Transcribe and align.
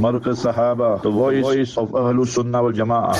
Markaz 0.00 0.40
Sahaba, 0.44 1.02
the 1.02 1.10
voice 1.10 1.76
of 1.76 1.90
Ahlul 1.90 2.26
Sunnah 2.26 2.62
wal 2.62 2.72
Jama'ah. 2.72 3.16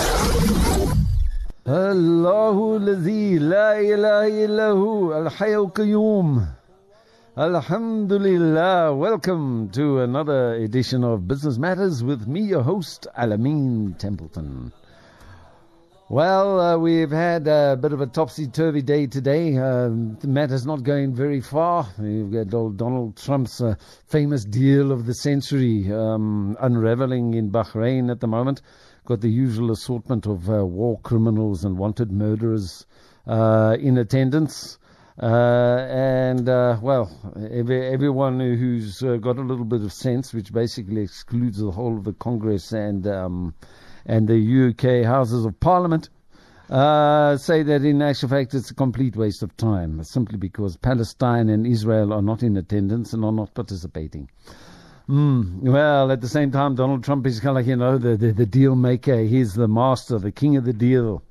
الله 1.68 2.76
الذي 2.76 3.38
لا 3.38 3.76
إله 3.80 4.44
إلا 4.46 4.68
هو 4.72 5.12
الحي 5.26 5.54
القيوم 5.54 6.46
Alhamdulillah, 7.36 8.96
welcome 8.96 9.68
to 9.70 10.00
another 10.00 10.54
edition 10.54 11.04
of 11.04 11.28
Business 11.28 11.56
Matters 11.58 12.02
with 12.02 12.26
me, 12.26 12.40
your 12.40 12.62
host, 12.62 13.06
Alameen 13.16 13.96
Templeton. 13.98 14.72
Well, 16.13 16.59
uh, 16.59 16.77
we've 16.77 17.09
had 17.09 17.47
a 17.47 17.75
bit 17.75 17.91
of 17.91 17.99
a 17.99 18.05
topsy-turvy 18.05 18.83
day 18.83 19.07
today. 19.07 19.57
Uh, 19.57 19.89
the 20.19 20.27
matter's 20.27 20.63
not 20.63 20.83
going 20.83 21.15
very 21.15 21.41
far. 21.41 21.87
We've 21.97 22.31
got 22.31 22.53
old 22.53 22.77
Donald 22.77 23.17
Trump's 23.17 23.59
uh, 23.59 23.73
famous 24.05 24.45
deal 24.45 24.91
of 24.91 25.07
the 25.07 25.15
century 25.15 25.91
um, 25.91 26.55
unraveling 26.61 27.33
in 27.33 27.49
Bahrain 27.49 28.11
at 28.11 28.19
the 28.19 28.27
moment. 28.27 28.61
Got 29.05 29.21
the 29.21 29.29
usual 29.31 29.71
assortment 29.71 30.27
of 30.27 30.47
uh, 30.51 30.63
war 30.63 30.99
criminals 30.99 31.65
and 31.65 31.79
wanted 31.79 32.11
murderers 32.11 32.85
uh, 33.25 33.75
in 33.79 33.97
attendance. 33.97 34.77
Uh, 35.19 35.25
and 35.25 36.45
well, 36.45 37.09
every, 37.51 37.87
everyone 37.87 38.39
who's 38.39 39.01
got 39.01 39.39
a 39.39 39.41
little 39.41 39.65
bit 39.65 39.81
of 39.81 39.91
sense, 39.91 40.31
which 40.31 40.53
basically 40.53 41.01
excludes 41.01 41.57
the 41.57 41.71
whole 41.71 41.97
of 41.97 42.03
the 42.03 42.13
Congress 42.13 42.71
and 42.71 43.07
um, 43.07 43.55
and 44.05 44.27
the 44.27 44.69
UK 44.69 45.05
Houses 45.05 45.45
of 45.45 45.59
Parliament, 45.59 46.09
uh, 46.69 47.37
say 47.37 47.63
that 47.63 47.83
in 47.83 48.01
actual 48.01 48.29
fact 48.29 48.53
it's 48.53 48.71
a 48.71 48.75
complete 48.75 49.15
waste 49.15 49.43
of 49.43 49.55
time, 49.57 50.03
simply 50.03 50.37
because 50.37 50.77
Palestine 50.77 51.49
and 51.49 51.67
Israel 51.67 52.13
are 52.13 52.21
not 52.21 52.41
in 52.43 52.57
attendance 52.57 53.13
and 53.13 53.23
are 53.23 53.31
not 53.31 53.53
participating. 53.53 54.29
Mm, 55.09 55.59
well, 55.61 56.11
at 56.11 56.21
the 56.21 56.29
same 56.29 56.51
time, 56.51 56.75
Donald 56.75 57.03
Trump 57.03 57.27
is 57.27 57.39
kind 57.39 57.49
of 57.49 57.55
like, 57.57 57.67
you 57.67 57.75
know, 57.75 57.97
the, 57.97 58.15
the, 58.15 58.31
the 58.31 58.45
deal 58.45 58.75
maker. 58.75 59.19
He's 59.19 59.53
the 59.53 59.67
master, 59.67 60.17
the 60.17 60.31
king 60.31 60.55
of 60.55 60.63
the 60.63 60.73
deal. 60.73 61.21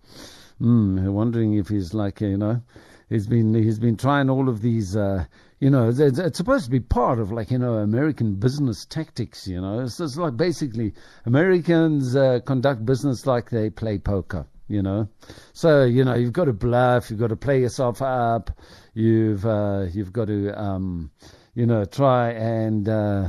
Mm, 0.61 1.11
wondering 1.11 1.55
if 1.55 1.69
he's 1.69 1.95
like, 1.95 2.21
you 2.21 2.37
know, 2.37 2.63
he's 3.09 3.27
been 3.27 3.55
he's 3.55 3.79
been 3.79 3.97
trying 3.97 4.29
all 4.29 4.49
of 4.49 4.61
these. 4.61 4.95
Uh, 4.95 5.25
you 5.63 5.71
know, 5.71 5.91
it's, 5.91 6.01
it's, 6.01 6.39
supposed 6.39 6.65
to 6.65 6.73
be 6.73 6.81
part 6.81 7.21
of 7.21 7.31
like 7.31 7.53
you 7.53 7.59
know 7.59 7.75
American 7.75 8.35
business 8.35 8.85
tactics. 8.85 9.47
You 9.47 9.61
know, 9.61 9.79
it's, 9.79 10.01
it's 10.01 10.17
like 10.17 10.37
basically 10.37 10.93
Americans 11.25 12.17
uh, 12.17 12.41
conduct 12.45 12.85
business 12.85 13.29
like 13.29 13.49
they 13.51 13.71
play 13.71 13.99
poker. 13.99 14.49
You 14.67 14.83
know, 14.83 15.09
so 15.53 15.85
you 15.85 16.03
know 16.03 16.15
you've 16.15 16.33
got 16.33 16.47
to 16.47 16.53
bluff, 16.53 17.11
you've 17.11 17.21
got 17.21 17.29
to 17.29 17.37
play 17.37 17.61
yourself 17.61 18.03
up, 18.03 18.51
you've 18.93 19.47
uh, 19.47 19.87
you've 19.93 20.13
got 20.13 20.27
to 20.27 20.51
um, 20.61 21.13
you 21.55 21.67
know 21.67 21.85
try 21.85 22.31
and 22.31 22.89
uh, 22.89 23.29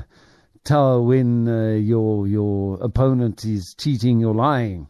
tell 0.64 1.06
when 1.06 1.48
uh, 1.48 1.74
your 1.74 2.28
your 2.28 2.80
opponent 2.82 3.46
is 3.46 3.76
cheating 3.76 4.26
or 4.26 4.34
lying. 4.34 4.88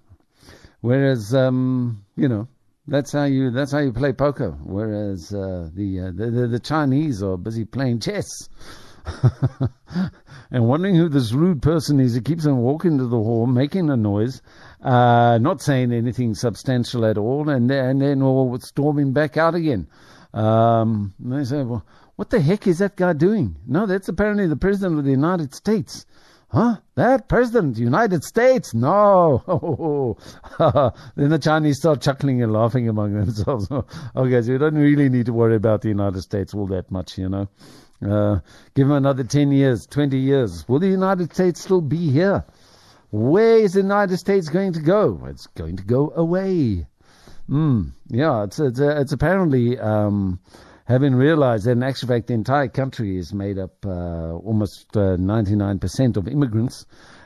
Whereas 0.80 1.36
um, 1.36 2.06
you 2.16 2.30
know 2.30 2.48
that's 2.88 3.12
how 3.12 3.24
you 3.24 3.52
that's 3.52 3.72
how 3.72 3.80
you 3.80 3.94
play 3.94 4.14
poker. 4.14 4.58
Whereas 4.64 5.34
uh, 5.34 5.70
the, 5.74 6.00
uh, 6.00 6.12
the, 6.14 6.32
the 6.32 6.48
the 6.48 6.60
Chinese 6.60 7.24
are 7.24 7.38
busy 7.38 7.66
playing 7.66 8.00
chess. 8.00 8.28
and 10.52 10.66
wondering 10.68 10.96
who 10.96 11.10
this 11.10 11.34
rude 11.34 11.62
person 11.62 12.00
is 12.00 12.16
who 12.16 12.22
keeps 12.22 12.46
on 12.46 12.58
walking 12.58 12.98
to 12.98 13.06
the 13.06 13.18
hall, 13.18 13.46
making 13.48 13.90
a 13.90 13.98
noise, 13.98 14.42
uh, 14.82 15.38
not 15.40 15.62
saying 15.62 15.92
anything 15.92 16.34
substantial 16.34 17.06
at 17.06 17.18
all, 17.18 17.50
and, 17.50 17.70
and 17.70 18.02
then 18.02 18.22
all 18.22 18.58
storming 18.60 19.12
back 19.12 19.36
out 19.36 19.56
again. 19.56 19.88
Um, 20.34 21.14
they 21.20 21.44
say, 21.44 21.64
well, 21.64 21.86
what 22.16 22.30
the 22.30 22.40
heck 22.40 22.66
is 22.66 22.80
that 22.80 22.96
guy 22.96 23.14
doing? 23.14 23.58
No, 23.68 23.86
that's 23.86 24.08
apparently 24.08 24.48
the 24.48 24.56
President 24.56 25.00
of 25.00 25.06
the 25.06 25.12
United 25.12 25.54
States. 25.54 26.06
Huh? 26.54 26.76
That 26.94 27.28
president 27.28 27.78
United 27.80 28.24
States? 28.24 28.76
No. 28.76 30.16
then 31.16 31.30
the 31.32 31.40
Chinese 31.40 31.80
start 31.80 32.00
chuckling 32.00 32.44
and 32.44 32.54
laughing 32.54 32.88
among 32.88 33.14
themselves. 33.20 33.72
okay, 33.72 34.42
so 34.44 34.52
we 34.52 34.60
don't 34.60 34.76
really 34.76 35.10
need 35.10 35.26
to 35.26 35.34
worry 35.34 35.56
about 35.56 35.82
the 35.82 35.88
United 35.90 36.22
States 36.22 36.54
all 36.54 36.68
that 36.68 36.92
much, 36.92 37.18
you 37.18 37.28
know. 37.28 37.48
Uh, 38.08 38.40
give 38.76 38.88
them 38.88 38.98
another 38.98 39.24
10 39.24 39.52
years, 39.52 39.88
20 39.88 40.16
years. 40.20 40.64
Will 40.68 40.78
the 40.78 40.88
United 40.88 41.34
States 41.34 41.62
still 41.62 41.82
be 41.82 42.12
here? 42.12 42.46
Where 43.10 43.58
is 43.58 43.74
the 43.74 43.82
United 43.82 44.18
States 44.18 44.50
going 44.50 44.74
to 44.74 44.82
go? 44.82 45.24
It's 45.26 45.48
going 45.48 45.78
to 45.78 45.84
go 45.84 46.14
away. 46.16 46.86
Mm, 47.50 47.94
yeah, 48.10 48.44
it's, 48.44 48.60
it's, 48.60 48.80
it's 48.80 49.12
apparently, 49.12 49.80
um, 49.80 50.40
having 50.86 51.16
realized 51.16 51.66
that 51.66 51.72
in 51.72 51.84
actual 51.84 52.10
fact 52.10 52.28
the 52.28 52.34
entire 52.34 52.68
country 52.68 53.18
is 53.18 53.34
made 53.34 53.58
up 53.58 53.86
uh, 53.86 54.34
almost 54.34 54.96
uh, 54.96 55.18
99% 55.18 56.18
of 56.18 56.28
immigrants, 56.28 56.86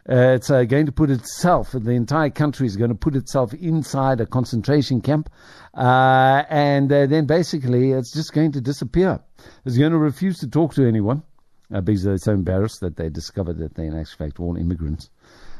uh, 0.09 0.35
it's 0.35 0.49
uh, 0.49 0.63
going 0.63 0.85
to 0.85 0.91
put 0.91 1.09
itself, 1.09 1.71
the 1.71 1.91
entire 1.91 2.29
country 2.29 2.65
is 2.65 2.77
going 2.77 2.89
to 2.89 2.95
put 2.95 3.15
itself 3.15 3.53
inside 3.53 4.21
a 4.21 4.25
concentration 4.25 5.01
camp, 5.01 5.29
uh, 5.73 6.43
and 6.49 6.91
uh, 6.91 7.05
then 7.07 7.25
basically 7.25 7.91
it's 7.91 8.13
just 8.13 8.33
going 8.33 8.51
to 8.51 8.61
disappear. 8.61 9.19
It's 9.65 9.77
going 9.77 9.91
to 9.91 9.97
refuse 9.97 10.37
to 10.39 10.47
talk 10.47 10.73
to 10.75 10.87
anyone 10.87 11.23
because 11.69 12.03
they're 12.03 12.17
so 12.17 12.31
embarrassed 12.31 12.79
that 12.79 12.95
they 12.95 13.09
discovered 13.09 13.57
that 13.57 13.75
they're 13.75 13.85
in 13.85 13.99
actual 13.99 14.25
fact 14.25 14.39
all 14.39 14.55
immigrants. 14.55 15.09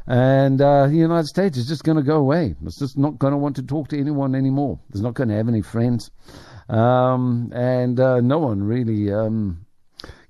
And 0.07 0.61
uh, 0.61 0.87
the 0.87 0.95
United 0.95 1.27
States 1.27 1.57
is 1.57 1.67
just 1.67 1.83
going 1.83 1.97
to 1.97 2.03
go 2.03 2.15
away. 2.15 2.55
It's 2.65 2.79
just 2.79 2.97
not 2.97 3.19
going 3.19 3.31
to 3.31 3.37
want 3.37 3.57
to 3.57 3.63
talk 3.63 3.89
to 3.89 3.99
anyone 3.99 4.35
anymore. 4.35 4.79
It's 4.89 5.01
not 5.01 5.15
going 5.15 5.27
to 5.27 5.35
have 5.35 5.49
any 5.49 5.61
friends. 5.61 6.11
Um, 6.69 7.51
and 7.53 7.99
uh, 7.99 8.19
no 8.21 8.39
one 8.39 8.63
really 8.63 9.11
um, 9.13 9.65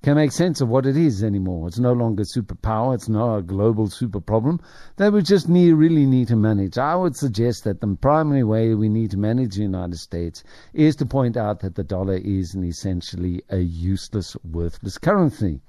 can 0.03 0.15
make 0.15 0.31
sense 0.31 0.61
of 0.61 0.69
what 0.69 0.85
it 0.85 0.95
is 0.95 1.23
anymore. 1.23 1.67
It's 1.67 1.79
no 1.79 1.93
longer 1.93 2.23
superpower. 2.23 2.93
It's 2.93 3.09
not 3.09 3.37
a 3.37 3.41
global 3.41 3.89
super 3.89 4.21
problem 4.21 4.61
that 4.97 5.11
we 5.11 5.21
just 5.23 5.49
need, 5.49 5.71
really 5.73 6.05
need 6.05 6.27
to 6.27 6.35
manage. 6.35 6.77
I 6.77 6.95
would 6.95 7.15
suggest 7.15 7.63
that 7.63 7.81
the 7.81 7.97
primary 7.99 8.43
way 8.43 8.73
we 8.75 8.89
need 8.89 9.11
to 9.11 9.17
manage 9.17 9.55
the 9.55 9.63
United 9.63 9.97
States 9.97 10.43
is 10.73 10.95
to 10.97 11.05
point 11.05 11.35
out 11.35 11.61
that 11.61 11.75
the 11.75 11.83
dollar 11.83 12.15
is 12.15 12.53
an 12.53 12.63
essentially 12.63 13.41
a 13.49 13.57
useless, 13.57 14.37
worthless 14.43 14.97
currency. 14.97 15.61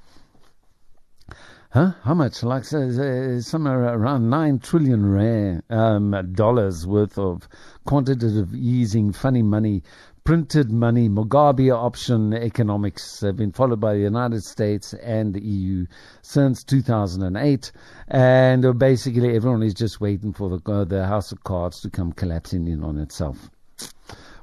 Huh? 1.70 1.92
How 2.02 2.14
much? 2.14 2.42
Like 2.42 2.64
somewhere 2.64 3.82
around 3.94 4.30
nine 4.30 4.58
trillion 4.58 5.12
rare 5.12 5.62
um, 5.68 6.32
dollars 6.32 6.86
worth 6.86 7.18
of 7.18 7.46
quantitative 7.84 8.54
easing, 8.54 9.12
funny 9.12 9.42
money 9.42 9.82
printed 10.28 10.70
money, 10.70 11.08
Mugabe 11.08 11.74
option 11.74 12.34
economics 12.34 13.22
have 13.22 13.34
been 13.34 13.50
followed 13.50 13.80
by 13.80 13.94
the 13.94 14.00
United 14.00 14.44
States 14.44 14.92
and 14.92 15.32
the 15.32 15.40
EU 15.40 15.86
since 16.20 16.62
2008. 16.64 17.72
And 18.08 18.78
basically, 18.78 19.34
everyone 19.34 19.62
is 19.62 19.72
just 19.72 20.02
waiting 20.02 20.34
for 20.34 20.50
the, 20.50 20.70
uh, 20.70 20.84
the 20.84 21.06
House 21.06 21.32
of 21.32 21.44
Cards 21.44 21.80
to 21.80 21.88
come 21.88 22.12
collapsing 22.12 22.68
in 22.68 22.84
on 22.84 22.98
itself. 22.98 23.48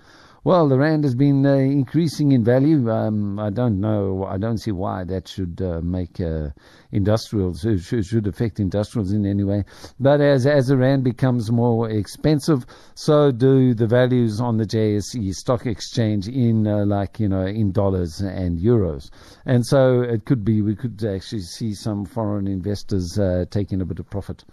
well, 0.45 0.67
the 0.67 0.77
rand 0.77 1.05
has 1.05 1.15
been 1.15 1.45
uh, 1.45 1.53
increasing 1.53 2.33
in 2.33 2.43
value. 2.43 2.91
Um, 2.91 3.39
I 3.39 3.49
don't 3.49 3.79
know. 3.79 4.25
I 4.25 4.37
don't 4.37 4.57
see 4.57 4.71
why 4.71 5.05
that 5.05 5.27
should 5.27 5.61
uh, 5.61 5.79
make 5.81 6.19
uh, 6.19 6.49
industrials 6.91 7.61
should, 7.61 8.05
should 8.05 8.27
affect 8.27 8.59
industrials 8.59 9.13
in 9.13 9.25
any 9.25 9.45
way. 9.45 9.63
But 9.99 10.19
as 10.19 10.45
as 10.45 10.67
the 10.67 10.75
rand 10.75 11.05
becomes 11.05 11.49
more 11.49 11.89
expensive, 11.89 12.65
so 12.93 13.31
do 13.31 13.73
the 13.73 13.87
values 13.87 14.41
on 14.41 14.57
the 14.57 14.65
JSE 14.65 15.33
stock 15.33 15.65
exchange 15.65 16.27
in 16.27 16.67
uh, 16.67 16.85
like 16.85 17.21
you 17.21 17.29
know 17.29 17.45
in 17.45 17.71
dollars 17.71 18.19
and 18.19 18.59
euros. 18.59 19.09
And 19.45 19.65
so 19.65 20.01
it 20.01 20.25
could 20.25 20.43
be 20.43 20.61
we 20.61 20.75
could 20.75 21.03
actually 21.05 21.43
see 21.43 21.73
some 21.73 22.05
foreign 22.05 22.47
investors 22.47 23.17
uh, 23.17 23.45
taking 23.49 23.81
a 23.81 23.85
bit 23.85 23.99
of 23.99 24.09
profit. 24.09 24.43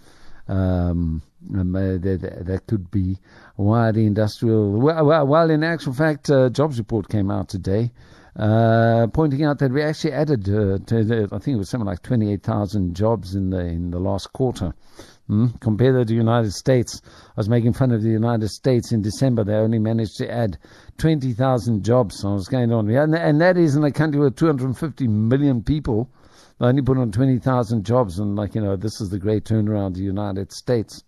Um, 0.46 1.22
Um, 1.54 1.74
uh, 1.74 1.96
that, 1.98 2.42
that 2.46 2.66
could 2.66 2.90
be 2.90 3.18
why 3.56 3.92
the 3.92 4.06
industrial. 4.06 4.72
Well, 4.72 5.26
well 5.26 5.50
in 5.50 5.64
actual 5.64 5.94
fact, 5.94 6.30
uh, 6.30 6.50
jobs 6.50 6.78
report 6.78 7.08
came 7.08 7.30
out 7.30 7.48
today, 7.48 7.92
uh, 8.36 9.06
pointing 9.08 9.44
out 9.44 9.58
that 9.58 9.72
we 9.72 9.82
actually 9.82 10.12
added, 10.12 10.48
uh, 10.48 10.78
the, 10.86 11.28
I 11.32 11.38
think 11.38 11.54
it 11.54 11.58
was 11.58 11.70
something 11.70 11.86
like 11.86 12.02
28,000 12.02 12.94
jobs 12.94 13.34
in 13.34 13.50
the 13.50 13.60
in 13.60 13.90
the 13.90 13.98
last 13.98 14.32
quarter. 14.32 14.74
Mm? 15.30 15.60
Compare 15.60 15.92
that 15.92 16.08
to 16.08 16.12
the 16.12 16.14
United 16.14 16.52
States. 16.52 17.00
I 17.04 17.32
was 17.36 17.48
making 17.48 17.72
fun 17.74 17.92
of 17.92 18.02
the 18.02 18.08
United 18.08 18.48
States 18.48 18.90
in 18.90 19.00
December. 19.00 19.44
They 19.44 19.54
only 19.54 19.78
managed 19.78 20.16
to 20.18 20.30
add 20.30 20.58
20,000 20.98 21.84
jobs. 21.84 22.18
So 22.18 22.32
what's 22.32 22.48
going 22.48 22.72
on? 22.72 22.90
And, 22.90 23.14
and 23.14 23.40
that 23.40 23.56
is 23.56 23.76
in 23.76 23.84
a 23.84 23.92
country 23.92 24.20
with 24.20 24.34
250 24.34 25.06
million 25.06 25.62
people. 25.62 26.10
They 26.58 26.66
only 26.66 26.82
put 26.82 26.98
on 26.98 27.12
20,000 27.12 27.84
jobs. 27.84 28.18
And, 28.18 28.34
like, 28.34 28.56
you 28.56 28.60
know, 28.60 28.74
this 28.76 29.00
is 29.00 29.10
the 29.10 29.20
great 29.20 29.44
turnaround 29.44 29.88
of 29.88 29.94
the 29.94 30.02
United 30.02 30.52
States. 30.52 31.04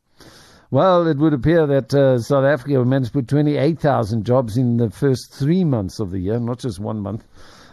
Well, 0.73 1.07
it 1.07 1.19
would 1.19 1.35
appear 1.35 1.67
that 1.67 1.93
uh, 1.93 2.19
South 2.19 2.47
Africa 2.47 2.83
managed 2.83 3.13
to 3.13 3.19
put 3.19 3.29
28,000 3.29 4.25
jobs 4.25 4.57
in 4.57 4.79
the 4.79 4.89
first 4.89 5.31
three 5.31 5.65
months 5.65 6.01
of 6.01 6.11
the 6.11 6.19
year, 6.19 6.41
not 6.41 6.61
just 6.61 6.81
one 6.81 7.01
month. 7.01 7.29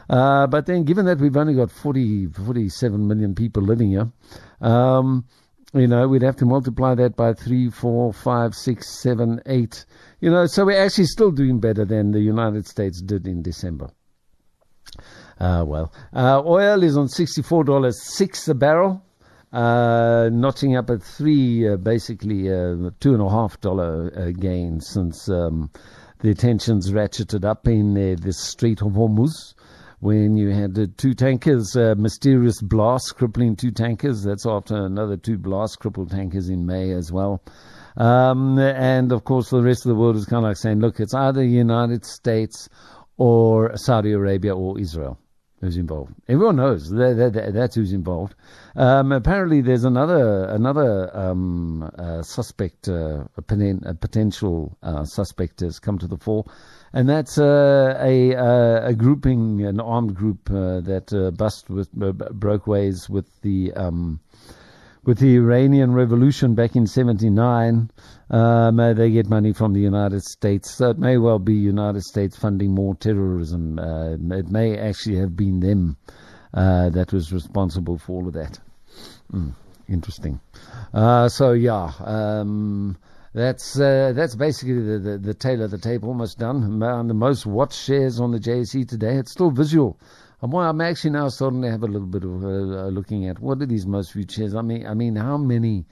Uh, 0.09 0.47
but 0.47 0.65
then, 0.65 0.83
given 0.83 1.05
that 1.05 1.17
we've 1.17 1.37
only 1.37 1.53
got 1.53 1.71
40, 1.71 2.27
47 2.27 3.07
million 3.07 3.35
people 3.35 3.63
living 3.63 3.91
here, 3.91 4.11
um, 4.59 5.23
you 5.73 5.87
know, 5.87 6.09
we'd 6.09 6.23
have 6.23 6.35
to 6.35 6.45
multiply 6.45 6.93
that 6.95 7.15
by 7.15 7.33
three, 7.33 7.69
four, 7.69 8.11
five, 8.11 8.53
six, 8.53 9.01
seven, 9.01 9.39
eight. 9.45 9.85
You 10.19 10.31
know, 10.31 10.45
so 10.47 10.65
we're 10.65 10.83
actually 10.83 11.05
still 11.05 11.31
doing 11.31 11.61
better 11.61 11.85
than 11.85 12.11
the 12.11 12.19
United 12.19 12.67
States 12.67 13.01
did 13.01 13.25
in 13.27 13.41
December. 13.41 13.91
Uh, 15.39 15.63
well, 15.65 15.93
uh, 16.13 16.41
oil 16.45 16.83
is 16.83 16.97
on 16.97 17.07
$64.6 17.07 18.49
a 18.49 18.53
barrel, 18.55 19.05
uh, 19.51 20.29
notching 20.31 20.75
up 20.75 20.89
at 20.89 21.01
three, 21.01 21.67
uh, 21.67 21.77
basically 21.77 22.51
uh, 22.51 22.91
two 22.99 23.13
and 23.13 23.21
a 23.21 23.29
half 23.29 23.59
dollar 23.61 24.11
uh, 24.15 24.31
gain 24.31 24.79
since 24.79 25.27
um, 25.29 25.71
the 26.19 26.33
tensions 26.35 26.91
ratcheted 26.91 27.45
up 27.45 27.67
in 27.67 27.93
the 27.93 28.33
Strait 28.33 28.81
of 28.81 28.93
Hormuz 28.93 29.55
when 29.99 30.37
you 30.37 30.49
had 30.49 30.77
uh, 30.77 30.87
two 30.97 31.13
tankers, 31.13 31.75
uh, 31.75 31.95
mysterious 31.97 32.61
blast 32.61 33.15
crippling 33.15 33.55
two 33.55 33.71
tankers. 33.71 34.23
That's 34.23 34.45
after 34.45 34.75
another 34.75 35.17
two 35.17 35.37
blasts 35.37 35.75
crippled 35.75 36.11
tankers 36.11 36.49
in 36.49 36.65
May 36.65 36.91
as 36.91 37.11
well. 37.11 37.41
Um, 37.97 38.59
and 38.59 39.11
of 39.11 39.23
course, 39.23 39.49
the 39.49 39.61
rest 39.61 39.85
of 39.85 39.89
the 39.89 39.95
world 39.95 40.15
is 40.15 40.25
kind 40.25 40.45
of 40.45 40.49
like 40.49 40.57
saying, 40.57 40.79
look, 40.79 40.99
it's 40.99 41.13
either 41.13 41.41
the 41.41 41.47
United 41.47 42.05
States 42.05 42.69
or 43.17 43.75
Saudi 43.75 44.11
Arabia 44.11 44.55
or 44.55 44.79
Israel 44.79 45.19
who's 45.61 45.77
involved. 45.77 46.13
Everyone 46.27 46.55
knows 46.55 46.89
that, 46.89 47.15
that, 47.17 47.33
that, 47.33 47.53
that's 47.53 47.75
who's 47.75 47.93
involved. 47.93 48.35
Um, 48.75 49.11
apparently, 49.11 49.61
there's 49.61 49.83
another 49.83 50.45
another 50.45 51.15
um, 51.15 51.91
uh, 51.97 52.21
suspect, 52.21 52.87
uh, 52.87 53.23
a, 53.37 53.41
poten- 53.41 53.85
a, 53.85 53.93
potential 53.93 54.77
uh, 54.81 55.03
suspect 55.05 55.59
has 55.59 55.79
come 55.79 55.97
to 55.99 56.07
the 56.07 56.17
fore 56.17 56.45
and 56.93 57.07
that's 57.07 57.37
uh, 57.37 57.97
a, 57.99 58.35
uh, 58.35 58.87
a 58.87 58.93
grouping, 58.93 59.63
an 59.63 59.79
armed 59.79 60.15
group 60.15 60.49
uh, 60.49 60.81
that 60.81 61.33
bust 61.37 61.69
with 61.69 61.91
broke 61.93 62.65
ways 62.65 63.09
with 63.09 63.27
the 63.41 63.71
um, 63.73 64.19
with 65.03 65.19
the 65.19 65.35
Iranian 65.35 65.93
Revolution 65.93 66.55
back 66.55 66.75
in 66.75 66.87
'79. 66.87 67.91
Um, 68.29 68.77
they 68.77 69.11
get 69.11 69.27
money 69.27 69.53
from 69.53 69.73
the 69.73 69.79
United 69.79 70.23
States. 70.23 70.71
So 70.71 70.91
it 70.91 70.99
may 70.99 71.17
well 71.17 71.39
be 71.39 71.53
United 71.53 72.03
States 72.03 72.37
funding 72.37 72.71
more 72.71 72.95
terrorism. 72.95 73.79
Uh, 73.79 74.13
it 74.13 74.49
may 74.49 74.77
actually 74.77 75.17
have 75.17 75.35
been 75.35 75.59
them 75.59 75.97
uh, 76.53 76.89
that 76.89 77.11
was 77.13 77.33
responsible 77.33 77.97
for 77.97 78.21
all 78.21 78.27
of 78.27 78.33
that. 78.33 78.59
Mm, 79.33 79.53
interesting. 79.87 80.39
so 81.29 81.53
yeah. 81.53 81.91
Um, 81.99 82.97
that's 83.33 83.79
uh, 83.79 84.13
that's 84.15 84.35
basically 84.35 84.81
the, 84.81 84.99
the, 84.99 85.17
the 85.19 85.33
tale 85.33 85.61
of 85.61 85.71
the 85.71 85.77
tape 85.77 86.03
almost 86.03 86.39
done. 86.39 86.79
the 87.07 87.13
most 87.13 87.45
watched 87.45 87.79
shares 87.79 88.19
on 88.19 88.31
the 88.31 88.39
JSE 88.39 88.87
today. 88.87 89.17
It's 89.17 89.31
still 89.31 89.51
visual. 89.51 89.99
I'm, 90.41 90.53
I'm 90.55 90.81
actually 90.81 91.11
now 91.11 91.29
starting 91.29 91.61
to 91.63 91.71
have 91.71 91.83
a 91.83 91.87
little 91.87 92.07
bit 92.07 92.23
of 92.23 92.43
uh, 92.43 92.87
looking 92.87 93.27
at 93.27 93.39
what 93.39 93.61
are 93.61 93.65
these 93.65 93.85
most 93.85 94.13
viewed 94.13 94.31
shares. 94.31 94.55
I 94.55 94.61
mean, 94.61 94.85
I 94.85 94.93
mean, 94.93 95.15
how 95.15 95.37
many 95.37 95.85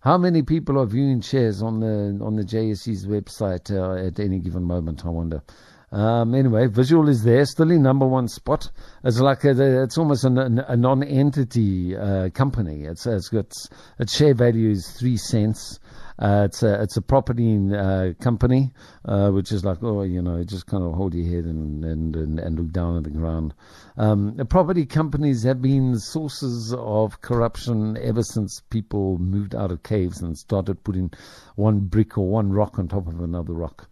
how 0.00 0.18
many 0.18 0.42
people 0.42 0.80
are 0.80 0.86
viewing 0.86 1.20
shares 1.20 1.62
on 1.62 1.80
the 1.80 2.18
on 2.24 2.36
the 2.36 2.42
JSE's 2.42 3.06
website 3.06 3.70
uh, 3.70 4.06
at 4.06 4.18
any 4.18 4.40
given 4.40 4.64
moment? 4.64 5.06
I 5.06 5.10
wonder. 5.10 5.42
Um, 5.92 6.34
anyway, 6.34 6.68
visual 6.68 7.10
is 7.10 7.22
there, 7.22 7.44
still 7.44 7.70
in 7.70 7.82
number 7.82 8.06
one 8.06 8.26
spot. 8.26 8.70
It's 9.04 9.20
like 9.20 9.44
a, 9.44 9.82
it's 9.82 9.98
almost 9.98 10.24
a, 10.24 10.64
a 10.68 10.76
non-entity 10.76 11.94
uh, 11.94 12.30
company. 12.30 12.84
It's 12.84 13.06
it's 13.06 13.28
got 13.28 13.52
its 13.98 14.16
share 14.16 14.32
value 14.32 14.70
is 14.70 14.90
three 14.98 15.18
cents. 15.18 15.78
Uh, 16.18 16.44
it's 16.46 16.62
a 16.62 16.80
it's 16.82 16.96
a 16.96 17.02
property 17.02 17.58
uh, 17.76 18.14
company, 18.20 18.72
uh, 19.04 19.28
which 19.30 19.52
is 19.52 19.66
like 19.66 19.82
oh 19.82 20.02
you 20.02 20.22
know 20.22 20.42
just 20.44 20.66
kind 20.66 20.82
of 20.82 20.94
hold 20.94 21.12
your 21.12 21.26
head 21.26 21.44
and 21.44 21.84
and, 21.84 22.16
and, 22.16 22.38
and 22.38 22.58
look 22.58 22.70
down 22.70 22.96
at 22.96 23.04
the 23.04 23.10
ground. 23.10 23.52
Um, 23.98 24.40
property 24.48 24.86
companies 24.86 25.42
have 25.42 25.60
been 25.60 25.98
sources 25.98 26.74
of 26.74 27.20
corruption 27.20 27.98
ever 28.00 28.22
since 28.22 28.62
people 28.70 29.18
moved 29.18 29.54
out 29.54 29.70
of 29.70 29.82
caves 29.82 30.22
and 30.22 30.38
started 30.38 30.82
putting 30.84 31.10
one 31.56 31.80
brick 31.80 32.16
or 32.16 32.26
one 32.26 32.50
rock 32.50 32.78
on 32.78 32.88
top 32.88 33.08
of 33.08 33.20
another 33.20 33.52
rock. 33.52 33.90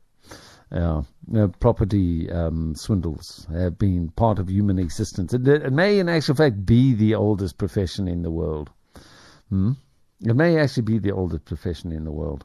Yeah, 0.72 1.02
property 1.58 2.30
um, 2.30 2.74
swindles 2.76 3.46
have 3.52 3.76
been 3.76 4.10
part 4.10 4.38
of 4.38 4.48
human 4.48 4.78
existence. 4.78 5.34
It, 5.34 5.46
it, 5.48 5.72
may, 5.72 5.98
in 5.98 6.08
actual 6.08 6.36
fact, 6.36 6.64
be 6.64 6.94
the 6.94 7.16
oldest 7.16 7.58
profession 7.58 8.06
in 8.06 8.22
the 8.22 8.30
world. 8.30 8.70
Hmm? 9.48 9.72
It 10.20 10.36
may 10.36 10.58
actually 10.58 10.84
be 10.84 10.98
the 10.98 11.12
oldest 11.12 11.44
profession 11.44 11.90
in 11.90 12.04
the 12.04 12.12
world, 12.12 12.44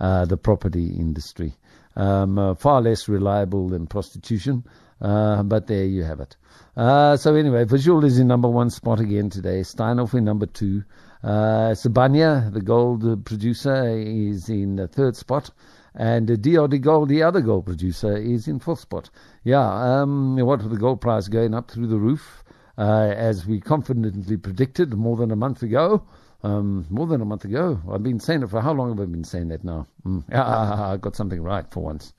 uh, 0.00 0.24
the 0.24 0.38
property 0.38 0.94
industry. 0.96 1.56
Um, 1.94 2.38
uh, 2.38 2.54
far 2.54 2.80
less 2.80 3.08
reliable 3.08 3.68
than 3.68 3.86
prostitution, 3.86 4.64
uh, 5.00 5.42
but 5.42 5.66
there 5.66 5.84
you 5.84 6.04
have 6.04 6.20
it. 6.20 6.36
Uh, 6.76 7.16
so 7.16 7.34
anyway, 7.34 7.64
Visual 7.64 8.04
is 8.04 8.18
in 8.18 8.28
number 8.28 8.48
one 8.48 8.70
spot 8.70 9.00
again 9.00 9.30
today. 9.30 9.60
Steinhoff 9.60 10.14
in 10.14 10.24
number 10.24 10.46
two. 10.46 10.84
Uh, 11.22 11.74
Sibanye, 11.74 12.52
the 12.52 12.60
gold 12.60 13.26
producer, 13.26 13.88
is 13.98 14.48
in 14.48 14.76
the 14.76 14.86
third 14.86 15.16
spot. 15.16 15.50
And 15.98 16.28
DRD 16.28 16.80
Gold, 16.80 17.08
the 17.08 17.24
other 17.24 17.40
gold 17.40 17.66
producer, 17.66 18.16
is 18.16 18.46
in 18.46 18.60
fourth 18.60 18.78
spot. 18.78 19.10
Yeah, 19.42 20.00
um, 20.00 20.36
what 20.36 20.62
with 20.62 20.70
the 20.70 20.78
gold 20.78 21.00
price 21.00 21.26
going 21.26 21.54
up 21.54 21.70
through 21.70 21.88
the 21.88 21.98
roof, 21.98 22.44
uh, 22.78 23.12
as 23.16 23.46
we 23.46 23.60
confidently 23.60 24.36
predicted 24.36 24.94
more 24.94 25.16
than 25.16 25.32
a 25.32 25.36
month 25.36 25.62
ago 25.64 26.04
um, 26.42 26.86
more 26.88 27.06
than 27.06 27.20
a 27.20 27.24
month 27.24 27.44
ago. 27.44 27.80
I've 27.90 28.02
been 28.02 28.20
saying 28.20 28.42
it 28.42 28.50
for 28.50 28.60
how 28.60 28.72
long 28.72 28.90
have 28.90 29.00
I 29.00 29.10
been 29.10 29.24
saying 29.24 29.48
that 29.48 29.64
now? 29.64 29.86
Mm. 30.04 30.22
I 30.34 30.96
got 30.96 31.16
something 31.16 31.42
right 31.42 31.64
for 31.70 31.80
once. 31.80 32.12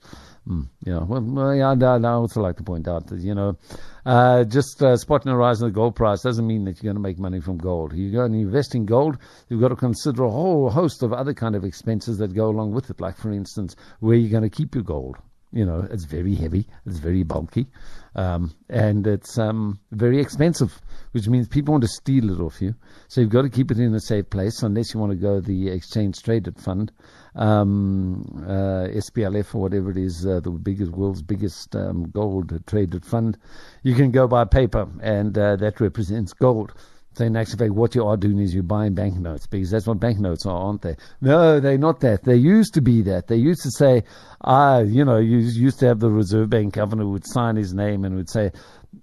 Mm. 0.46 0.68
Yeah, 0.84 1.00
well, 1.00 1.54
yeah, 1.54 1.70
I 1.70 2.12
also 2.12 2.40
like 2.40 2.56
to 2.56 2.62
point 2.62 2.88
out 2.88 3.06
that, 3.08 3.20
you 3.20 3.34
know, 3.34 3.56
uh, 4.04 4.44
just 4.44 4.82
uh, 4.82 4.96
spotting 4.96 5.30
a 5.30 5.36
rise 5.36 5.60
in 5.60 5.68
the 5.68 5.72
gold 5.72 5.96
price 5.96 6.22
doesn't 6.22 6.46
mean 6.46 6.64
that 6.64 6.82
you're 6.82 6.92
going 6.92 7.02
to 7.02 7.08
make 7.08 7.18
money 7.18 7.40
from 7.40 7.58
gold. 7.58 7.94
You 7.94 8.10
go 8.10 8.24
and 8.24 8.34
invest 8.34 8.74
in 8.74 8.84
gold, 8.86 9.18
you've 9.48 9.60
got 9.60 9.68
to 9.68 9.76
consider 9.76 10.24
a 10.24 10.30
whole 10.30 10.70
host 10.70 11.02
of 11.02 11.12
other 11.12 11.34
kind 11.34 11.54
of 11.54 11.64
expenses 11.64 12.18
that 12.18 12.34
go 12.34 12.48
along 12.48 12.72
with 12.72 12.90
it. 12.90 13.00
Like, 13.00 13.16
for 13.16 13.32
instance, 13.32 13.76
where 14.00 14.16
you're 14.16 14.30
going 14.30 14.48
to 14.48 14.54
keep 14.54 14.74
your 14.74 14.84
gold. 14.84 15.16
You 15.52 15.64
know, 15.64 15.86
it's 15.90 16.04
very 16.04 16.34
heavy, 16.34 16.66
it's 16.86 16.98
very 16.98 17.24
bulky, 17.24 17.66
um, 18.14 18.54
and 18.68 19.06
it's 19.06 19.36
um, 19.38 19.80
very 19.90 20.20
expensive 20.20 20.80
which 21.12 21.28
means 21.28 21.48
people 21.48 21.72
want 21.72 21.82
to 21.82 21.88
steal 21.88 22.30
it 22.30 22.40
off 22.40 22.60
you. 22.60 22.74
So 23.08 23.20
you've 23.20 23.30
got 23.30 23.42
to 23.42 23.50
keep 23.50 23.70
it 23.70 23.78
in 23.78 23.94
a 23.94 24.00
safe 24.00 24.30
place 24.30 24.62
unless 24.62 24.94
you 24.94 25.00
want 25.00 25.12
to 25.12 25.16
go 25.16 25.40
the 25.40 25.68
exchange 25.68 26.22
traded 26.22 26.58
fund, 26.58 26.92
um, 27.34 28.24
uh, 28.46 28.88
SPLF 28.88 29.54
or 29.54 29.62
whatever 29.62 29.90
it 29.90 29.96
is, 29.96 30.26
uh, 30.26 30.40
the 30.40 30.50
biggest 30.50 30.92
world's 30.92 31.22
biggest 31.22 31.74
um, 31.74 32.10
gold 32.10 32.52
traded 32.66 33.04
fund. 33.04 33.38
You 33.82 33.94
can 33.94 34.10
go 34.10 34.28
buy 34.28 34.44
paper, 34.44 34.88
and 35.02 35.36
uh, 35.36 35.56
that 35.56 35.80
represents 35.80 36.32
gold. 36.32 36.72
So 37.14 37.24
in 37.24 37.34
fact, 37.34 37.72
what 37.72 37.94
you 37.94 38.06
are 38.06 38.16
doing 38.16 38.38
is 38.38 38.54
you're 38.54 38.62
buying 38.62 38.94
banknotes 38.94 39.46
because 39.46 39.70
that's 39.70 39.86
what 39.86 39.98
banknotes 39.98 40.46
are, 40.46 40.56
aren't 40.56 40.82
they? 40.82 40.96
No, 41.20 41.58
they're 41.58 41.76
not 41.76 42.00
that. 42.00 42.24
They 42.24 42.36
used 42.36 42.74
to 42.74 42.80
be 42.80 43.02
that. 43.02 43.26
They 43.26 43.36
used 43.36 43.62
to 43.62 43.70
say, 43.70 44.04
ah, 44.42 44.78
you 44.78 45.04
know, 45.04 45.18
you 45.18 45.38
used 45.38 45.80
to 45.80 45.86
have 45.86 45.98
the 45.98 46.10
Reserve 46.10 46.50
Bank 46.50 46.74
governor 46.74 47.06
would 47.06 47.26
sign 47.26 47.56
his 47.56 47.74
name 47.74 48.04
and 48.04 48.14
would 48.14 48.30
say, 48.30 48.52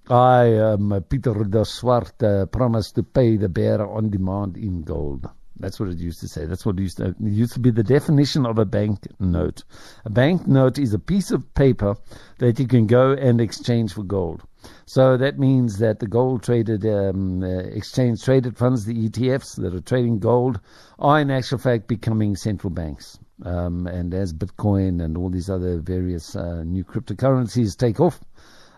I, 0.09 0.55
um, 0.55 1.03
Peter 1.09 1.43
de 1.43 1.65
Swart, 1.65 2.23
uh, 2.23 2.45
promised 2.45 2.95
to 2.95 3.03
pay 3.03 3.35
the 3.35 3.49
bearer 3.49 3.87
on 3.87 4.09
demand 4.09 4.57
in 4.57 4.83
gold. 4.83 5.29
That's 5.59 5.79
what 5.79 5.89
it 5.89 5.97
used 5.97 6.19
to 6.21 6.27
say. 6.27 6.45
That's 6.45 6.65
what 6.65 6.77
it 6.77 6.81
used 6.81 6.97
to, 6.97 7.07
it 7.07 7.15
used 7.19 7.53
to 7.53 7.59
be 7.59 7.71
the 7.71 7.83
definition 7.83 8.45
of 8.45 8.59
a 8.59 8.65
bank 8.65 9.07
note. 9.19 9.63
A 10.05 10.09
bank 10.09 10.47
note 10.47 10.77
is 10.77 10.93
a 10.93 10.99
piece 10.99 11.31
of 11.31 11.53
paper 11.55 11.95
that 12.39 12.59
you 12.59 12.67
can 12.67 12.85
go 12.87 13.13
and 13.13 13.41
exchange 13.41 13.93
for 13.93 14.03
gold. 14.03 14.43
So 14.85 15.17
that 15.17 15.39
means 15.39 15.77
that 15.79 15.99
the 15.99 16.07
gold 16.07 16.43
traded, 16.43 16.85
um, 16.85 17.43
uh, 17.43 17.47
exchange 17.47 18.23
traded 18.23 18.57
funds, 18.57 18.85
the 18.85 19.09
ETFs 19.09 19.55
that 19.61 19.73
are 19.73 19.81
trading 19.81 20.19
gold, 20.19 20.59
are 20.99 21.19
in 21.19 21.31
actual 21.31 21.57
fact 21.57 21.87
becoming 21.87 22.35
central 22.35 22.69
banks. 22.69 23.19
Um, 23.43 23.87
and 23.87 24.13
as 24.13 24.33
Bitcoin 24.33 25.03
and 25.03 25.17
all 25.17 25.29
these 25.29 25.49
other 25.49 25.79
various 25.79 26.35
uh, 26.35 26.63
new 26.63 26.83
cryptocurrencies 26.83 27.77
take 27.77 27.99
off, 27.99 28.19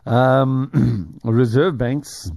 um, 0.06 1.20
reserve 1.24 1.78
banks 1.78 2.32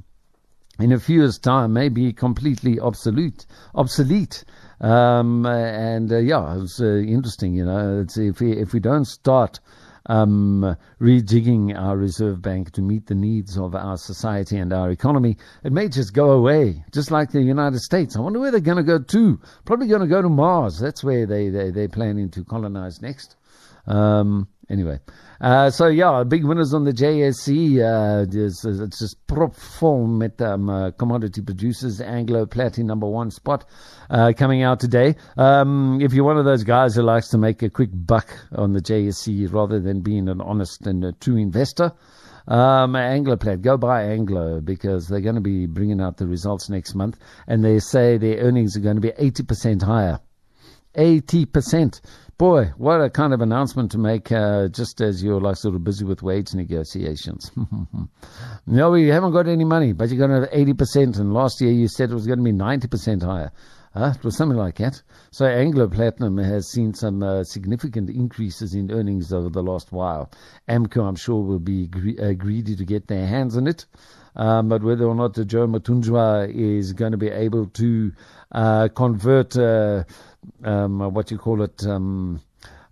in 0.79 0.93
a 0.93 0.99
few 0.99 1.21
years' 1.21 1.39
time 1.39 1.73
may 1.73 1.89
be 1.89 2.13
completely 2.13 2.81
obsolete. 2.81 3.47
Obsolete. 3.75 4.45
Um, 4.81 5.47
and 5.47 6.11
uh, 6.13 6.19
yeah, 6.19 6.61
it's 6.61 6.81
uh, 6.81 6.97
interesting. 6.97 7.55
You 7.55 7.67
know, 7.67 8.05
if 8.09 8.41
we 8.41 8.53
if 8.53 8.73
we 8.73 8.81
don't 8.81 9.05
start 9.05 9.61
um, 10.07 10.77
rejigging 11.01 11.79
our 11.79 11.97
reserve 11.97 12.43
bank 12.43 12.73
to 12.73 12.83
meet 12.83 13.07
the 13.07 13.15
needs 13.15 13.57
of 13.57 13.75
our 13.75 13.97
society 13.97 14.59
and 14.59 14.73
our 14.73 14.91
economy, 14.91 15.37
it 15.63 15.73
may 15.73 15.89
just 15.89 16.13
go 16.15 16.33
away, 16.33 16.85
just 16.93 17.11
like 17.11 17.31
the 17.31 17.43
United 17.43 17.79
States. 17.79 18.17
I 18.17 18.21
wonder 18.21 18.41
where 18.41 18.51
they're 18.51 18.61
going 18.61 18.79
to 18.79 18.83
go 18.83 18.99
to. 18.99 19.41
Probably 19.65 19.87
going 19.87 20.01
to 20.01 20.09
go 20.09 20.23
to 20.23 20.29
Mars. 20.29 20.79
That's 20.79 21.05
where 21.05 21.27
they, 21.27 21.49
they, 21.49 21.71
they're 21.71 21.89
planning 21.89 22.31
to 22.31 22.45
colonize 22.45 23.01
next. 23.01 23.37
Um, 23.87 24.49
anyway, 24.71 24.99
uh, 25.41 25.71
so 25.71 25.89
yeah, 25.89 26.23
big 26.25 26.45
winners 26.45 26.73
on 26.73 26.85
the 26.85 26.93
JSE. 26.93 27.79
Uh, 27.79 28.27
it's, 28.31 28.65
it's 28.65 28.99
just 28.99 29.27
prop 29.27 29.55
full 29.55 30.07
met 30.07 30.41
um, 30.41 30.71
uh, 30.71 30.91
commodity 30.93 31.43
producers. 31.43 32.01
Anglo 32.01 32.47
Platinum 32.47 32.87
number 32.87 33.09
one 33.09 33.31
spot 33.31 33.65
uh, 34.11 34.33
coming 34.37 34.63
out 34.63 34.79
today. 34.79 35.17
Um, 35.37 36.01
if 36.01 36.13
you're 36.13 36.25
one 36.25 36.39
of 36.39 36.45
those 36.45 36.63
guys 36.63 36.95
who 36.95 37.03
likes 37.03 37.29
to 37.31 37.39
make 37.39 37.63
a 37.63 37.71
quick 37.71 37.91
buck 37.93 38.29
on 38.55 38.73
the 38.73 38.81
JSE 38.81 39.53
rather 39.53 39.81
than 39.81 40.01
being 40.01 40.29
an 40.29 40.41
honest 40.41 40.87
and 40.87 41.05
a 41.05 41.13
true 41.13 41.37
investor. 41.37 41.93
Um, 42.47 42.97
Anglo-Plat, 42.97 43.63
go 43.63 43.77
buy 43.77 44.03
Anglo 44.03 44.61
because 44.61 45.07
they're 45.07 45.21
going 45.21 45.37
to 45.37 45.41
be 45.41 45.67
bringing 45.67 46.01
out 46.01 46.17
the 46.17 46.27
results 46.27 46.69
next 46.69 46.95
month, 46.95 47.17
and 47.47 47.65
they 47.65 47.79
say 47.79 48.19
their 48.19 48.39
earnings 48.39 48.77
are 48.77 48.81
going 48.81 48.97
to 48.97 49.01
be 49.01 49.13
80% 49.13 49.83
higher. 49.83 50.19
80%. 50.95 52.01
Boy, 52.43 52.73
what 52.77 53.01
a 53.01 53.09
kind 53.09 53.33
of 53.33 53.41
announcement 53.41 53.93
to 53.93 53.99
make 53.99 54.33
uh, 54.33 54.67
just 54.67 55.01
as 55.01 55.23
you're 55.23 55.41
like 55.41 55.55
sort 55.55 55.77
of 55.77 55.85
busy 55.85 56.05
with 56.05 56.25
wage 56.25 56.55
negotiations. 56.55 57.53
no, 58.67 58.91
we 58.91 59.07
haven't 59.07 59.31
got 59.31 59.47
any 59.47 59.63
money, 59.65 59.93
but 59.93 60.09
you're 60.09 60.27
going 60.27 60.43
to 60.43 60.49
have 60.49 60.67
80%, 60.67 61.21
and 61.21 61.33
last 61.33 61.61
year 61.61 61.71
you 61.71 61.87
said 61.87 62.11
it 62.11 62.15
was 62.15 62.27
going 62.27 62.41
to 62.41 62.45
be 62.45 62.51
90% 62.51 63.23
higher. 63.23 63.53
Uh, 63.95 64.13
it 64.19 64.25
was 64.25 64.37
something 64.37 64.59
like 64.59 64.79
that. 64.79 65.01
So 65.31 65.47
Anglo 65.47 65.87
Platinum 65.87 66.37
has 66.39 66.69
seen 66.69 66.95
some 66.95 67.23
uh, 67.23 67.45
significant 67.45 68.11
increases 68.11 68.75
in 68.75 68.91
earnings 68.91 69.33
over 69.33 69.49
the 69.49 69.63
last 69.63 69.93
while. 69.93 70.29
AMCU, 70.69 71.01
I'm 71.01 71.15
sure, 71.15 71.45
will 71.45 71.61
be 71.61 71.87
gre- 71.87 72.21
uh, 72.21 72.33
greedy 72.33 72.75
to 72.75 72.85
get 72.85 73.07
their 73.07 73.25
hands 73.25 73.57
on 73.57 73.69
it. 73.69 73.87
Um, 74.35 74.69
but 74.69 74.83
whether 74.83 75.05
or 75.05 75.15
not 75.15 75.35
the 75.35 75.45
Joe 75.45 75.67
Mathunjwa 75.67 76.53
is 76.53 76.93
going 76.95 77.13
to 77.13 77.19
be 77.19 77.29
able 77.29 77.67
to 77.67 78.13
uh, 78.51 78.89
convert 78.95 79.57
uh, 79.57 80.05
um, 80.65 81.01
what 81.15 81.31
you 81.31 81.39
call 81.39 81.63
it, 81.63 81.85
um, 81.87 82.41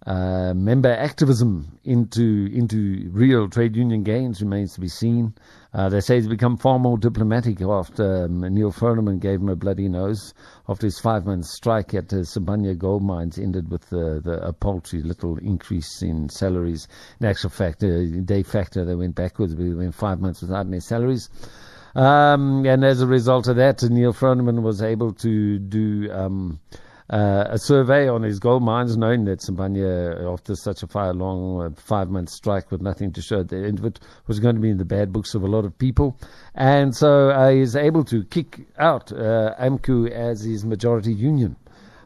uh, 0.06 0.54
member 0.54 0.90
activism 0.90 1.78
into 1.84 2.48
into 2.54 3.10
real 3.10 3.50
trade 3.50 3.76
union 3.76 4.02
gains 4.02 4.40
remains 4.40 4.72
to 4.74 4.80
be 4.80 4.88
seen. 4.88 5.34
Uh, 5.74 5.90
they 5.90 6.00
say 6.00 6.16
he's 6.16 6.26
become 6.26 6.56
far 6.56 6.78
more 6.78 6.96
diplomatic 6.96 7.60
after 7.60 8.24
um, 8.24 8.40
Neil 8.40 8.72
Froneman 8.72 9.20
gave 9.20 9.40
him 9.40 9.50
a 9.50 9.56
bloody 9.56 9.88
nose 9.88 10.32
after 10.68 10.86
his 10.86 10.98
five-month 10.98 11.44
strike 11.44 11.92
at 11.92 12.08
the 12.08 12.16
Sibanye 12.16 12.76
gold 12.76 13.02
mines 13.02 13.38
ended 13.38 13.70
with 13.70 13.88
the, 13.90 14.20
the, 14.24 14.42
a 14.42 14.52
paltry 14.52 15.02
little 15.02 15.36
increase 15.36 16.02
in 16.02 16.28
salaries. 16.30 16.88
In 17.20 17.26
actual 17.26 17.50
fact, 17.50 17.84
uh, 17.84 18.20
de 18.24 18.42
facto, 18.42 18.84
they 18.84 18.94
went 18.94 19.14
backwards. 19.14 19.54
We 19.54 19.74
went 19.74 19.94
five 19.94 20.18
months 20.18 20.40
without 20.40 20.66
any 20.66 20.80
salaries. 20.80 21.28
Um, 21.94 22.64
and 22.64 22.84
as 22.84 23.02
a 23.02 23.06
result 23.06 23.48
of 23.48 23.56
that, 23.56 23.82
Neil 23.82 24.12
Froneman 24.12 24.62
was 24.62 24.80
able 24.80 25.12
to 25.14 25.58
do 25.58 26.10
um, 26.10 26.60
uh, 27.10 27.44
a 27.50 27.58
survey 27.58 28.08
on 28.08 28.22
his 28.22 28.38
gold 28.38 28.62
mines, 28.62 28.96
knowing 28.96 29.24
that 29.24 29.40
Sibanye, 29.40 30.32
after 30.32 30.54
such 30.54 30.84
a 30.84 30.86
fire 30.86 31.12
long 31.12 31.60
uh, 31.60 31.70
five 31.80 32.08
month 32.08 32.30
strike 32.30 32.70
with 32.70 32.80
nothing 32.80 33.12
to 33.12 33.20
show 33.20 33.40
at 33.40 33.48
the 33.48 33.56
end 33.56 33.80
of 33.80 33.84
it, 33.84 33.98
was 34.28 34.38
going 34.38 34.54
to 34.54 34.60
be 34.60 34.70
in 34.70 34.78
the 34.78 34.84
bad 34.84 35.12
books 35.12 35.34
of 35.34 35.42
a 35.42 35.48
lot 35.48 35.64
of 35.64 35.76
people. 35.76 36.16
And 36.54 36.94
so 36.94 37.30
uh, 37.30 37.50
he's 37.50 37.74
able 37.74 38.04
to 38.04 38.22
kick 38.24 38.60
out 38.78 39.10
uh, 39.10 39.54
AMCU 39.60 40.08
as 40.10 40.42
his 40.42 40.64
majority 40.64 41.12
union. 41.12 41.56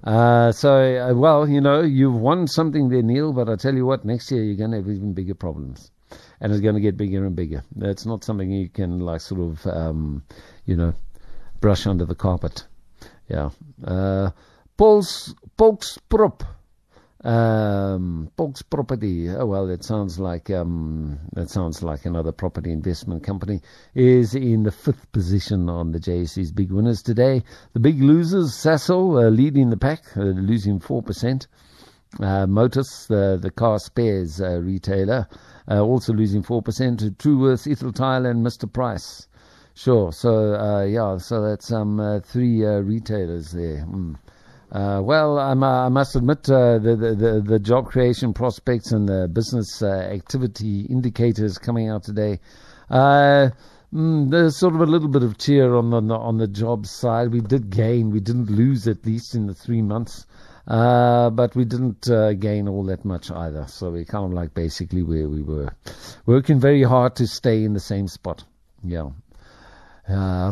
Uh, 0.05 0.53
so, 0.53 0.71
uh, 0.71 1.15
well, 1.15 1.49
you 1.49 1.61
know, 1.61 1.83
you've 1.83 2.17
won 2.17 2.47
something 2.47 2.89
there, 2.89 3.03
Neil, 3.03 3.35
but 3.35 3.51
I 3.51 3.57
tell 3.57 3.75
you 3.75 3.85
what, 3.85 4.07
next 4.07 4.31
year 4.31 4.43
you're 4.43 4.57
going 4.57 4.71
to 4.71 4.79
have 4.79 4.89
even 4.89 5.13
bigger 5.13 5.35
problems. 5.35 5.91
And 6.41 6.51
it's 6.51 6.63
going 6.63 6.77
to 6.77 6.81
get 6.81 6.97
bigger 6.97 7.27
and 7.27 7.37
bigger. 7.37 7.63
That's 7.77 8.07
not 8.07 8.25
something 8.25 8.51
you 8.51 8.69
can, 8.71 9.01
like, 9.01 9.21
sort 9.21 9.41
of, 9.41 9.67
um, 9.67 10.23
you 10.65 10.77
know, 10.77 10.95
brush 11.61 11.87
under 11.87 12.07
the 12.07 12.15
carpet. 12.15 12.65
Yeah. 13.29 13.51
Paul's, 14.77 15.35
Polksprop. 15.57 16.43
Um, 17.25 18.31
Polk's 18.37 18.61
Property. 18.61 19.31
Oh 19.31 19.47
well, 19.47 19.71
it 19.71 19.83
sounds 19.83 20.19
like 20.19 20.51
um, 20.51 21.19
that 21.33 21.49
sounds 21.49 21.83
like 21.83 22.05
another 22.05 22.33
property 22.33 22.71
investment 22.71 23.25
company. 23.25 23.63
Is 23.95 24.35
in 24.35 24.65
the 24.65 24.71
fifth 24.71 25.11
position 25.11 25.71
on 25.71 25.93
the 25.93 25.99
JSE's 25.99 26.53
big 26.53 26.71
winners 26.71 27.03
today. 27.03 27.43
The 27.73 27.81
big 27.81 28.03
losers, 28.03 28.53
Sasol, 28.53 29.25
uh, 29.25 29.29
leading 29.31 29.71
the 29.71 29.79
pack, 29.79 30.03
uh, 30.17 30.21
losing 30.23 30.81
four 30.81 31.03
percent. 31.03 31.47
Uh, 32.21 32.47
Motus, 32.47 33.07
the 33.07 33.39
the 33.41 33.51
car 33.51 33.79
spares 33.79 34.43
uh, 34.43 34.61
retailer, 34.61 35.27
uh, 35.71 35.81
also 35.81 36.13
losing 36.13 36.43
four 36.43 36.61
percent. 36.61 37.01
Truworths, 37.17 37.67
Italtile, 37.67 38.31
and 38.31 38.45
Mr 38.45 38.71
Price. 38.71 39.29
Sure. 39.73 40.13
So 40.13 40.55
uh, 40.55 40.85
yeah, 40.85 41.17
so 41.17 41.41
that's 41.41 41.73
um 41.73 41.99
uh, 41.99 42.21
three 42.21 42.67
uh, 42.67 42.81
retailers 42.81 43.53
there. 43.53 43.87
Mm. 43.87 44.17
Uh, 44.75 45.01
well, 45.01 45.39
uh, 45.39 45.55
i 45.55 45.89
must 45.89 46.17
admit 46.17 46.51
uh, 46.51 46.79
the, 46.79 46.97
the, 46.97 47.41
the 47.47 47.61
job 47.61 47.87
creation 47.87 48.35
prospects 48.35 48.91
and 48.91 49.09
the 49.09 49.29
business 49.29 49.81
uh, 49.83 49.87
activity 49.87 50.81
indicators 50.91 51.59
coming 51.59 51.89
out 51.89 52.03
today. 52.03 52.41
Uh, 52.91 53.51
mm, 53.95 54.29
there's 54.33 54.59
sort 54.59 54.75
of 54.75 54.81
a 54.81 54.87
little 54.87 55.07
bit 55.07 55.23
of 55.23 55.39
cheer 55.39 55.77
on 55.77 55.91
the 55.91 56.15
on 56.15 56.39
the 56.39 56.49
job 56.49 56.87
side. 56.87 57.31
We 57.31 57.41
did 57.41 57.71
gain, 57.71 58.11
we 58.11 58.19
didn't 58.19 58.51
lose 58.51 58.89
at 58.89 59.07
least 59.07 59.37
in 59.37 59.47
the 59.47 59.55
three 59.55 59.81
months, 59.81 60.27
uh, 60.67 61.31
but 61.31 61.55
we 61.55 61.65
didn't 61.65 62.09
gain 62.41 62.67
all 62.67 62.83
that 62.87 63.05
much 63.05 63.31
either. 63.31 63.67
So 63.69 63.93
we're 63.93 64.05
kind 64.05 64.25
of 64.25 64.33
like 64.33 64.55
basically 64.55 65.05
where 65.05 65.29
we 65.29 65.43
were, 65.43 65.73
working 66.27 66.59
very 66.59 66.83
hard 66.83 67.15
to 67.17 67.29
stay 67.29 67.63
in 67.63 67.75
the 67.75 67.81
same 67.81 68.09
spot. 68.09 68.43
Yeah 68.83 69.11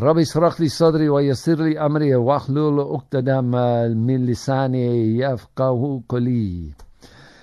ربي 0.02 0.22
اشرح 0.22 0.60
لي 0.60 0.68
صدري 0.68 1.08
ويسر 1.08 1.62
لي 1.62 1.78
أمري 1.78 2.14
واحلل 2.14 2.80
عقدة 2.80 3.40
من 3.40 4.26
لساني 4.26 5.18
يفقه 5.18 6.02
قولي 6.08 6.72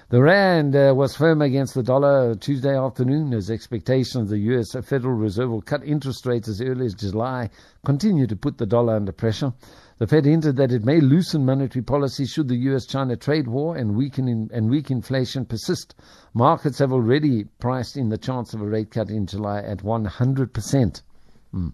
The 0.07 0.21
rand 0.21 0.75
uh, 0.75 0.93
was 0.95 1.15
firm 1.15 1.41
against 1.41 1.73
the 1.73 1.81
dollar 1.81 2.35
Tuesday 2.35 2.77
afternoon 2.77 3.33
as 3.33 3.49
expectations 3.49 4.29
the 4.29 4.37
U.S. 4.37 4.75
Federal 4.85 5.15
Reserve 5.15 5.49
will 5.49 5.63
cut 5.63 5.83
interest 5.83 6.27
rates 6.27 6.47
as 6.47 6.61
early 6.61 6.85
as 6.85 6.93
July 6.93 7.49
continue 7.83 8.27
to 8.27 8.35
put 8.35 8.59
the 8.59 8.67
dollar 8.67 8.95
under 8.95 9.11
pressure. 9.11 9.51
The 9.97 10.05
Fed 10.05 10.25
hinted 10.25 10.57
that 10.57 10.71
it 10.71 10.85
may 10.85 11.01
loosen 11.01 11.43
monetary 11.43 11.83
policy 11.83 12.25
should 12.25 12.47
the 12.49 12.55
U.S.-China 12.55 13.19
trade 13.19 13.47
war 13.47 13.75
and, 13.75 13.95
weaken 13.95 14.27
in, 14.27 14.49
and 14.53 14.69
weak 14.69 14.91
inflation 14.91 15.43
persist. 15.43 15.95
Markets 16.35 16.79
have 16.79 16.93
already 16.93 17.45
priced 17.59 17.97
in 17.97 18.09
the 18.09 18.17
chance 18.17 18.53
of 18.53 18.61
a 18.61 18.65
rate 18.65 18.91
cut 18.91 19.09
in 19.09 19.25
July 19.25 19.59
at 19.59 19.79
100%. 19.79 21.01
Mm. 21.53 21.73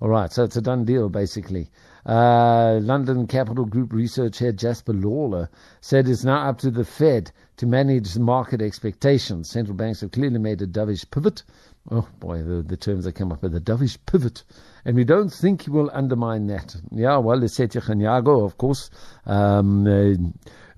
All 0.00 0.08
right, 0.08 0.30
so 0.30 0.44
it's 0.44 0.56
a 0.56 0.62
done 0.62 0.84
deal, 0.84 1.08
basically. 1.08 1.70
Uh, 2.04 2.78
London 2.82 3.26
Capital 3.26 3.64
Group 3.64 3.92
research 3.92 4.38
head 4.38 4.58
Jasper 4.58 4.92
Lawler 4.92 5.48
said 5.80 6.06
it's 6.06 6.22
now 6.22 6.48
up 6.48 6.58
to 6.58 6.70
the 6.70 6.84
Fed 6.84 7.32
to 7.56 7.66
manage 7.66 8.16
market 8.18 8.60
expectations. 8.60 9.48
Central 9.48 9.76
banks 9.76 10.02
have 10.02 10.12
clearly 10.12 10.38
made 10.38 10.60
a 10.60 10.66
dovish 10.66 11.10
pivot. 11.10 11.42
Oh 11.90 12.06
boy, 12.20 12.42
the, 12.42 12.62
the 12.62 12.76
terms 12.76 13.04
that 13.04 13.14
come 13.14 13.32
up 13.32 13.42
with 13.42 13.54
a 13.54 13.60
dovish 13.60 13.96
pivot. 14.06 14.44
And 14.84 14.96
we 14.96 15.04
don't 15.04 15.30
think 15.30 15.62
he 15.62 15.70
will 15.70 15.90
undermine 15.92 16.46
that. 16.48 16.76
Yeah, 16.92 17.16
well, 17.16 17.38
Lesetja 17.38 17.82
Kganyago, 17.82 18.44
of 18.44 18.58
course, 18.58 18.90
um, 19.24 19.86
uh, 19.86 20.14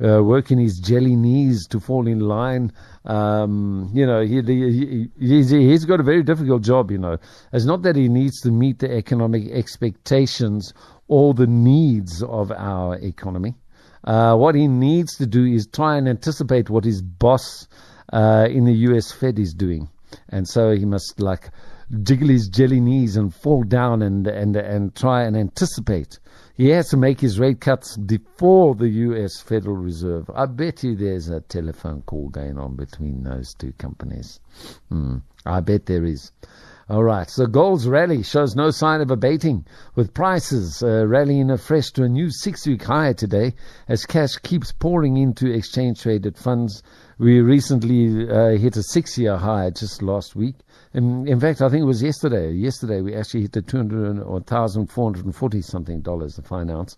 uh, 0.02 0.22
working 0.22 0.58
his 0.58 0.78
jelly 0.78 1.16
knees 1.16 1.66
to 1.66 1.80
fall 1.80 2.06
in 2.06 2.20
line 2.20 2.72
um, 3.08 3.90
you 3.94 4.06
know, 4.06 4.20
he, 4.20 4.42
he, 4.42 5.08
he's, 5.18 5.84
got 5.86 5.98
a 5.98 6.02
very 6.02 6.22
difficult 6.22 6.62
job, 6.62 6.90
you 6.90 6.98
know. 6.98 7.16
It's 7.54 7.64
not 7.64 7.80
that 7.82 7.96
he 7.96 8.08
needs 8.08 8.40
to 8.42 8.50
meet 8.50 8.80
the 8.80 8.94
economic 8.94 9.50
expectations 9.50 10.74
or 11.08 11.32
the 11.32 11.46
needs 11.46 12.22
of 12.22 12.52
our 12.52 12.96
economy. 12.96 13.54
Uh, 14.04 14.36
what 14.36 14.54
he 14.54 14.68
needs 14.68 15.16
to 15.16 15.26
do 15.26 15.46
is 15.46 15.66
try 15.66 15.96
and 15.96 16.06
anticipate 16.06 16.68
what 16.68 16.84
his 16.84 17.00
boss 17.00 17.66
uh, 18.12 18.46
in 18.50 18.66
the 18.66 18.74
US 18.74 19.10
Fed 19.10 19.38
is 19.38 19.54
doing. 19.54 19.88
And 20.28 20.46
so 20.46 20.72
he 20.72 20.84
must 20.84 21.18
like 21.18 21.50
jiggle 22.02 22.28
his 22.28 22.48
jelly 22.48 22.80
knees 22.80 23.16
and 23.16 23.34
fall 23.34 23.62
down 23.62 24.02
and, 24.02 24.26
and, 24.26 24.54
and 24.54 24.94
try 24.94 25.22
and 25.22 25.34
anticipate 25.34 26.18
he 26.58 26.70
has 26.70 26.88
to 26.88 26.96
make 26.96 27.20
his 27.20 27.38
rate 27.38 27.60
cuts 27.60 27.96
before 27.96 28.74
the 28.74 28.88
U.S. 28.88 29.40
Federal 29.40 29.76
Reserve. 29.76 30.28
I 30.34 30.46
bet 30.46 30.82
you 30.82 30.96
there's 30.96 31.28
a 31.28 31.40
telephone 31.40 32.02
call 32.02 32.30
going 32.30 32.58
on 32.58 32.74
between 32.74 33.22
those 33.22 33.54
two 33.54 33.72
companies. 33.78 34.40
Hmm. 34.88 35.18
I 35.46 35.60
bet 35.60 35.86
there 35.86 36.04
is. 36.04 36.32
All 36.90 37.04
right, 37.04 37.30
so 37.30 37.46
gold's 37.46 37.86
rally 37.86 38.24
shows 38.24 38.56
no 38.56 38.70
sign 38.70 39.00
of 39.02 39.10
abating, 39.10 39.66
with 39.94 40.14
prices 40.14 40.82
uh, 40.82 41.06
rallying 41.06 41.50
afresh 41.50 41.90
to 41.92 42.02
a 42.02 42.08
new 42.08 42.28
six-week 42.30 42.82
high 42.82 43.12
today 43.12 43.54
as 43.86 44.04
cash 44.04 44.36
keeps 44.42 44.72
pouring 44.72 45.16
into 45.16 45.52
exchange-traded 45.52 46.36
funds. 46.36 46.82
We 47.18 47.40
recently 47.40 48.28
uh, 48.28 48.58
hit 48.58 48.76
a 48.76 48.82
six-year 48.82 49.36
high 49.36 49.70
just 49.70 50.02
last 50.02 50.34
week. 50.34 50.56
In, 50.94 51.28
in 51.28 51.38
fact, 51.40 51.60
I 51.60 51.68
think 51.68 51.82
it 51.82 51.86
was 51.86 52.02
yesterday. 52.02 52.52
Yesterday 52.52 53.00
we 53.00 53.14
actually 53.14 53.42
hit 53.42 53.52
the 53.52 53.62
200 53.62 54.20
or 54.20 54.32
1,440 54.32 55.62
something 55.62 56.00
dollars 56.00 56.36
the 56.36 56.42
fine 56.42 56.70
ounce. 56.70 56.96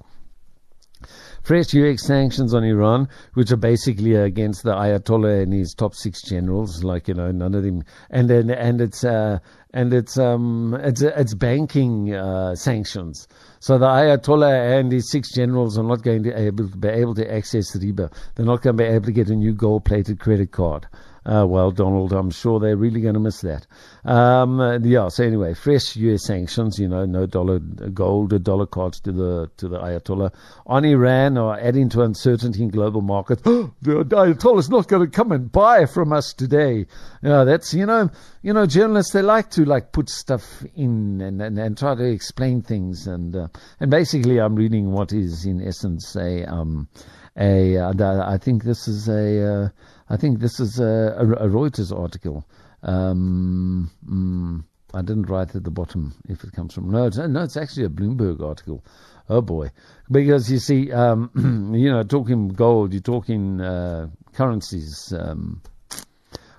fresh 1.43 1.73
US 1.75 2.07
sanctions 2.07 2.55
on 2.55 2.65
Iran, 2.65 3.09
which 3.35 3.51
are 3.51 3.57
basically 3.57 4.15
against 4.15 4.63
the 4.63 4.73
Ayatollah 4.73 5.43
and 5.43 5.53
his 5.53 5.75
top 5.75 5.95
six 5.95 6.23
generals. 6.23 6.85
Like 6.85 7.09
you 7.09 7.15
know, 7.15 7.31
none 7.31 7.55
of 7.55 7.63
them, 7.63 7.83
and 8.11 8.29
then 8.29 8.51
and 8.51 8.81
it's 8.81 9.05
uh, 9.05 9.39
and 9.73 9.93
it's 9.93 10.19
um 10.19 10.79
it's 10.83 11.03
it's 11.03 11.35
banking 11.35 12.15
uh, 12.15 12.55
sanctions. 12.55 13.27
So 13.61 13.79
the 13.79 13.87
Ayatollah 13.87 14.79
and 14.79 14.93
his 14.93 15.11
six 15.11 15.33
generals 15.33 15.79
are 15.79 15.85
not 15.85 16.03
going 16.03 16.23
to 16.25 16.39
able 16.39 16.69
be 16.69 16.89
able 16.89 17.15
to 17.15 17.33
access 17.33 17.73
the 17.73 17.79
riba. 17.93 18.13
They're 18.35 18.47
not 18.47 18.63
going 18.63 18.77
to 18.77 18.83
be 18.83 18.89
able 18.89 19.07
to 19.07 19.13
get 19.13 19.31
a 19.31 19.37
new 19.37 19.53
gold-plated 19.53 20.21
credit 20.21 20.53
card. 20.53 20.87
Uh, 21.25 21.45
well, 21.47 21.71
Donald, 21.71 22.13
I'm 22.13 22.31
sure 22.31 22.59
they're 22.59 22.77
really 22.77 23.01
going 23.01 23.15
to 23.15 23.21
miss 23.21 23.43
that. 23.43 23.67
Um, 24.05 24.81
yeah. 24.85 25.09
So 25.09 25.25
anyway, 25.25 25.55
fresh 25.55 25.97
U.S. 25.97 26.25
sanctions. 26.25 26.79
You 26.79 26.89
know, 26.89 27.05
no 27.05 27.27
dollar 27.27 27.59
gold 27.59 28.33
or 28.33 28.39
dollar 28.39 28.67
cards 28.67 29.01
to 29.01 29.13
the 29.13 29.51
to 29.59 29.69
the 29.69 29.79
Ayatollah 29.79 30.33
on 30.67 30.85
Iran 30.85 31.37
are 31.37 31.59
adding 31.59 31.91
to 31.91 32.03
uncertainty 32.03 32.63
in 32.63 32.71
global 32.71 33.03
markets. 33.03 33.43
the 33.43 33.71
Ayatollah 33.83 34.61
is 34.61 34.71
not 34.71 34.89
going 34.89 35.05
to 35.05 35.11
come 35.11 35.33
and 35.33 35.53
buy 35.53 35.87
from 35.87 36.13
us 36.13 36.33
today. 36.33 36.87
That's 37.21 37.75
you 37.75 37.85
know, 37.85 38.11
you 38.43 38.55
know, 38.55 38.65
journalists 38.67 39.13
they 39.13 39.23
like 39.23 39.51
to 39.51 39.65
like 39.65 39.93
put 39.93 40.09
stuff 40.09 40.65
in 40.75 41.21
and 41.21 41.43
and, 41.43 41.59
and 41.59 41.77
try 41.77 41.95
to 41.95 42.05
explain 42.05 42.63
things 42.63 43.07
and 43.07 43.37
uh, 43.37 43.49
and 43.79 43.91
basically 43.91 44.41
I'm 44.41 44.55
reading 44.55 44.91
what 44.93 45.13
is 45.13 45.45
in 45.45 45.61
essence 45.61 46.17
a 46.17 46.45
um 46.51 46.89
a 47.37 47.77
uh, 47.77 48.39
think 48.39 48.65
this 48.65 48.89
is 48.89 49.09
a 49.09 49.65
uh, 49.65 49.69
I 50.11 50.17
think 50.17 50.41
this 50.41 50.59
is 50.59 50.81
a, 50.81 51.15
a, 51.17 51.47
a 51.47 51.49
Reuters 51.49 51.97
article. 51.97 52.45
Um, 52.83 53.91
mm, 54.05 54.65
I 54.93 55.03
didn't 55.03 55.31
write 55.31 55.55
at 55.55 55.63
the 55.63 55.71
bottom 55.71 56.15
if 56.29 56.43
it 56.43 56.53
comes 56.53 56.75
from. 56.75 56.91
No, 56.91 57.07
it's, 57.07 57.17
no, 57.17 57.43
it's 57.45 57.57
actually 57.57 57.85
a 57.85 57.89
Bloomberg 57.89 58.43
article. 58.43 58.85
Oh 59.29 59.41
boy, 59.41 59.71
because 60.11 60.51
you 60.51 60.59
see, 60.59 60.91
um, 60.91 61.31
you 61.77 61.89
know, 61.89 62.03
talking 62.03 62.49
gold, 62.49 62.93
you're 62.93 63.01
talking 63.01 63.61
uh, 63.61 64.09
currencies. 64.33 65.15
Um, 65.17 65.63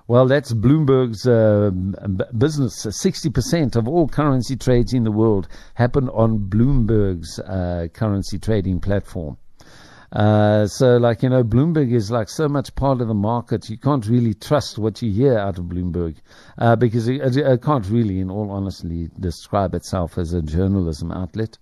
well, 0.07 0.27
that's 0.27 0.53
Bloomberg's 0.53 1.27
uh, 1.27 1.71
business. 2.37 2.85
60% 2.85 3.75
of 3.75 3.87
all 3.87 4.07
currency 4.07 4.55
trades 4.55 4.93
in 4.93 5.03
the 5.03 5.11
world 5.11 5.49
happen 5.73 6.07
on 6.09 6.49
Bloomberg's 6.49 7.39
uh, 7.39 7.87
currency 7.93 8.39
trading 8.39 8.79
platform. 8.79 9.37
Uh, 10.11 10.67
so, 10.67 10.97
like, 10.97 11.23
you 11.23 11.29
know, 11.29 11.43
Bloomberg 11.43 11.93
is 11.93 12.11
like 12.11 12.27
so 12.27 12.49
much 12.49 12.75
part 12.75 12.99
of 12.99 13.07
the 13.07 13.13
market, 13.13 13.69
you 13.69 13.77
can't 13.77 14.05
really 14.07 14.33
trust 14.33 14.77
what 14.77 15.01
you 15.01 15.09
hear 15.09 15.37
out 15.37 15.57
of 15.57 15.65
Bloomberg 15.65 16.17
uh, 16.57 16.75
because 16.75 17.07
it, 17.07 17.37
it, 17.37 17.61
can't 17.61 17.87
really, 17.87 18.19
in 18.19 18.29
all 18.29 18.51
honesty, 18.51 19.09
describe 19.17 19.73
itself 19.73 20.17
as 20.17 20.33
a 20.33 20.41
journalism 20.41 21.11
outlet. 21.13 21.57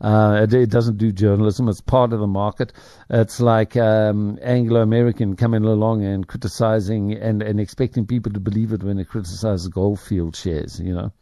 Uh, 0.00 0.40
it, 0.42 0.52
it, 0.52 0.70
doesn't 0.70 0.98
do 0.98 1.12
journalism. 1.12 1.68
It's 1.68 1.80
part 1.80 2.12
of 2.12 2.18
the 2.18 2.26
market. 2.26 2.72
It's 3.08 3.40
like 3.40 3.76
um, 3.76 4.36
Anglo 4.42 4.80
American 4.80 5.36
coming 5.36 5.64
along 5.64 6.04
and 6.04 6.26
criticizing 6.26 7.12
and, 7.12 7.40
and 7.40 7.60
expecting 7.60 8.04
people 8.04 8.32
to 8.32 8.40
believe 8.40 8.72
it 8.72 8.82
when 8.82 8.98
it 8.98 9.08
criticizes 9.08 9.68
Goldfield 9.68 10.34
shares, 10.34 10.80
you 10.80 10.92
know. 10.92 11.12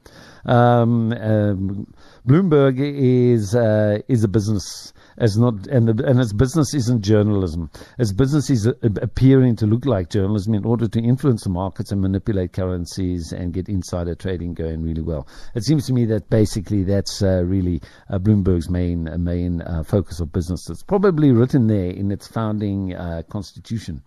Um, 0.46 1.12
um, 1.12 1.86
Bloomberg 2.26 2.78
is 2.78 3.54
uh, 3.54 3.98
is 4.08 4.24
a 4.24 4.28
business 4.28 4.92
as 5.20 5.36
not 5.36 5.66
and 5.66 5.88
the, 5.88 6.04
and 6.06 6.18
its 6.18 6.32
business 6.32 6.74
isn't 6.74 7.02
journalism. 7.02 7.70
Its 7.98 8.12
business 8.12 8.48
is 8.50 8.66
uh, 8.66 8.72
appearing 9.02 9.54
to 9.56 9.66
look 9.66 9.84
like 9.84 10.08
journalism 10.08 10.54
in 10.54 10.64
order 10.64 10.88
to 10.88 11.00
influence 11.00 11.44
the 11.44 11.50
markets 11.50 11.92
and 11.92 12.00
manipulate 12.00 12.52
currencies 12.52 13.32
and 13.32 13.52
get 13.52 13.68
insider 13.68 14.14
trading 14.14 14.54
going 14.54 14.82
really 14.82 15.02
well. 15.02 15.28
It 15.54 15.64
seems 15.64 15.86
to 15.86 15.92
me 15.92 16.06
that 16.06 16.30
basically 16.30 16.84
that's 16.84 17.22
uh, 17.22 17.42
really 17.44 17.82
uh, 18.08 18.18
Bloomberg's 18.18 18.70
main 18.70 19.08
uh, 19.08 19.18
main 19.18 19.60
uh, 19.60 19.82
focus 19.82 20.20
of 20.20 20.32
business. 20.32 20.68
It's 20.70 20.82
probably 20.82 21.32
written 21.32 21.66
there 21.66 21.90
in 21.90 22.10
its 22.10 22.26
founding 22.26 22.94
constitution. 23.28 24.02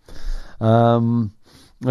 Um, 0.60 1.34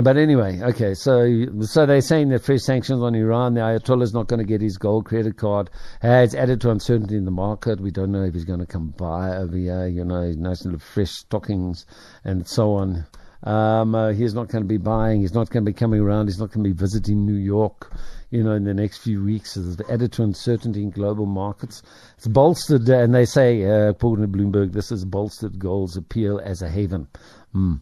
but 0.00 0.16
anyway, 0.16 0.58
okay, 0.62 0.94
so 0.94 1.44
so 1.60 1.84
they're 1.84 2.00
saying 2.00 2.30
that 2.30 2.42
fresh 2.42 2.62
sanctions 2.62 3.02
on 3.02 3.14
Iran, 3.14 3.54
the 3.54 3.60
Ayatollah 3.60 4.02
is 4.02 4.14
not 4.14 4.26
going 4.26 4.38
to 4.38 4.46
get 4.46 4.62
his 4.62 4.78
gold 4.78 5.04
credit 5.04 5.36
card. 5.36 5.68
Has 6.00 6.34
added 6.34 6.62
to 6.62 6.70
uncertainty 6.70 7.16
in 7.16 7.26
the 7.26 7.30
market. 7.30 7.78
We 7.78 7.90
don't 7.90 8.10
know 8.10 8.22
if 8.22 8.32
he's 8.32 8.46
going 8.46 8.60
to 8.60 8.66
come 8.66 8.94
by 8.96 9.36
over 9.36 9.54
here, 9.54 9.86
you 9.86 10.04
know, 10.04 10.30
nice 10.32 10.64
little 10.64 10.80
fresh 10.80 11.10
stockings 11.10 11.84
and 12.24 12.46
so 12.48 12.74
on. 12.74 13.04
Um, 13.44 13.94
uh, 13.94 14.12
he's 14.12 14.34
not 14.34 14.48
going 14.48 14.62
to 14.62 14.68
be 14.68 14.78
buying. 14.78 15.20
He's 15.20 15.34
not 15.34 15.50
going 15.50 15.64
to 15.64 15.70
be 15.70 15.76
coming 15.76 16.00
around. 16.00 16.28
He's 16.28 16.38
not 16.38 16.52
going 16.52 16.64
to 16.64 16.70
be 16.70 16.78
visiting 16.78 17.26
New 17.26 17.34
York, 17.34 17.92
you 18.30 18.42
know, 18.42 18.52
in 18.52 18.64
the 18.64 18.72
next 18.72 18.98
few 18.98 19.22
weeks. 19.22 19.58
It's 19.58 19.78
added 19.90 20.12
to 20.12 20.22
uncertainty 20.22 20.82
in 20.82 20.90
global 20.90 21.26
markets. 21.26 21.82
It's 22.16 22.28
bolstered, 22.28 22.88
and 22.88 23.14
they 23.14 23.26
say, 23.26 23.64
uh, 23.64 23.90
according 23.90 24.30
to 24.30 24.38
Bloomberg, 24.38 24.72
this 24.72 24.90
has 24.90 25.04
bolstered 25.04 25.58
gold's 25.58 25.98
appeal 25.98 26.40
as 26.42 26.62
a 26.62 26.70
haven. 26.70 27.08
Mm 27.54 27.80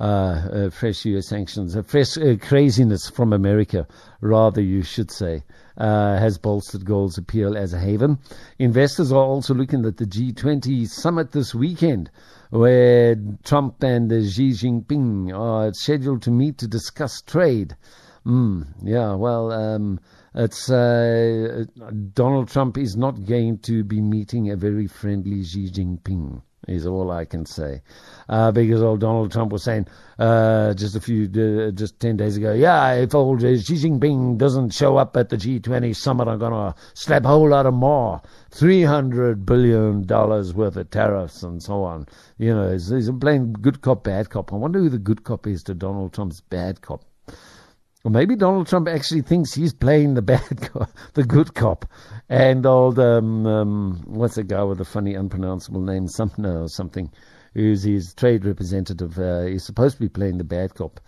uh, 0.00 0.04
uh, 0.04 0.70
fresh 0.70 1.04
U.S. 1.06 1.28
sanctions, 1.28 1.76
uh, 1.76 1.82
fresh 1.82 2.16
uh, 2.16 2.36
craziness 2.40 3.08
from 3.08 3.32
America, 3.32 3.86
rather, 4.20 4.60
you 4.60 4.82
should 4.82 5.10
say, 5.10 5.42
uh, 5.76 6.16
has 6.18 6.38
bolstered 6.38 6.84
gold's 6.84 7.18
appeal 7.18 7.56
as 7.56 7.72
a 7.72 7.80
haven. 7.80 8.18
Investors 8.58 9.10
are 9.10 9.24
also 9.24 9.54
looking 9.54 9.84
at 9.84 9.96
the 9.96 10.04
G20 10.04 10.88
summit 10.88 11.32
this 11.32 11.54
weekend, 11.54 12.10
where 12.50 13.16
Trump 13.42 13.82
and 13.82 14.10
Xi 14.10 14.50
Jinping 14.50 15.36
are 15.36 15.72
scheduled 15.72 16.22
to 16.22 16.30
meet 16.30 16.58
to 16.58 16.68
discuss 16.68 17.20
trade. 17.22 17.76
Mm, 18.24 18.66
yeah, 18.82 19.14
well, 19.14 19.50
um, 19.50 19.98
it's 20.34 20.70
uh, 20.70 21.64
Donald 22.12 22.48
Trump 22.48 22.78
is 22.78 22.96
not 22.96 23.24
going 23.24 23.58
to 23.60 23.82
be 23.82 24.00
meeting 24.00 24.50
a 24.50 24.56
very 24.56 24.86
friendly 24.86 25.42
Xi 25.42 25.70
Jinping 25.70 26.42
is 26.68 26.86
all 26.86 27.10
I 27.10 27.24
can 27.24 27.46
say. 27.46 27.82
Uh, 28.28 28.52
because 28.52 28.82
old 28.82 29.00
Donald 29.00 29.32
Trump 29.32 29.52
was 29.52 29.62
saying 29.64 29.86
uh, 30.18 30.74
just 30.74 30.94
a 30.96 31.00
few, 31.00 31.24
uh, 31.24 31.70
just 31.70 31.98
10 31.98 32.16
days 32.16 32.36
ago, 32.36 32.52
yeah, 32.52 32.92
if 32.94 33.14
old 33.14 33.40
Xi 33.40 33.56
Jinping 33.56 34.36
doesn't 34.36 34.70
show 34.70 34.96
up 34.96 35.16
at 35.16 35.30
the 35.30 35.36
G20 35.36 35.96
summit, 35.96 36.28
I'm 36.28 36.38
going 36.38 36.52
to 36.52 36.74
slap 36.94 37.24
a 37.24 37.28
whole 37.28 37.48
lot 37.48 37.66
of 37.66 37.74
more. 37.74 38.20
$300 38.52 39.46
billion 39.46 40.06
worth 40.06 40.76
of 40.76 40.90
tariffs 40.90 41.42
and 41.42 41.62
so 41.62 41.84
on. 41.84 42.06
You 42.38 42.54
know, 42.54 42.72
he's, 42.72 42.88
he's 42.88 43.10
playing 43.10 43.54
good 43.54 43.80
cop, 43.80 44.04
bad 44.04 44.28
cop. 44.30 44.52
I 44.52 44.56
wonder 44.56 44.78
who 44.78 44.90
the 44.90 44.98
good 44.98 45.24
cop 45.24 45.46
is 45.46 45.62
to 45.64 45.74
Donald 45.74 46.12
Trump's 46.12 46.40
bad 46.40 46.82
cop. 46.82 47.07
Or 48.08 48.10
maybe 48.10 48.36
Donald 48.36 48.66
Trump 48.66 48.88
actually 48.88 49.20
thinks 49.20 49.52
he's 49.52 49.74
playing 49.74 50.14
the 50.14 50.22
bad 50.32 50.70
the 51.12 51.24
good 51.24 51.52
cop, 51.52 51.84
and 52.30 52.64
old 52.64 52.98
um, 52.98 53.46
um, 53.46 54.02
what's 54.06 54.36
the 54.36 54.44
guy 54.44 54.62
with 54.62 54.78
the 54.78 54.86
funny 54.86 55.12
unpronounceable 55.12 55.82
name, 55.82 56.08
Sumner 56.08 56.62
or 56.62 56.68
something, 56.68 57.12
who's 57.52 57.82
his 57.82 58.14
trade 58.14 58.46
representative. 58.46 59.18
Uh, 59.18 59.42
he's 59.42 59.66
supposed 59.66 59.96
to 59.96 60.00
be 60.00 60.08
playing 60.08 60.38
the 60.38 60.44
bad 60.44 60.74
cop, 60.74 61.00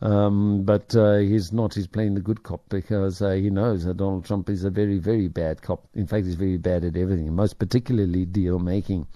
um, 0.00 0.62
but 0.62 0.96
uh, 0.96 1.18
he's 1.18 1.52
not. 1.52 1.74
He's 1.74 1.86
playing 1.86 2.14
the 2.14 2.22
good 2.22 2.42
cop 2.44 2.66
because 2.70 3.20
uh, 3.20 3.32
he 3.32 3.50
knows 3.50 3.84
that 3.84 3.98
Donald 3.98 4.24
Trump 4.24 4.48
is 4.48 4.64
a 4.64 4.70
very, 4.70 4.96
very 4.96 5.28
bad 5.28 5.60
cop. 5.60 5.86
In 5.92 6.06
fact, 6.06 6.24
he's 6.24 6.36
very 6.36 6.56
bad 6.56 6.82
at 6.82 6.96
everything, 6.96 7.30
most 7.36 7.58
particularly 7.58 8.24
deal 8.24 8.58
making. 8.58 9.06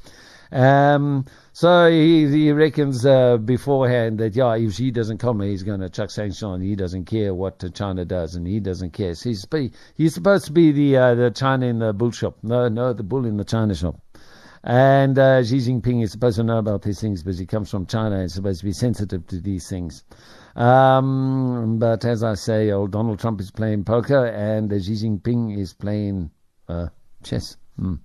Um, 0.53 1.25
so 1.55 1.91
he, 1.91 2.29
he 2.29 2.53
reckons 2.53 3.07
uh, 3.07 3.38
beforehand 3.38 4.19
that 4.19 4.37
yeah, 4.37 4.55
if 4.55 4.75
Xi 4.75 4.91
doesn't 4.91 5.19
come, 5.19 5.41
he's 5.41 5.62
going 5.62 5.81
to 5.81 5.88
chuck 5.88 6.11
sanctions 6.11 6.43
on. 6.43 6.61
He 6.61 6.77
doesn't 6.77 7.07
care 7.07 7.33
what 7.33 7.65
China 7.75 8.05
does, 8.05 8.35
and 8.35 8.47
he 8.47 8.61
doesn't 8.61 8.91
care. 8.93 9.15
So 9.15 9.31
he's 9.31 9.47
he's 9.97 10.15
supposed 10.15 10.47
to 10.47 10.53
be 10.53 10.71
the 10.73 10.97
uh, 10.97 11.15
the 11.15 11.31
China 11.31 11.67
in 11.67 11.79
the 11.79 11.95
bull 11.95 12.11
shop. 12.11 12.37
No, 12.43 12.69
no, 12.69 12.93
the 12.93 13.03
bull 13.03 13.25
in 13.25 13.38
the 13.38 13.45
China 13.45 13.75
shop. 13.75 13.99
And 14.65 15.19
uh, 15.19 15.43
Xi 15.43 15.57
Jinping 15.57 16.05
is 16.05 16.12
supposed 16.12 16.37
to 16.37 16.45
know 16.45 16.59
about 16.59 16.83
these 16.83 17.01
things 17.01 17.23
because 17.23 17.38
he 17.38 17.47
comes 17.47 17.71
from 17.71 17.87
China 17.87 18.17
and 18.17 18.27
is 18.27 18.35
supposed 18.35 18.61
to 18.61 18.67
be 18.67 18.73
sensitive 18.73 19.27
to 19.29 19.41
these 19.41 19.69
things. 19.69 20.05
Um, 20.55 21.79
but 21.79 22.05
as 22.05 22.23
I 22.23 22.35
say, 22.35 22.71
old 22.71 22.93
Donald 22.93 23.19
Trump 23.19 23.41
is 23.41 23.51
playing 23.51 23.85
poker 23.85 24.27
and 24.27 24.71
Xi 24.71 24.93
Jinping 24.93 25.59
is 25.59 25.73
playing 25.73 26.31
uh, 26.69 26.88
chess. 27.25 27.57
Mm. 27.81 27.99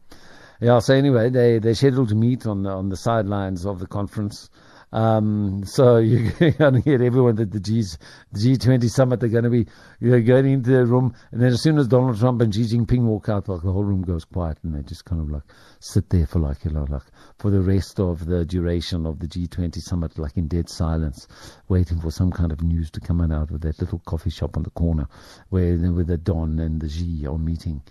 Yeah. 0.59 0.79
So 0.79 0.93
anyway, 0.93 1.29
they 1.29 1.59
they 1.59 1.73
scheduled 1.73 2.09
to 2.09 2.15
meet 2.15 2.45
on 2.45 2.63
the, 2.63 2.69
on 2.69 2.89
the 2.89 2.97
sidelines 2.97 3.65
of 3.65 3.79
the 3.79 3.87
conference. 3.87 4.49
Um, 4.93 5.63
so 5.65 5.97
you're 5.97 6.31
going 6.51 6.73
to 6.75 6.81
get 6.81 7.01
everyone 7.01 7.39
at 7.39 7.51
the 7.51 7.59
G's, 7.59 7.97
the 8.31 8.39
G20 8.39 8.89
summit. 8.89 9.19
They're 9.19 9.29
going 9.29 9.43
to 9.43 9.49
be 9.49 9.67
you're 9.99 10.21
going 10.21 10.47
into 10.47 10.71
the 10.71 10.85
room, 10.85 11.13
and 11.31 11.41
then 11.41 11.49
as 11.49 11.61
soon 11.61 11.77
as 11.77 11.87
Donald 11.87 12.17
Trump 12.17 12.41
and 12.41 12.53
Xi 12.53 12.63
Jinping 12.63 13.01
walk 13.01 13.27
out, 13.27 13.49
like 13.49 13.61
the 13.61 13.71
whole 13.71 13.83
room 13.83 14.03
goes 14.03 14.23
quiet, 14.23 14.57
and 14.63 14.73
they 14.73 14.81
just 14.83 15.05
kind 15.05 15.21
of 15.21 15.29
like 15.29 15.43
sit 15.79 16.09
there 16.09 16.25
for 16.25 16.39
like 16.39 16.63
you 16.63 16.71
know 16.71 16.85
like 16.89 17.03
for 17.37 17.51
the 17.51 17.61
rest 17.61 17.99
of 17.99 18.25
the 18.25 18.45
duration 18.45 19.05
of 19.05 19.19
the 19.19 19.27
G20 19.27 19.81
summit, 19.81 20.17
like 20.17 20.37
in 20.37 20.47
dead 20.47 20.69
silence, 20.69 21.27
waiting 21.67 21.99
for 21.99 22.11
some 22.11 22.31
kind 22.31 22.51
of 22.51 22.61
news 22.61 22.89
to 22.91 23.01
come 23.01 23.19
out 23.19 23.51
of 23.51 23.61
that 23.61 23.79
little 23.81 23.99
coffee 23.99 24.29
shop 24.29 24.55
on 24.55 24.63
the 24.63 24.69
corner 24.71 25.07
where 25.49 25.77
where 25.77 26.05
the 26.05 26.17
Don 26.17 26.59
and 26.59 26.79
the 26.79 26.89
Xi 26.89 27.25
are 27.27 27.37
meeting. 27.37 27.81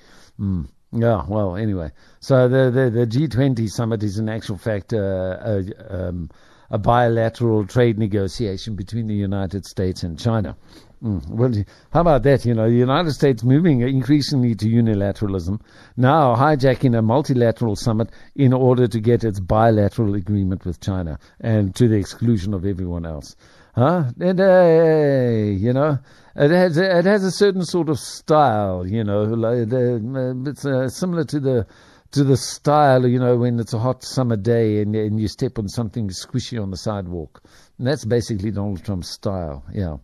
Mm. 0.41 0.69
Yeah, 0.93 1.25
well, 1.29 1.57
anyway, 1.57 1.91
so 2.21 2.49
the 2.49 2.71
the, 2.71 2.91
the 2.91 3.07
G20 3.07 3.69
summit 3.69 4.03
is 4.03 4.19
in 4.19 4.29
actual 4.29 4.57
fact 4.57 4.93
uh, 4.93 5.37
a, 5.41 5.65
um, 5.91 6.31
a 6.71 6.79
bilateral 6.79 7.67
trade 7.67 7.99
negotiation 7.99 8.77
between 8.77 9.07
the 9.07 9.15
United 9.15 9.67
States 9.67 10.03
and 10.03 10.19
China. 10.19 10.57
Mm. 11.03 11.29
Well, 11.29 11.53
how 11.91 12.01
about 12.01 12.23
that? 12.23 12.47
You 12.47 12.55
know, 12.55 12.69
the 12.71 12.77
United 12.77 13.13
States 13.13 13.45
moving 13.45 13.83
increasingly 13.83 14.55
to 14.55 14.67
unilateralism, 14.67 15.61
now 15.97 16.35
hijacking 16.35 16.97
a 16.97 17.03
multilateral 17.03 17.77
summit 17.77 18.11
in 18.35 18.53
order 18.53 18.87
to 18.87 19.01
get 19.01 19.23
its 19.23 19.39
bilateral 19.39 20.15
agreement 20.15 20.65
with 20.65 20.81
China 20.81 21.19
and 21.41 21.75
to 21.75 21.89
the 21.89 21.97
exclusion 21.97 22.55
of 22.55 22.65
everyone 22.65 23.05
else. 23.05 23.37
Huh? 23.77 24.05
And, 24.19 24.41
uh, 24.41 25.53
you 25.55 25.73
know, 25.75 25.99
it 26.35 26.51
has 26.51 26.79
it 26.79 27.05
has 27.05 27.25
a 27.25 27.31
certain 27.31 27.63
sort 27.63 27.91
of 27.91 27.99
style. 27.99 28.87
You 28.87 29.05
know, 29.05 29.25
like 29.25 29.69
the, 29.69 30.45
it's 30.47 30.65
uh, 30.65 30.89
similar 30.89 31.25
to 31.25 31.41
the 31.41 31.67
to 32.13 32.25
the 32.25 32.39
style. 32.39 33.07
You 33.07 33.19
know, 33.19 33.37
when 33.37 33.61
it's 33.61 33.75
a 33.75 33.79
hot 33.79 34.03
summer 34.03 34.37
day 34.37 34.81
and, 34.81 34.97
and 34.97 35.21
you 35.21 35.29
step 35.29 35.59
on 35.59 35.69
something 35.69 36.09
squishy 36.09 36.61
on 36.61 36.71
the 36.71 36.79
sidewalk. 36.79 37.43
And 37.79 37.87
that's 37.87 38.05
basically 38.05 38.51
Donald 38.51 38.83
Trump's 38.85 39.11
style. 39.11 39.63
Yeah. 39.73 39.97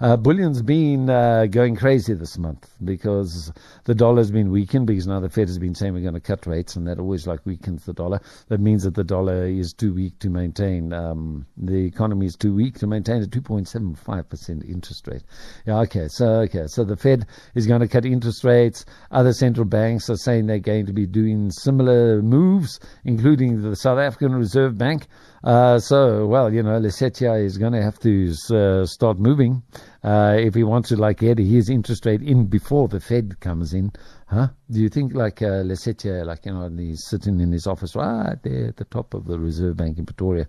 Uh, 0.00 0.16
bullion's 0.16 0.60
been 0.60 1.08
uh, 1.08 1.46
going 1.46 1.76
crazy 1.76 2.14
this 2.14 2.36
month 2.36 2.68
because 2.82 3.52
the 3.84 3.94
dollar's 3.94 4.32
been 4.32 4.50
weakened 4.50 4.88
because 4.88 5.06
now 5.06 5.20
the 5.20 5.28
Fed 5.28 5.46
has 5.46 5.58
been 5.60 5.76
saying 5.76 5.94
we're 5.94 6.00
going 6.00 6.14
to 6.14 6.20
cut 6.20 6.44
rates, 6.46 6.74
and 6.74 6.88
that 6.88 6.98
always 6.98 7.28
like 7.28 7.46
weakens 7.46 7.84
the 7.84 7.92
dollar. 7.92 8.20
That 8.48 8.60
means 8.60 8.82
that 8.82 8.96
the 8.96 9.04
dollar 9.04 9.46
is 9.46 9.72
too 9.72 9.94
weak 9.94 10.18
to 10.18 10.30
maintain. 10.30 10.92
Um, 10.92 11.46
the 11.56 11.86
economy 11.86 12.26
is 12.26 12.34
too 12.34 12.52
weak 12.52 12.80
to 12.80 12.88
maintain 12.88 13.22
a 13.22 13.26
2.75 13.26 14.28
percent 14.28 14.64
interest 14.64 15.06
rate. 15.06 15.22
Yeah. 15.64 15.78
Okay. 15.82 16.08
So 16.08 16.40
okay. 16.40 16.64
So 16.66 16.82
the 16.82 16.96
Fed 16.96 17.26
is 17.54 17.68
going 17.68 17.82
to 17.82 17.88
cut 17.88 18.04
interest 18.04 18.42
rates. 18.42 18.84
Other 19.12 19.32
central 19.32 19.66
banks 19.66 20.10
are 20.10 20.16
saying 20.16 20.46
they're 20.46 20.58
going 20.58 20.86
to 20.86 20.92
be 20.92 21.06
doing 21.06 21.52
similar 21.52 22.20
moves, 22.20 22.80
including 23.04 23.62
the 23.62 23.76
South 23.76 24.00
African 24.00 24.34
Reserve 24.34 24.76
Bank. 24.76 25.06
Uh, 25.44 25.78
so, 25.78 26.26
well, 26.26 26.52
you 26.52 26.62
know, 26.62 26.78
Lesetja 26.78 27.44
is 27.44 27.58
going 27.58 27.72
to 27.72 27.82
have 27.82 27.98
to 27.98 28.32
uh, 28.50 28.86
start 28.86 29.18
moving 29.18 29.62
uh, 30.04 30.36
if 30.38 30.54
he 30.54 30.62
wants 30.62 30.90
to, 30.90 30.96
like, 30.96 31.18
get 31.18 31.38
his 31.38 31.68
interest 31.68 32.06
rate 32.06 32.22
in 32.22 32.46
before 32.46 32.86
the 32.86 33.00
Fed 33.00 33.40
comes 33.40 33.74
in. 33.74 33.92
Huh? 34.26 34.48
Do 34.70 34.80
you 34.80 34.88
think, 34.88 35.14
like, 35.14 35.42
uh, 35.42 35.64
Lesetja, 35.64 36.24
like, 36.24 36.46
you 36.46 36.52
know, 36.52 36.68
he's 36.68 37.04
sitting 37.04 37.40
in 37.40 37.50
his 37.50 37.66
office 37.66 37.96
right 37.96 38.36
there 38.42 38.68
at 38.68 38.76
the 38.76 38.84
top 38.84 39.14
of 39.14 39.26
the 39.26 39.38
Reserve 39.38 39.76
Bank 39.76 39.98
in 39.98 40.06
Pretoria, 40.06 40.46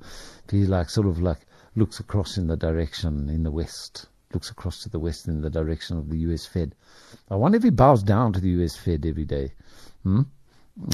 he, 0.49 0.65
like, 0.65 0.89
sort 0.89 1.07
of, 1.07 1.19
like, 1.19 1.39
looks 1.75 1.99
across 1.99 2.37
in 2.37 2.45
the 2.45 2.57
direction 2.57 3.29
in 3.29 3.41
the 3.41 3.51
west, 3.51 4.05
looks 4.31 4.51
across 4.51 4.83
to 4.83 4.89
the 4.89 4.99
west 4.99 5.27
in 5.27 5.41
the 5.41 5.49
direction 5.49 5.97
of 5.97 6.09
the 6.09 6.17
U.S. 6.19 6.45
Fed. 6.45 6.75
I 7.31 7.35
wonder 7.35 7.57
if 7.57 7.63
he 7.63 7.71
bows 7.71 8.03
down 8.03 8.33
to 8.33 8.39
the 8.39 8.49
U.S. 8.49 8.75
Fed 8.75 9.07
every 9.07 9.25
day. 9.25 9.53
Hmm? 10.03 10.21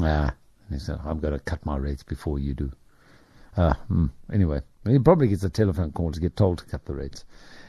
Ah, 0.02 0.34
he 0.70 0.80
said, 0.80 1.00
I'm 1.04 1.20
going 1.20 1.34
to 1.34 1.40
cut 1.40 1.66
my 1.66 1.76
rates 1.76 2.04
before 2.04 2.40
you 2.40 2.54
do. 2.54 2.72
Uh, 3.60 3.74
anyway, 4.32 4.62
he 4.88 4.98
probably 5.00 5.28
gets 5.28 5.44
a 5.44 5.50
telephone 5.50 5.92
call 5.92 6.12
to 6.14 6.22
get 6.22 6.38
told 6.38 6.60
to 6.60 6.66
cut 6.66 6.86
the 6.86 6.94
rates. 6.94 7.26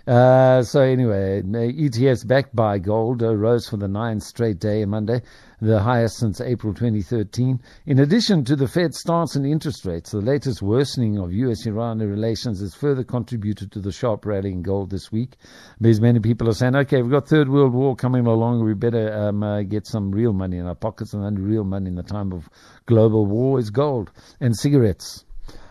Uh, 0.06 0.62
so 0.62 0.80
anyway, 0.80 1.42
ETFs 1.42 2.26
backed 2.26 2.54
by 2.54 2.78
gold 2.78 3.22
uh, 3.24 3.34
rose 3.34 3.68
for 3.68 3.76
the 3.76 3.88
ninth 3.88 4.22
straight 4.22 4.60
day 4.60 4.84
Monday, 4.84 5.20
the 5.60 5.80
highest 5.80 6.18
since 6.18 6.40
April 6.40 6.72
2013. 6.72 7.60
In 7.86 7.98
addition 7.98 8.44
to 8.44 8.54
the 8.54 8.68
Fed 8.68 8.94
stance 8.94 9.34
and 9.34 9.44
interest 9.44 9.84
rates, 9.84 10.12
the 10.12 10.20
latest 10.20 10.62
worsening 10.62 11.18
of 11.18 11.32
U.S.-Iran 11.32 12.00
relations 12.00 12.60
has 12.60 12.72
further 12.72 13.02
contributed 13.02 13.72
to 13.72 13.80
the 13.80 13.92
sharp 13.92 14.24
rally 14.24 14.52
in 14.52 14.62
gold 14.62 14.90
this 14.90 15.10
week. 15.10 15.36
Because 15.80 16.00
many 16.00 16.20
people 16.20 16.48
are 16.48 16.54
saying, 16.54 16.76
okay, 16.76 17.02
we've 17.02 17.10
got 17.10 17.28
Third 17.28 17.48
World 17.48 17.72
War 17.72 17.96
coming 17.96 18.26
along, 18.26 18.64
we 18.64 18.74
better 18.74 19.12
um, 19.12 19.42
uh, 19.42 19.62
get 19.62 19.88
some 19.88 20.12
real 20.12 20.32
money 20.32 20.58
in 20.58 20.66
our 20.66 20.76
pockets, 20.76 21.14
and 21.14 21.24
only 21.24 21.42
real 21.42 21.64
money 21.64 21.88
in 21.88 21.96
the 21.96 22.02
time 22.04 22.32
of 22.32 22.48
global 22.86 23.26
war 23.26 23.58
is 23.58 23.70
gold 23.70 24.12
and 24.40 24.56
cigarettes. 24.56 25.24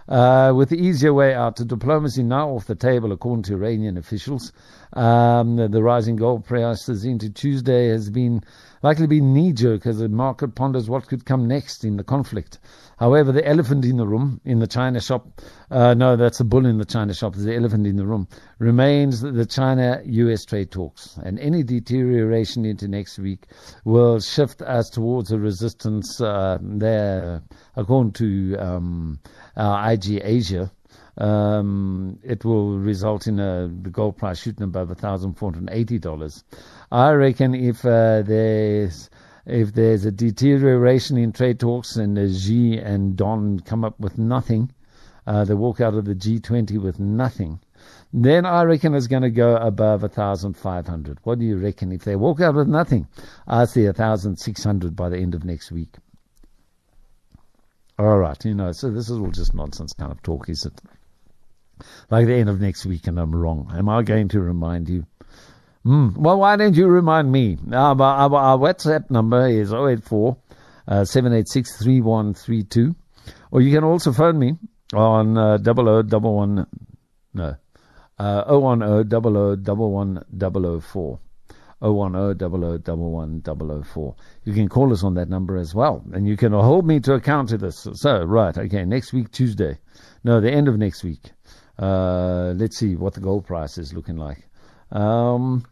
Uh, 0.09 0.51
with 0.55 0.69
the 0.69 0.75
easier 0.75 1.13
way 1.13 1.35
out 1.35 1.55
to 1.55 1.63
diplomacy 1.63 2.23
now 2.23 2.49
off 2.49 2.65
the 2.65 2.73
table, 2.73 3.11
according 3.11 3.43
to 3.43 3.53
Iranian 3.53 3.95
officials. 3.95 4.51
Um, 4.93 5.55
the, 5.55 5.67
the, 5.67 5.83
rising 5.83 6.15
gold 6.15 6.45
prices 6.45 7.05
into 7.05 7.29
Tuesday 7.29 7.89
has 7.89 8.09
been 8.09 8.43
likely 8.81 9.05
been 9.05 9.33
knee 9.35 9.53
jerk 9.53 9.85
as 9.85 9.99
the 9.99 10.09
market 10.09 10.55
ponders 10.55 10.89
what 10.89 11.05
could 11.07 11.25
come 11.25 11.47
next 11.47 11.83
in 11.83 11.97
the 11.97 12.03
conflict. 12.03 12.57
However, 12.97 13.31
the 13.31 13.47
elephant 13.47 13.85
in 13.85 13.97
the 13.97 14.07
room, 14.07 14.41
in 14.45 14.59
the 14.59 14.67
China 14.67 14.99
shop, 14.99 15.41
uh, 15.69 15.93
no, 15.93 16.15
that's 16.15 16.39
the 16.39 16.43
bull 16.43 16.65
in 16.65 16.79
the 16.79 16.85
China 16.85 17.13
shop, 17.13 17.35
the 17.35 17.55
elephant 17.55 17.85
in 17.85 17.97
the 17.97 18.05
room, 18.05 18.27
remains 18.57 19.21
the 19.21 19.45
China 19.45 20.01
US 20.03 20.43
trade 20.43 20.71
talks. 20.71 21.17
And 21.23 21.39
any 21.39 21.61
deterioration 21.61 22.65
into 22.65 22.87
next 22.87 23.19
week 23.19 23.45
will 23.85 24.19
shift 24.19 24.63
us 24.63 24.89
towards 24.89 25.31
a 25.31 25.37
resistance 25.37 26.19
uh, 26.19 26.57
there, 26.61 27.43
according 27.75 28.13
to 28.13 28.57
um, 28.57 29.19
our 29.55 29.91
IG 29.93 30.19
Asia. 30.23 30.71
Um, 31.19 32.17
it 32.23 32.45
will 32.45 32.77
result 32.77 33.27
in 33.27 33.39
a, 33.39 33.67
the 33.67 33.89
gold 33.89 34.17
price 34.17 34.41
shooting 34.41 34.63
above 34.63 34.87
$1,480. 34.87 36.43
I 36.91 37.11
reckon 37.11 37.53
if 37.53 37.85
uh, 37.85 38.21
there's 38.21 39.09
if 39.45 39.73
there's 39.73 40.05
a 40.05 40.11
deterioration 40.11 41.17
in 41.17 41.31
trade 41.31 41.59
talks 41.59 41.95
and 41.95 42.17
Xi 42.33 42.77
and 42.77 43.17
Don 43.17 43.59
come 43.59 43.83
up 43.83 43.99
with 43.99 44.17
nothing, 44.17 44.71
uh, 45.27 45.43
they 45.43 45.55
walk 45.55 45.81
out 45.81 45.95
of 45.95 46.05
the 46.05 46.15
G20 46.15 46.81
with 46.81 46.99
nothing, 46.99 47.59
then 48.13 48.45
I 48.45 48.63
reckon 48.63 48.93
it's 48.93 49.07
going 49.07 49.23
to 49.23 49.29
go 49.29 49.55
above 49.55 50.01
1,500. 50.01 51.19
What 51.23 51.39
do 51.39 51.45
you 51.45 51.57
reckon? 51.57 51.91
If 51.91 52.03
they 52.03 52.15
walk 52.15 52.41
out 52.41 52.55
with 52.55 52.67
nothing, 52.67 53.07
I 53.47 53.65
see 53.65 53.85
1,600 53.85 54.95
by 54.95 55.09
the 55.09 55.17
end 55.17 55.35
of 55.35 55.43
next 55.43 55.71
week. 55.71 55.95
All 57.97 58.17
right, 58.17 58.43
you 58.45 58.53
know, 58.55 58.71
so 58.71 58.89
this 58.89 59.09
is 59.09 59.17
all 59.17 59.31
just 59.31 59.53
nonsense 59.53 59.93
kind 59.93 60.11
of 60.11 60.21
talk, 60.23 60.47
is 60.47 60.65
it? 60.65 60.81
Like 62.09 62.27
the 62.27 62.35
end 62.35 62.49
of 62.49 62.59
next 62.59 62.85
week, 62.85 63.07
and 63.07 63.19
I'm 63.19 63.35
wrong. 63.35 63.71
Am 63.75 63.89
I 63.89 64.03
going 64.03 64.29
to 64.29 64.41
remind 64.41 64.89
you? 64.89 65.05
Mm. 65.85 66.17
Well, 66.17 66.39
why 66.39 66.57
don't 66.57 66.75
you 66.75 66.87
remind 66.87 67.31
me? 67.31 67.57
Our, 67.71 67.99
our, 68.01 68.35
our 68.35 68.57
WhatsApp 68.57 69.09
number 69.09 69.47
is 69.47 69.73
084 69.73 70.37
uh, 70.89 71.05
786 71.05 71.83
3132. 71.83 72.95
Or 73.51 73.61
you 73.61 73.73
can 73.73 73.83
also 73.83 74.11
phone 74.11 74.37
me 74.37 74.53
on 74.93 75.37
uh, 75.37 75.57
0011, 75.57 76.65
no, 77.33 77.55
uh, 78.17 78.43
010 78.43 79.09
0011 79.09 80.23
010 80.37 81.19
You 84.43 84.53
can 84.53 84.67
call 84.67 84.91
us 84.91 85.03
on 85.03 85.13
that 85.13 85.29
number 85.29 85.57
as 85.57 85.73
well, 85.73 86.03
and 86.11 86.27
you 86.27 86.35
can 86.35 86.51
hold 86.51 86.85
me 86.85 86.99
to 87.01 87.13
account 87.13 87.49
to 87.49 87.57
this. 87.57 87.87
So, 87.93 88.23
right, 88.23 88.57
okay, 88.57 88.83
next 88.83 89.13
week, 89.13 89.31
Tuesday. 89.31 89.77
No, 90.23 90.41
the 90.41 90.51
end 90.51 90.67
of 90.67 90.77
next 90.77 91.03
week. 91.03 91.31
Uh, 91.79 92.53
let's 92.57 92.77
see 92.77 92.95
what 92.95 93.13
the 93.13 93.21
gold 93.21 93.45
price 93.45 93.77
is 93.77 93.93
looking 93.93 94.17
like. 94.17 94.39
Um, 94.91 95.65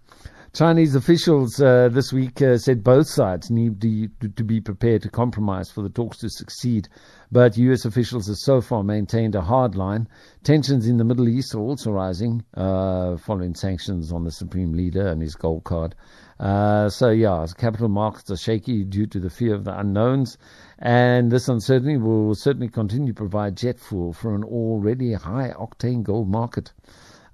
Chinese 0.54 0.96
officials 0.96 1.62
uh, 1.62 1.90
this 1.92 2.12
week 2.12 2.42
uh, 2.42 2.58
said 2.58 2.84
both 2.84 3.08
sides 3.08 3.52
need 3.52 3.82
to, 3.82 4.08
to, 4.30 4.44
be 4.44 4.62
prepared 4.62 5.02
to 5.02 5.10
compromise 5.10 5.70
for 5.70 5.82
the 5.82 5.90
talks 5.90 6.18
to 6.18 6.30
succeed. 6.30 6.88
But 7.32 7.58
U.S. 7.58 7.86
officials 7.86 8.28
have 8.28 8.38
so 8.38 8.62
far 8.62 8.84
maintained 8.84 9.36
a 9.36 9.42
hard 9.42 9.76
line. 9.76 10.08
Tensions 10.44 10.88
in 10.88 10.98
the 10.98 11.04
Middle 11.04 11.28
East 11.28 11.54
are 11.54 11.60
also 11.60 11.92
rising 11.92 12.44
uh, 12.54 13.18
following 13.18 13.56
sanctions 13.56 14.12
on 14.12 14.24
the 14.24 14.32
supreme 14.32 14.74
leader 14.74 15.08
and 15.08 15.22
his 15.22 15.36
gold 15.36 15.66
card. 15.66 15.96
Uh, 16.40 16.88
so, 16.90 17.10
yeah, 17.10 17.46
capital 17.58 17.90
markets 17.90 18.32
are 18.32 18.38
shaky 18.38 18.84
due 18.84 19.08
to 19.08 19.20
the 19.20 19.30
fear 19.30 19.54
of 19.54 19.66
the 19.66 19.78
unknowns. 19.78 20.38
And 20.80 21.32
this 21.32 21.50
uncertainty 21.50 21.98
will 21.98 22.36
certainly 22.36 22.70
continue 22.70 23.14
to 23.14 23.18
provide 23.18 23.58
jet 23.58 23.80
fuel 23.80 24.14
for 24.14 24.34
an 24.34 24.44
already 24.44 25.14
high 25.14 25.54
octane 25.58 26.04
gold 26.04 26.30
market. 26.30 26.72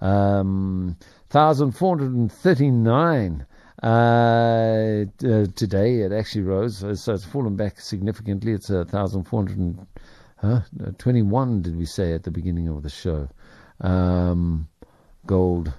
Um, 0.01 0.97
1,439 1.33 3.45
uh, 3.81 3.87
uh, 3.87 5.05
today. 5.55 6.01
It 6.01 6.11
actually 6.11 6.43
rose, 6.43 6.77
so 6.77 7.13
it's 7.13 7.25
fallen 7.25 7.55
back 7.55 7.81
significantly. 7.81 8.51
It's 8.51 8.69
a 8.69 8.85
1,421, 8.85 11.61
did 11.63 11.75
we 11.75 11.85
say 11.85 12.13
at 12.13 12.21
the 12.21 12.29
beginning 12.29 12.67
of 12.67 12.83
the 12.83 12.89
show? 12.89 13.27
Um, 13.81 14.67
gold. 15.25 15.73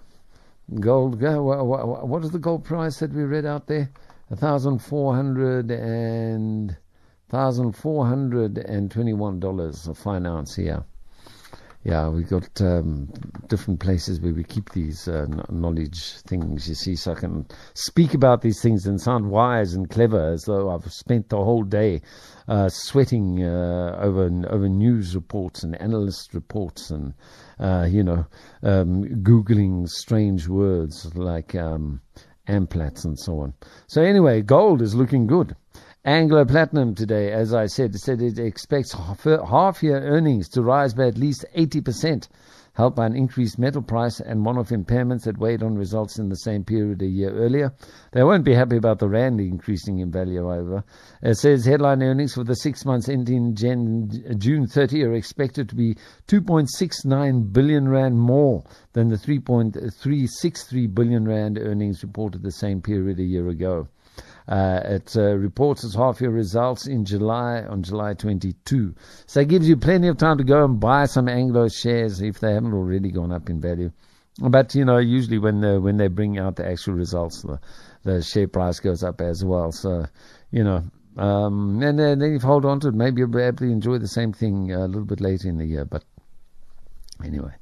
Gold, 0.80 1.22
what 1.22 2.24
is 2.24 2.32
the 2.32 2.40
gold 2.40 2.64
price 2.64 2.98
that 2.98 3.12
we 3.12 3.22
read 3.22 3.46
out 3.46 3.68
there? 3.68 3.92
A 4.30 4.36
thousand 4.36 4.80
four 4.80 5.14
hundred 5.14 5.70
and 5.70 6.76
thousand 7.28 7.76
four 7.76 8.06
hundred 8.06 8.58
and 8.58 8.90
twenty-one 8.90 9.38
dollars 9.38 9.86
a 9.86 9.94
fine 9.94 10.26
ounce 10.26 10.56
here 10.56 10.84
yeah, 11.84 12.08
we've 12.08 12.28
got 12.28 12.62
um, 12.62 13.12
different 13.48 13.78
places 13.78 14.18
where 14.18 14.32
we 14.32 14.42
keep 14.42 14.70
these 14.70 15.06
uh, 15.06 15.26
knowledge 15.50 16.14
things, 16.22 16.66
you 16.66 16.74
see, 16.74 16.96
so 16.96 17.12
I 17.12 17.14
can 17.14 17.46
speak 17.74 18.14
about 18.14 18.40
these 18.40 18.62
things 18.62 18.86
and 18.86 18.98
sound 18.98 19.30
wise 19.30 19.74
and 19.74 19.90
clever 19.90 20.32
as 20.32 20.44
though 20.44 20.70
I've 20.70 20.90
spent 20.90 21.28
the 21.28 21.36
whole 21.36 21.62
day 21.62 22.00
uh, 22.48 22.70
sweating 22.70 23.44
uh, 23.44 23.98
over 24.00 24.30
over 24.48 24.66
news 24.66 25.14
reports 25.14 25.62
and 25.62 25.78
analyst 25.78 26.32
reports 26.32 26.90
and, 26.90 27.12
uh, 27.60 27.86
you 27.88 28.02
know, 28.02 28.24
um, 28.62 29.04
Googling 29.22 29.86
strange 29.86 30.48
words 30.48 31.14
like 31.14 31.54
um, 31.54 32.00
amplats 32.48 33.04
and 33.04 33.18
so 33.18 33.40
on. 33.40 33.52
So 33.88 34.00
anyway, 34.00 34.40
gold 34.40 34.80
is 34.80 34.94
looking 34.94 35.26
good. 35.26 35.54
Anglo 36.06 36.44
Platinum 36.44 36.94
today, 36.94 37.32
as 37.32 37.54
I 37.54 37.64
said, 37.64 37.94
said 37.94 38.20
it 38.20 38.38
expects 38.38 38.92
half 38.92 39.82
year 39.82 40.02
earnings 40.02 40.50
to 40.50 40.60
rise 40.60 40.92
by 40.92 41.06
at 41.06 41.16
least 41.16 41.46
80%, 41.56 42.28
helped 42.74 42.98
by 42.98 43.06
an 43.06 43.16
increased 43.16 43.58
metal 43.58 43.80
price 43.80 44.20
and 44.20 44.44
one 44.44 44.58
off 44.58 44.68
impairments 44.68 45.22
that 45.22 45.38
weighed 45.38 45.62
on 45.62 45.78
results 45.78 46.18
in 46.18 46.28
the 46.28 46.36
same 46.36 46.62
period 46.62 47.00
a 47.00 47.06
year 47.06 47.30
earlier. 47.30 47.72
They 48.12 48.22
won't 48.22 48.44
be 48.44 48.52
happy 48.52 48.76
about 48.76 48.98
the 48.98 49.08
Rand 49.08 49.40
increasing 49.40 50.00
in 50.00 50.12
value, 50.12 50.42
however. 50.42 50.84
It 51.22 51.38
says 51.38 51.64
headline 51.64 52.02
earnings 52.02 52.34
for 52.34 52.44
the 52.44 52.56
six 52.56 52.84
months 52.84 53.08
ending 53.08 53.54
June 53.54 54.66
30 54.66 55.04
are 55.04 55.14
expected 55.14 55.70
to 55.70 55.74
be 55.74 55.94
2.69 56.28 57.50
billion 57.50 57.88
Rand 57.88 58.18
more 58.18 58.62
than 58.92 59.08
the 59.08 59.16
3.363 59.16 60.94
billion 60.94 61.26
Rand 61.26 61.56
earnings 61.58 62.02
reported 62.02 62.42
the 62.42 62.52
same 62.52 62.82
period 62.82 63.18
a 63.20 63.24
year 63.24 63.48
ago. 63.48 63.88
Uh, 64.46 64.80
it 64.84 65.16
uh, 65.16 65.34
reports 65.36 65.84
its 65.84 65.94
half 65.94 66.20
year 66.20 66.30
results 66.30 66.86
in 66.86 67.04
July 67.04 67.62
on 67.62 67.82
July 67.82 68.12
22. 68.12 68.94
So 69.26 69.40
it 69.40 69.48
gives 69.48 69.68
you 69.68 69.76
plenty 69.76 70.08
of 70.08 70.18
time 70.18 70.36
to 70.38 70.44
go 70.44 70.64
and 70.64 70.78
buy 70.78 71.06
some 71.06 71.28
Anglo 71.28 71.68
shares 71.68 72.20
if 72.20 72.40
they 72.40 72.52
haven't 72.52 72.74
already 72.74 73.10
gone 73.10 73.32
up 73.32 73.48
in 73.48 73.60
value. 73.60 73.90
But 74.38 74.74
you 74.74 74.84
know, 74.84 74.98
usually 74.98 75.38
when 75.38 75.60
they, 75.60 75.78
when 75.78 75.96
they 75.96 76.08
bring 76.08 76.38
out 76.38 76.56
the 76.56 76.68
actual 76.68 76.94
results, 76.94 77.42
the, 77.42 77.60
the 78.02 78.22
share 78.22 78.48
price 78.48 78.80
goes 78.80 79.02
up 79.02 79.20
as 79.20 79.44
well. 79.44 79.72
So 79.72 80.06
you 80.50 80.64
know, 80.64 80.84
um, 81.16 81.82
and 81.82 81.98
then, 81.98 82.18
then 82.18 82.34
if 82.34 82.42
you 82.42 82.48
hold 82.48 82.64
on 82.64 82.80
to 82.80 82.88
it, 82.88 82.94
maybe 82.94 83.20
you'll 83.20 83.28
be 83.28 83.40
able 83.40 83.58
to 83.58 83.64
enjoy 83.64 83.98
the 83.98 84.08
same 84.08 84.32
thing 84.32 84.72
a 84.72 84.86
little 84.86 85.04
bit 85.04 85.20
later 85.20 85.48
in 85.48 85.58
the 85.58 85.64
year. 85.64 85.84
But 85.84 86.04
anyway, 87.24 87.54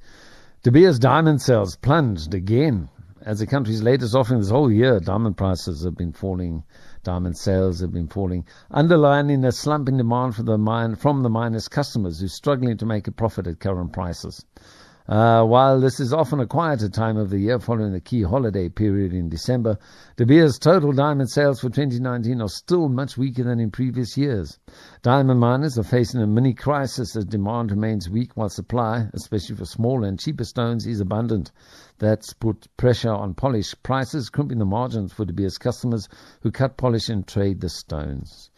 De 0.62 0.72
Beers 0.72 0.98
diamond 0.98 1.42
sales 1.42 1.76
plunged 1.76 2.34
again 2.34 2.88
as 3.24 3.38
the 3.38 3.46
country's 3.46 3.82
latest 3.82 4.14
offering 4.14 4.40
this 4.40 4.50
whole 4.50 4.70
year, 4.70 4.98
diamond 4.98 5.36
prices 5.36 5.84
have 5.84 5.96
been 5.96 6.12
falling, 6.12 6.64
diamond 7.04 7.36
sales 7.36 7.80
have 7.80 7.92
been 7.92 8.08
falling, 8.08 8.44
underlining 8.70 9.44
a 9.44 9.52
slump 9.52 9.88
in 9.88 9.96
demand 9.96 10.34
the 10.42 10.58
mine, 10.58 10.96
from 10.96 11.22
the 11.22 11.30
miners' 11.30 11.68
customers 11.68 12.20
who 12.20 12.26
are 12.26 12.28
struggling 12.28 12.76
to 12.76 12.86
make 12.86 13.06
a 13.06 13.12
profit 13.12 13.46
at 13.46 13.60
current 13.60 13.92
prices. 13.92 14.44
Uh, 15.08 15.42
while 15.44 15.80
this 15.80 15.98
is 15.98 16.12
often 16.12 16.38
a 16.38 16.46
quieter 16.46 16.88
time 16.88 17.16
of 17.16 17.28
the 17.28 17.38
year 17.38 17.58
following 17.58 17.92
the 17.92 18.00
key 18.00 18.22
holiday 18.22 18.68
period 18.68 19.12
in 19.12 19.28
December, 19.28 19.76
De 20.16 20.24
Beers' 20.24 20.60
total 20.60 20.92
diamond 20.92 21.28
sales 21.28 21.60
for 21.60 21.68
2019 21.70 22.40
are 22.40 22.48
still 22.48 22.88
much 22.88 23.16
weaker 23.16 23.42
than 23.42 23.58
in 23.58 23.70
previous 23.70 24.16
years. 24.16 24.60
Diamond 25.02 25.40
miners 25.40 25.76
are 25.76 25.82
facing 25.82 26.22
a 26.22 26.26
mini 26.26 26.54
crisis 26.54 27.16
as 27.16 27.24
demand 27.24 27.72
remains 27.72 28.08
weak 28.08 28.36
while 28.36 28.48
supply, 28.48 29.08
especially 29.12 29.56
for 29.56 29.64
smaller 29.64 30.06
and 30.06 30.20
cheaper 30.20 30.44
stones, 30.44 30.86
is 30.86 31.00
abundant. 31.00 31.50
That's 31.98 32.32
put 32.32 32.68
pressure 32.76 33.12
on 33.12 33.34
polish 33.34 33.74
prices, 33.82 34.30
crimping 34.30 34.58
the 34.58 34.64
margins 34.64 35.12
for 35.12 35.24
De 35.24 35.32
Beers 35.32 35.58
customers 35.58 36.08
who 36.42 36.52
cut 36.52 36.76
polish 36.76 37.08
and 37.08 37.26
trade 37.26 37.60
the 37.60 37.68
stones. 37.68 38.50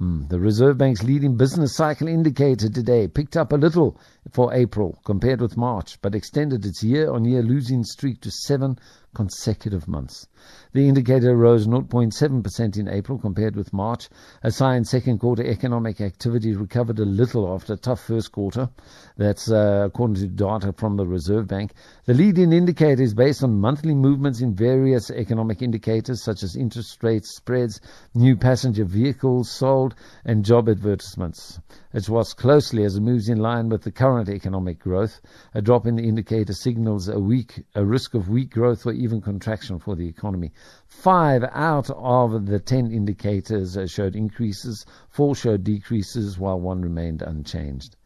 Mm. 0.00 0.30
The 0.30 0.40
Reserve 0.40 0.78
Bank's 0.78 1.02
leading 1.02 1.36
business 1.36 1.76
cycle 1.76 2.08
indicator 2.08 2.70
today 2.70 3.06
picked 3.06 3.36
up 3.36 3.52
a 3.52 3.56
little 3.56 4.00
for 4.32 4.54
April 4.54 4.98
compared 5.04 5.40
with 5.40 5.56
March, 5.56 6.00
but 6.00 6.14
extended 6.14 6.64
its 6.64 6.82
year-on-year 6.82 7.42
losing 7.42 7.84
streak 7.84 8.20
to 8.20 8.30
seven 8.30 8.78
consecutive 9.14 9.88
months. 9.88 10.28
The 10.72 10.88
indicator 10.88 11.36
rose 11.36 11.66
0.7% 11.66 12.76
in 12.78 12.88
April 12.88 13.18
compared 13.18 13.56
with 13.56 13.72
March. 13.72 14.08
A 14.42 14.50
sign 14.50 14.84
second 14.84 15.18
quarter 15.18 15.44
economic 15.44 16.00
activity 16.00 16.54
recovered 16.54 16.98
a 16.98 17.04
little 17.04 17.52
after 17.52 17.72
a 17.72 17.76
tough 17.76 18.00
first 18.00 18.30
quarter. 18.30 18.68
That's 19.16 19.50
uh, 19.50 19.82
according 19.86 20.16
to 20.16 20.28
data 20.28 20.72
from 20.72 20.96
the 20.96 21.06
Reserve 21.06 21.48
Bank. 21.48 21.72
The 22.06 22.14
leading 22.14 22.52
indicator 22.52 23.02
is 23.02 23.14
based 23.14 23.42
on 23.42 23.60
monthly 23.60 23.94
movements 23.94 24.40
in 24.40 24.54
various 24.54 25.10
economic 25.10 25.60
indicators 25.60 26.22
such 26.22 26.42
as 26.42 26.54
interest 26.54 27.02
rates, 27.02 27.34
spreads, 27.34 27.80
new 28.14 28.36
passenger 28.36 28.84
vehicles 28.84 29.50
sold, 29.50 29.94
and 30.24 30.44
job 30.44 30.68
advertisements. 30.68 31.58
It's 31.92 32.08
watched 32.08 32.36
closely 32.36 32.84
as 32.84 32.94
it 32.94 33.00
moves 33.00 33.28
in 33.28 33.38
line 33.38 33.68
with 33.68 33.82
the 33.82 33.90
current 33.90 34.28
economic 34.28 34.78
growth. 34.78 35.20
A 35.54 35.60
drop 35.60 35.88
in 35.88 35.96
the 35.96 36.06
indicator 36.06 36.52
signals 36.52 37.08
a 37.08 37.18
weak, 37.18 37.64
a 37.74 37.84
risk 37.84 38.14
of 38.14 38.28
weak 38.28 38.50
growth 38.50 38.86
or 38.86 38.92
even 38.92 39.20
contraction 39.20 39.80
for 39.80 39.96
the 39.96 40.06
economy. 40.06 40.52
Five 40.86 41.42
out 41.50 41.90
of 41.90 42.46
the 42.46 42.60
ten 42.60 42.92
indicators 42.92 43.76
showed 43.90 44.14
increases, 44.14 44.86
four 45.08 45.34
showed 45.34 45.64
decreases, 45.64 46.38
while 46.38 46.60
one 46.60 46.80
remained 46.80 47.22
unchanged. 47.22 47.96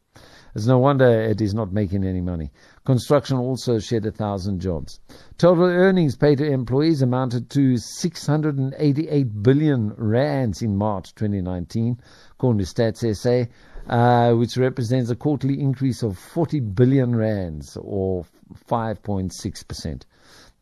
It's 0.54 0.66
no 0.66 0.78
wonder 0.78 1.06
it 1.06 1.40
is 1.40 1.52
not 1.52 1.72
making 1.72 2.04
any 2.04 2.20
money. 2.20 2.52
Construction 2.84 3.38
also 3.38 3.80
shed 3.80 4.06
a 4.06 4.12
thousand 4.12 4.60
jobs. 4.60 5.00
Total 5.36 5.64
earnings 5.64 6.14
paid 6.14 6.38
to 6.38 6.46
employees 6.46 7.02
amounted 7.02 7.50
to 7.50 7.76
688 7.76 9.42
billion 9.42 9.92
rands 9.96 10.62
in 10.62 10.76
March 10.76 11.12
2019, 11.16 12.00
according 12.32 12.64
to 12.64 12.72
Stats 12.72 13.16
SA, 13.16 13.50
uh, 13.92 14.34
which 14.34 14.56
represents 14.56 15.10
a 15.10 15.16
quarterly 15.16 15.60
increase 15.60 16.04
of 16.04 16.16
40 16.16 16.60
billion 16.60 17.16
rands 17.16 17.76
or 17.80 18.24
5.6%. 18.70 20.02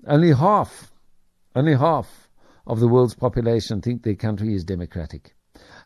Only 0.06 0.32
half, 0.32 0.90
only 1.54 1.74
half 1.74 2.30
of 2.66 2.80
the 2.80 2.88
world's 2.88 3.14
population 3.14 3.82
think 3.82 4.02
their 4.02 4.14
country 4.14 4.54
is 4.54 4.64
democratic. 4.64 5.34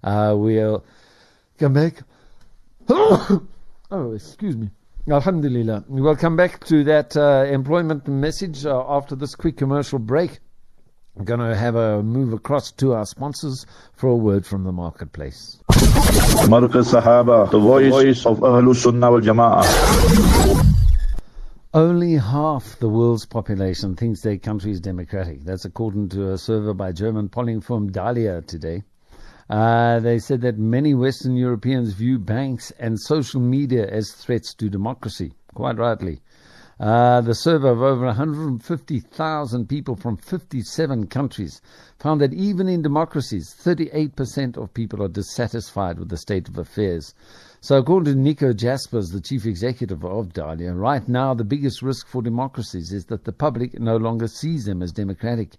Uh, 0.05 0.35
we'll 0.37 0.85
come 1.59 1.73
back. 1.73 2.03
Oh, 3.91 4.13
excuse 4.13 4.57
me. 4.57 4.71
Alhamdulillah. 5.09 5.85
We'll 5.87 6.17
come 6.17 6.37
back 6.37 6.65
to 6.67 6.83
that 6.85 7.17
uh, 7.17 7.45
employment 7.49 8.09
message 8.09 8.67
uh, 8.67 8.85
after 8.89 9.15
this 9.15 9.37
quick 9.37 9.57
commercial 9.57 10.01
break. 10.01 10.41
I'm 11.17 11.25
going 11.25 11.41
to 11.41 11.55
have 11.57 11.77
a 11.77 12.03
move 12.03 12.33
across 12.33 12.73
to 12.73 12.95
our 12.95 13.07
sponsors 13.07 13.65
for 13.95 14.09
a 14.09 14.17
word 14.17 14.45
from 14.45 14.65
the 14.65 14.73
marketplace. 14.73 15.59
Markaz 15.71 16.93
Sahaba, 16.93 17.51
the 17.51 17.59
voice 17.59 18.27
of 18.27 18.41
Ahlul 18.41 18.75
Sunnah 18.75 19.13
wal 19.13 19.21
Jama'ah. 19.21 20.75
Only 21.73 22.15
half 22.15 22.79
the 22.81 22.89
world's 22.89 23.27
population 23.27 23.95
thinks 23.95 24.23
their 24.23 24.39
country 24.39 24.73
is 24.73 24.81
democratic. 24.81 25.45
That's 25.45 25.65
according 25.65 26.09
to 26.11 26.33
a 26.33 26.39
survey 26.39 26.73
by 26.73 26.93
German 26.93 27.29
polling 27.29 27.61
firm 27.61 27.93
Dalia 27.93 28.45
today. 28.45 28.83
Uh, 29.49 30.01
they 30.01 30.19
said 30.19 30.41
that 30.41 30.59
many 30.59 30.93
Western 30.95 31.37
Europeans 31.37 31.93
view 31.93 32.19
banks 32.19 32.73
and 32.79 33.01
social 33.01 33.41
media 33.41 33.87
as 33.89 34.11
threats 34.11 34.53
to 34.55 34.69
democracy, 34.69 35.33
quite 35.55 35.79
rightly. 35.79 36.21
Uh, 36.79 37.23
the 37.23 37.35
survey 37.35 37.69
of 37.69 37.81
over 37.81 38.05
150,000 38.07 39.69
people 39.69 39.97
from 39.97 40.17
57 40.17 41.07
countries 41.07 41.63
found 41.99 42.21
that 42.21 42.35
even 42.35 42.69
in 42.69 42.83
democracies, 42.83 43.55
38% 43.59 44.59
of 44.59 44.75
people 44.75 45.03
are 45.03 45.09
dissatisfied 45.09 45.99
with 45.99 46.11
the 46.11 46.19
state 46.19 46.49
of 46.49 46.59
affairs. 46.59 47.15
So, 47.67 47.79
according 47.79 48.15
to 48.15 48.21
Nico 48.21 48.53
Jaspers, 48.53 49.11
the 49.11 49.21
chief 49.21 49.45
executive 49.45 50.05
of 50.05 50.29
Dalia, 50.29 50.73
right 50.73 51.09
now 51.09 51.35
the 51.35 51.43
biggest 51.43 51.83
risk 51.83 52.07
for 52.07 52.23
democracies 52.23 52.93
is 52.93 53.07
that 53.07 53.25
the 53.25 53.33
public 53.33 53.81
no 53.81 53.97
longer 53.97 54.29
sees 54.29 54.67
them 54.67 54.83
as 54.83 54.93
democratic. 54.93 55.57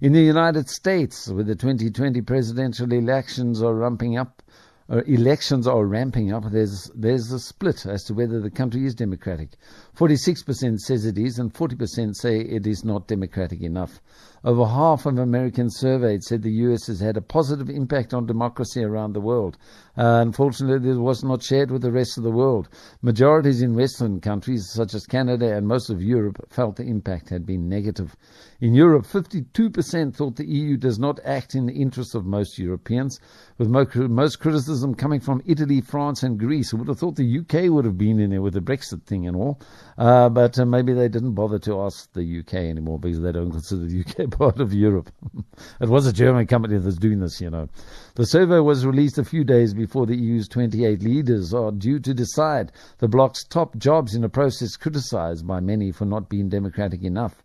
In 0.00 0.12
the 0.12 0.22
United 0.22 0.68
States, 0.70 1.28
where 1.28 1.42
the 1.42 1.56
2020 1.56 2.20
presidential 2.20 2.92
elections 2.92 3.60
are 3.60 3.74
ramping 3.74 4.16
up, 4.16 4.40
uh, 4.88 4.98
elections 5.08 5.66
are 5.66 5.84
ramping 5.84 6.32
up, 6.32 6.48
there's 6.52 6.92
there's 6.94 7.32
a 7.32 7.40
split 7.40 7.86
as 7.86 8.04
to 8.04 8.14
whether 8.14 8.40
the 8.40 8.50
country 8.50 8.86
is 8.86 8.94
democratic. 8.94 9.56
46% 9.96 10.78
says 10.78 11.04
it 11.04 11.18
is, 11.18 11.40
and 11.40 11.52
40% 11.52 12.14
say 12.14 12.38
it 12.38 12.68
is 12.68 12.84
not 12.84 13.08
democratic 13.08 13.62
enough. 13.62 14.00
Over 14.44 14.66
half 14.66 15.04
of 15.04 15.18
Americans 15.18 15.76
surveyed 15.76 16.22
said 16.22 16.42
the 16.42 16.50
US 16.50 16.86
has 16.86 17.00
had 17.00 17.16
a 17.16 17.20
positive 17.20 17.68
impact 17.68 18.14
on 18.14 18.26
democracy 18.26 18.84
around 18.84 19.12
the 19.12 19.20
world. 19.20 19.58
Uh, 19.96 20.20
unfortunately, 20.22 20.78
this 20.78 20.96
was 20.96 21.24
not 21.24 21.42
shared 21.42 21.72
with 21.72 21.82
the 21.82 21.90
rest 21.90 22.16
of 22.18 22.24
the 22.24 22.30
world. 22.30 22.68
Majorities 23.02 23.62
in 23.62 23.74
Western 23.74 24.20
countries, 24.20 24.70
such 24.70 24.94
as 24.94 25.06
Canada 25.06 25.56
and 25.56 25.66
most 25.66 25.90
of 25.90 26.00
Europe, 26.00 26.46
felt 26.50 26.76
the 26.76 26.84
impact 26.84 27.30
had 27.30 27.44
been 27.44 27.68
negative. 27.68 28.16
In 28.60 28.74
Europe, 28.74 29.06
52% 29.06 30.14
thought 30.14 30.36
the 30.36 30.48
EU 30.48 30.76
does 30.76 31.00
not 31.00 31.18
act 31.24 31.56
in 31.56 31.66
the 31.66 31.72
interests 31.72 32.14
of 32.14 32.24
most 32.24 32.58
Europeans, 32.58 33.18
with 33.56 33.68
most 33.68 34.38
criticism 34.38 34.94
coming 34.94 35.20
from 35.20 35.42
Italy, 35.46 35.80
France, 35.80 36.22
and 36.22 36.38
Greece. 36.38 36.72
I 36.72 36.76
would 36.76 36.88
have 36.88 36.98
thought 36.98 37.16
the 37.16 37.38
UK 37.38 37.70
would 37.72 37.84
have 37.84 37.98
been 37.98 38.20
in 38.20 38.30
there 38.30 38.42
with 38.42 38.54
the 38.54 38.60
Brexit 38.60 39.02
thing 39.04 39.26
and 39.26 39.36
all. 39.36 39.60
Uh, 39.96 40.28
but 40.28 40.58
uh, 40.58 40.64
maybe 40.64 40.92
they 40.92 41.08
didn't 41.08 41.34
bother 41.34 41.58
to 41.60 41.80
ask 41.80 42.12
the 42.12 42.40
UK 42.40 42.54
anymore 42.54 43.00
because 43.00 43.20
they 43.20 43.32
don't 43.32 43.50
consider 43.50 43.86
the 43.86 44.00
UK 44.00 44.27
part 44.38 44.60
of 44.60 44.72
Europe. 44.72 45.10
it 45.80 45.88
was 45.88 46.06
a 46.06 46.12
German 46.12 46.46
company 46.46 46.78
that's 46.78 46.96
doing 46.96 47.20
this, 47.20 47.40
you 47.40 47.50
know. 47.50 47.68
The 48.14 48.26
survey 48.26 48.60
was 48.60 48.86
released 48.86 49.18
a 49.18 49.24
few 49.24 49.44
days 49.44 49.74
before 49.74 50.06
the 50.06 50.16
EU's 50.16 50.48
28 50.48 51.02
leaders 51.02 51.54
are 51.54 51.72
due 51.72 51.98
to 52.00 52.14
decide 52.14 52.72
the 52.98 53.08
bloc's 53.08 53.44
top 53.44 53.76
jobs 53.76 54.14
in 54.14 54.24
a 54.24 54.28
process 54.28 54.76
criticized 54.76 55.46
by 55.46 55.60
many 55.60 55.92
for 55.92 56.04
not 56.04 56.28
being 56.28 56.48
democratic 56.48 57.02
enough. 57.02 57.42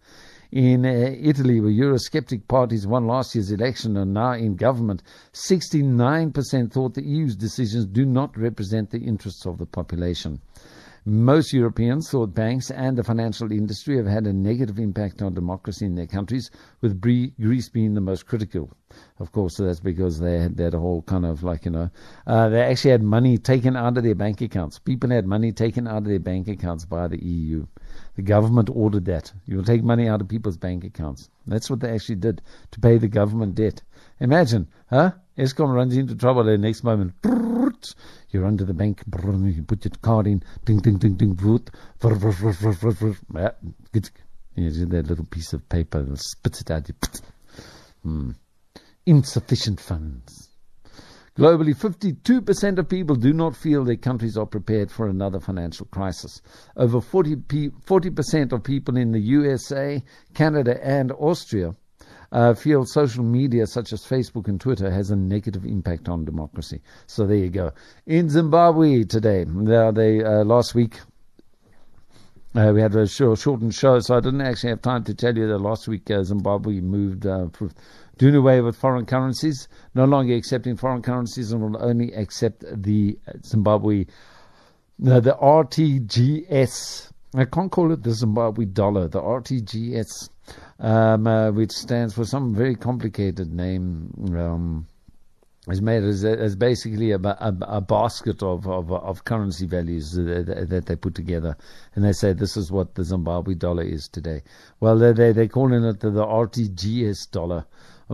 In 0.52 0.86
uh, 0.86 1.16
Italy, 1.20 1.60
where 1.60 1.72
Eurosceptic 1.72 2.48
parties 2.48 2.86
won 2.86 3.08
last 3.08 3.34
year's 3.34 3.50
election 3.50 3.98
and 3.98 4.16
are 4.16 4.36
now 4.36 4.40
in 4.40 4.56
government, 4.56 5.02
69% 5.34 6.72
thought 6.72 6.94
the 6.94 7.04
EU's 7.04 7.36
decisions 7.36 7.86
do 7.86 8.06
not 8.06 8.38
represent 8.38 8.92
the 8.92 9.00
interests 9.00 9.48
of 9.48 9.58
the 9.58 9.66
population. 9.66 10.40
Most 11.06 11.52
Europeans 11.52 12.10
thought 12.10 12.34
banks 12.34 12.72
and 12.72 12.98
the 12.98 13.04
financial 13.04 13.52
industry 13.52 13.98
have 13.98 14.06
had 14.06 14.26
a 14.26 14.32
negative 14.32 14.80
impact 14.80 15.22
on 15.22 15.34
democracy 15.34 15.86
in 15.86 15.96
their 15.96 16.08
countries, 16.08 16.50
with 16.80 17.02
Greece 17.02 17.68
being 17.68 17.94
the 17.94 18.00
most 18.00 18.26
critical. 18.26 18.72
Of 19.20 19.34
course, 19.34 19.58
that's 19.58 19.82
because 19.82 20.22
they 20.22 20.40
had 20.40 20.56
that 20.58 20.74
whole 20.74 21.02
kind 21.02 21.26
of 21.26 21.44
like, 21.44 21.66
you 21.66 21.72
know, 21.72 21.90
uh, 22.26 22.48
they 22.48 22.62
actually 22.62 22.92
had 22.92 23.04
money 23.04 23.38
taken 23.38 23.76
out 23.76 23.98
of 23.98 24.06
their 24.06 24.16
bank 24.16 24.40
accounts. 24.40 24.80
People 24.80 25.10
had 25.10 25.28
money 25.28 25.52
taken 25.52 25.90
out 25.90 25.98
of 25.98 26.06
their 26.06 26.20
bank 26.20 26.48
accounts 26.48 26.86
by 26.86 27.10
the 27.10 27.22
EU. 27.22 27.66
The 28.16 28.22
government 28.22 28.70
ordered 28.72 29.06
that. 29.06 29.34
You 29.46 29.58
will 29.58 29.66
take 29.66 29.84
money 29.84 30.08
out 30.08 30.22
of 30.22 30.30
people's 30.30 30.58
bank 30.58 30.86
accounts. 30.86 31.30
That's 31.46 31.70
what 31.70 31.82
they 31.82 31.92
actually 31.92 32.16
did 32.16 32.42
to 32.72 32.80
pay 32.80 32.98
the 32.98 33.10
government 33.10 33.56
debt. 33.56 33.82
Imagine, 34.24 34.70
huh? 34.90 35.12
Eskom 35.38 35.74
runs 35.74 35.98
into 35.98 36.16
trouble 36.16 36.46
the 36.46 36.58
next 36.58 36.82
moment. 36.86 37.12
You're 38.30 38.46
under 38.46 38.64
the 38.64 38.74
bank, 38.74 39.04
you 39.06 39.64
put 39.64 39.84
your 39.84 39.92
card 40.02 40.28
in, 40.28 40.42
ding, 40.64 40.80
ding, 40.80 40.98
ding, 40.98 41.16
ding, 41.16 41.36
voot, 41.36 41.70
you 42.02 42.10
do 44.72 44.86
that 44.86 45.08
little 45.08 45.26
piece 45.26 45.52
of 45.52 45.68
paper 45.68 45.98
and 45.98 46.18
spits 46.18 46.62
it 46.62 46.72
out. 46.72 46.90
Hmm. 48.02 48.32
Insufficient 49.06 49.82
funds. 49.82 50.50
Globally, 51.38 51.76
52% 51.76 52.78
of 52.78 52.88
people 52.88 53.18
do 53.18 53.34
not 53.34 53.58
feel 53.58 53.84
their 53.84 53.98
countries 53.98 54.38
are 54.38 54.46
prepared 54.46 54.90
for 54.90 55.10
another 55.10 55.42
financial 55.42 55.88
crisis. 55.88 56.42
Over 56.78 57.02
40, 57.02 57.36
40% 57.36 58.54
of 58.54 58.64
people 58.64 58.96
in 58.96 59.12
the 59.12 59.20
USA, 59.20 60.02
Canada, 60.34 60.80
and 60.82 61.12
Austria 61.12 61.76
uh, 62.34 62.54
feel 62.56 62.84
social 62.84 63.24
media 63.24 63.68
such 63.68 63.94
as 63.94 64.04
Facebook 64.04 64.48
and 64.48 64.60
Twitter 64.60 64.90
has 64.90 65.12
a 65.12 65.16
negative 65.16 65.66
impact 65.66 66.10
on 66.10 66.26
democracy. 66.26 66.82
So 67.06 67.28
there 67.28 67.38
you 67.38 67.50
go. 67.50 67.72
In 68.08 68.28
Zimbabwe 68.28 69.04
today, 69.04 69.46
they, 69.46 70.24
uh, 70.24 70.44
last 70.44 70.74
week 70.74 71.00
uh, 72.56 72.72
we 72.74 72.82
had 72.82 72.96
a 72.96 73.08
short, 73.08 73.38
shortened 73.40 73.76
show, 73.76 74.00
so 74.00 74.18
I 74.18 74.20
didn't 74.20 74.42
actually 74.42 74.72
have 74.72 74.82
time 74.82 75.04
to 75.06 75.14
tell 75.14 75.38
you 75.38 75.48
that 75.48 75.60
last 75.60 75.88
week 75.88 76.10
uh, 76.10 76.24
Zimbabwe 76.24 76.82
moved 76.82 77.28
uh, 77.28 77.48
doing 78.18 78.36
away 78.36 78.62
with 78.62 78.76
foreign 78.78 79.06
currencies, 79.06 79.68
no 79.94 80.06
longer 80.06 80.36
accepting 80.36 80.76
foreign 80.76 81.04
currencies, 81.04 81.52
and 81.52 81.62
will 81.62 81.84
only 81.84 82.14
accept 82.14 82.64
the 82.82 83.18
Zimbabwe, 83.46 84.06
no, 84.98 85.20
the 85.20 85.36
RTGS. 85.36 87.13
I 87.36 87.46
can't 87.46 87.72
call 87.72 87.92
it 87.92 88.04
the 88.04 88.12
Zimbabwe 88.12 88.66
dollar, 88.66 89.08
the 89.08 89.22
RTGS 89.22 90.30
um, 90.80 91.28
uh, 91.28 91.52
which 91.52 91.72
stands 91.72 92.14
for 92.14 92.26
some 92.26 92.54
very 92.54 92.76
complicated 92.76 93.52
name. 93.52 94.12
Um, 94.38 94.88
is 95.70 95.82
made 95.82 96.04
as, 96.04 96.26
as 96.26 96.58
basically 96.58 97.12
a, 97.12 97.18
a, 97.18 97.56
a 97.62 97.80
basket 97.80 98.44
of, 98.44 98.68
of, 98.68 98.92
of, 98.92 99.24
currency 99.24 99.66
values 99.66 100.12
that, 100.12 100.68
that, 100.70 100.86
they 100.86 100.96
put 100.98 101.16
together. 101.16 101.56
And 101.96 102.04
they 102.04 102.12
say 102.12 102.34
this 102.34 102.58
is 102.58 102.70
what 102.70 102.96
the 102.96 103.06
Zimbabwe 103.06 103.54
dollar 103.54 103.84
is 103.84 104.10
today. 104.10 104.42
Well, 104.82 104.98
they, 104.98 105.14
they, 105.14 105.32
they're 105.32 105.48
calling 105.48 105.86
it 105.86 106.02
the, 106.02 106.12
the 106.12 106.26
RTGS 106.26 107.32
dollar. 107.32 107.66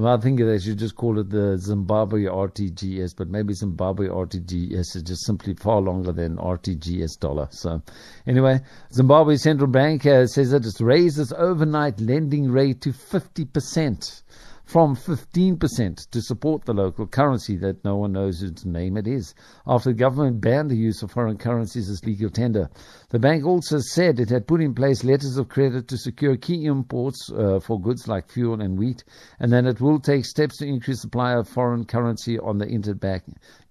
I 0.07 0.17
think 0.17 0.39
they 0.39 0.59
should 0.59 0.77
just 0.77 0.95
call 0.95 1.19
it 1.19 1.29
the 1.29 1.57
Zimbabwe 1.57 2.23
RTGS, 2.23 3.15
but 3.15 3.27
maybe 3.27 3.53
Zimbabwe 3.53 4.07
RTGS 4.07 4.95
is 4.95 5.03
just 5.03 5.25
simply 5.25 5.53
far 5.55 5.81
longer 5.81 6.11
than 6.11 6.37
RTGS 6.37 7.19
dollar. 7.19 7.47
So, 7.51 7.81
anyway, 8.27 8.61
Zimbabwe 8.93 9.37
Central 9.37 9.69
Bank 9.69 10.05
uh, 10.05 10.27
says 10.27 10.51
that 10.51 10.65
it's 10.65 10.79
raised 10.79 11.19
its 11.19 11.31
overnight 11.31 11.99
lending 11.99 12.51
rate 12.51 12.81
to 12.81 12.89
50% 12.89 14.21
from 14.69 14.95
15% 14.95 16.11
to 16.11 16.21
support 16.21 16.63
the 16.63 16.73
local 16.75 17.07
currency 17.07 17.57
that 17.57 17.83
no 17.83 17.95
one 17.95 18.11
knows 18.11 18.41
whose 18.41 18.67
name 18.67 18.97
it 18.97 19.07
is, 19.07 19.33
after 19.65 19.89
the 19.89 19.95
government 19.95 20.39
banned 20.39 20.69
the 20.69 20.77
use 20.77 21.01
of 21.01 21.09
foreign 21.09 21.39
currencies 21.39 21.89
as 21.89 22.05
legal 22.05 22.29
tender. 22.29 22.69
The 23.09 23.17
bank 23.17 23.43
also 23.47 23.79
said 23.79 24.19
it 24.19 24.29
had 24.29 24.45
put 24.45 24.61
in 24.61 24.75
place 24.75 25.03
letters 25.03 25.37
of 25.37 25.49
credit 25.49 25.87
to 25.87 25.97
secure 25.97 26.37
key 26.37 26.65
imports 26.65 27.31
uh, 27.31 27.59
for 27.59 27.81
goods 27.81 28.07
like 28.07 28.29
fuel 28.29 28.61
and 28.61 28.77
wheat, 28.77 29.03
and 29.39 29.51
that 29.53 29.65
it 29.65 29.81
will 29.81 29.99
take 29.99 30.23
steps 30.23 30.57
to 30.57 30.67
increase 30.67 31.01
supply 31.01 31.33
of 31.33 31.49
foreign 31.49 31.83
currency 31.83 32.37
on 32.37 32.59
the 32.59 32.67
interbank, 32.67 33.23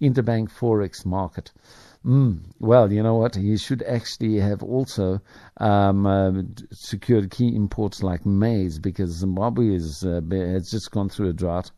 interbank 0.02 0.50
forex 0.50 1.06
market. 1.06 1.52
Mm, 2.08 2.40
well, 2.58 2.90
you 2.90 3.02
know 3.02 3.16
what? 3.16 3.34
He 3.34 3.58
should 3.58 3.82
actually 3.82 4.40
have 4.40 4.62
also 4.62 5.20
um, 5.58 6.06
uh, 6.06 6.32
secured 6.72 7.30
key 7.30 7.54
imports 7.54 8.02
like 8.02 8.24
maize 8.24 8.78
because 8.78 9.10
Zimbabwe 9.10 9.74
is, 9.74 10.02
uh, 10.04 10.22
has 10.30 10.70
just 10.70 10.90
gone 10.90 11.10
through 11.10 11.28
a 11.28 11.32
drought. 11.34 11.70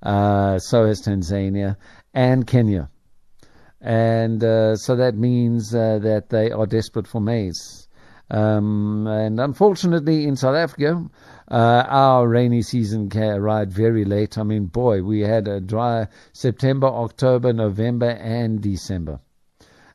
Uh, 0.00 0.60
so 0.60 0.86
has 0.86 1.02
Tanzania 1.02 1.76
and 2.14 2.46
Kenya. 2.46 2.90
And 3.80 4.44
uh, 4.44 4.76
so 4.76 4.94
that 4.94 5.16
means 5.16 5.74
uh, 5.74 5.98
that 5.98 6.28
they 6.28 6.52
are 6.52 6.66
desperate 6.66 7.08
for 7.08 7.20
maize. 7.20 7.88
Um, 8.30 9.08
and 9.08 9.40
unfortunately, 9.40 10.28
in 10.28 10.36
South 10.36 10.54
Africa, 10.54 11.04
uh, 11.50 11.84
our 11.88 12.28
rainy 12.28 12.62
season 12.62 13.10
arrived 13.16 13.72
very 13.72 14.04
late. 14.04 14.38
I 14.38 14.44
mean, 14.44 14.66
boy, 14.66 15.02
we 15.02 15.22
had 15.22 15.48
a 15.48 15.60
dry 15.60 16.06
September, 16.32 16.86
October, 16.86 17.52
November, 17.52 18.10
and 18.10 18.60
December. 18.60 19.18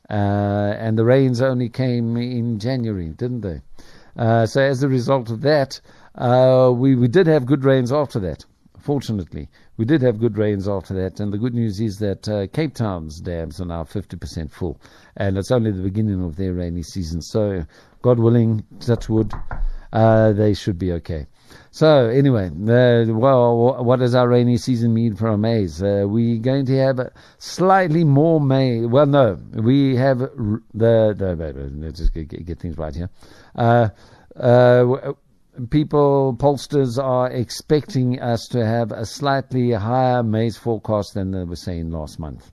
Uh, 0.09 0.73
and 0.77 0.97
the 0.97 1.05
rains 1.05 1.41
only 1.41 1.69
came 1.69 2.15
in 2.17 2.59
January, 2.59 3.09
didn't 3.09 3.41
they? 3.41 3.61
Uh, 4.15 4.45
so 4.45 4.61
as 4.61 4.81
a 4.81 4.87
result 4.87 5.29
of 5.29 5.41
that, 5.41 5.79
uh, 6.15 6.71
we, 6.73 6.95
we 6.95 7.07
did 7.07 7.27
have 7.27 7.45
good 7.45 7.63
rains 7.63 7.91
after 7.91 8.19
that. 8.19 8.45
Fortunately, 8.79 9.49
we 9.75 9.85
did 9.85 10.01
have 10.01 10.19
good 10.19 10.37
rains 10.37 10.67
after 10.67 10.93
that, 10.93 11.19
and 11.19 11.33
the 11.33 11.37
good 11.37 11.53
news 11.53 11.81
is 11.81 11.99
that 11.99 12.27
uh, 12.29 12.47
Cape 12.47 12.73
Town's 12.73 13.19
dams 13.19 13.59
are 13.59 13.65
now 13.65 13.83
50% 13.83 14.49
full, 14.49 14.79
and 15.17 15.37
it's 15.37 15.51
only 15.51 15.71
the 15.71 15.83
beginning 15.83 16.23
of 16.23 16.37
their 16.37 16.53
rainy 16.53 16.83
season. 16.83 17.21
So, 17.21 17.65
God 18.01 18.17
willing, 18.17 18.63
touch 18.79 19.09
wood, 19.09 19.33
uh, 19.91 20.31
they 20.31 20.53
should 20.53 20.79
be 20.79 20.93
okay. 20.93 21.27
So 21.77 22.07
anyway, 22.09 22.47
uh, 22.47 23.05
well, 23.13 23.83
what 23.83 23.99
does 23.99 24.15
our 24.15 24.27
rainy 24.27 24.57
season 24.57 24.95
mean 24.95 25.15
for 25.15 25.27
our 25.27 25.37
maize? 25.37 25.83
Uh, 25.83 26.05
we're 26.07 26.39
going 26.39 26.65
to 26.65 26.75
have 26.75 26.99
slightly 27.37 28.03
more 28.03 28.41
maize. 28.41 28.87
Well, 28.87 29.05
no, 29.05 29.37
we 29.53 29.95
have 29.95 30.17
the, 30.17 30.59
the 30.73 31.69
let's 31.75 31.99
just 31.99 32.15
get, 32.15 32.43
get 32.43 32.59
things 32.59 32.79
right 32.79 32.95
here. 32.95 33.11
Uh, 33.55 33.89
uh, 34.35 35.13
people, 35.69 36.35
pollsters 36.39 36.97
are 36.97 37.29
expecting 37.29 38.19
us 38.21 38.47
to 38.47 38.65
have 38.65 38.91
a 38.91 39.05
slightly 39.05 39.69
higher 39.73 40.23
maize 40.23 40.57
forecast 40.57 41.13
than 41.13 41.29
they 41.29 41.43
were 41.43 41.55
saying 41.55 41.91
last 41.91 42.17
month. 42.17 42.51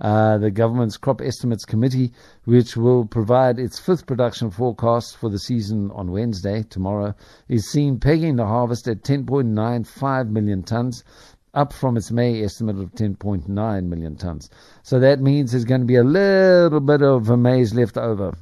Uh, 0.00 0.38
the 0.38 0.50
government's 0.50 0.96
crop 0.96 1.20
estimates 1.20 1.64
committee, 1.64 2.12
which 2.44 2.76
will 2.76 3.04
provide 3.04 3.58
its 3.58 3.78
fifth 3.78 4.06
production 4.06 4.50
forecast 4.50 5.16
for 5.16 5.28
the 5.28 5.38
season 5.38 5.90
on 5.90 6.10
Wednesday, 6.10 6.62
tomorrow, 6.62 7.14
is 7.48 7.70
seen 7.70 8.00
pegging 8.00 8.36
the 8.36 8.46
harvest 8.46 8.88
at 8.88 9.02
10.95 9.02 10.30
million 10.30 10.62
tons, 10.62 11.04
up 11.52 11.72
from 11.72 11.96
its 11.96 12.10
May 12.10 12.42
estimate 12.42 12.76
of 12.76 12.92
10.9 12.92 13.84
million 13.84 14.16
tons. 14.16 14.48
So 14.82 15.00
that 15.00 15.20
means 15.20 15.50
there's 15.50 15.64
going 15.64 15.82
to 15.82 15.86
be 15.86 15.96
a 15.96 16.04
little 16.04 16.80
bit 16.80 17.02
of 17.02 17.28
maize 17.38 17.74
left 17.74 17.98
over 17.98 18.32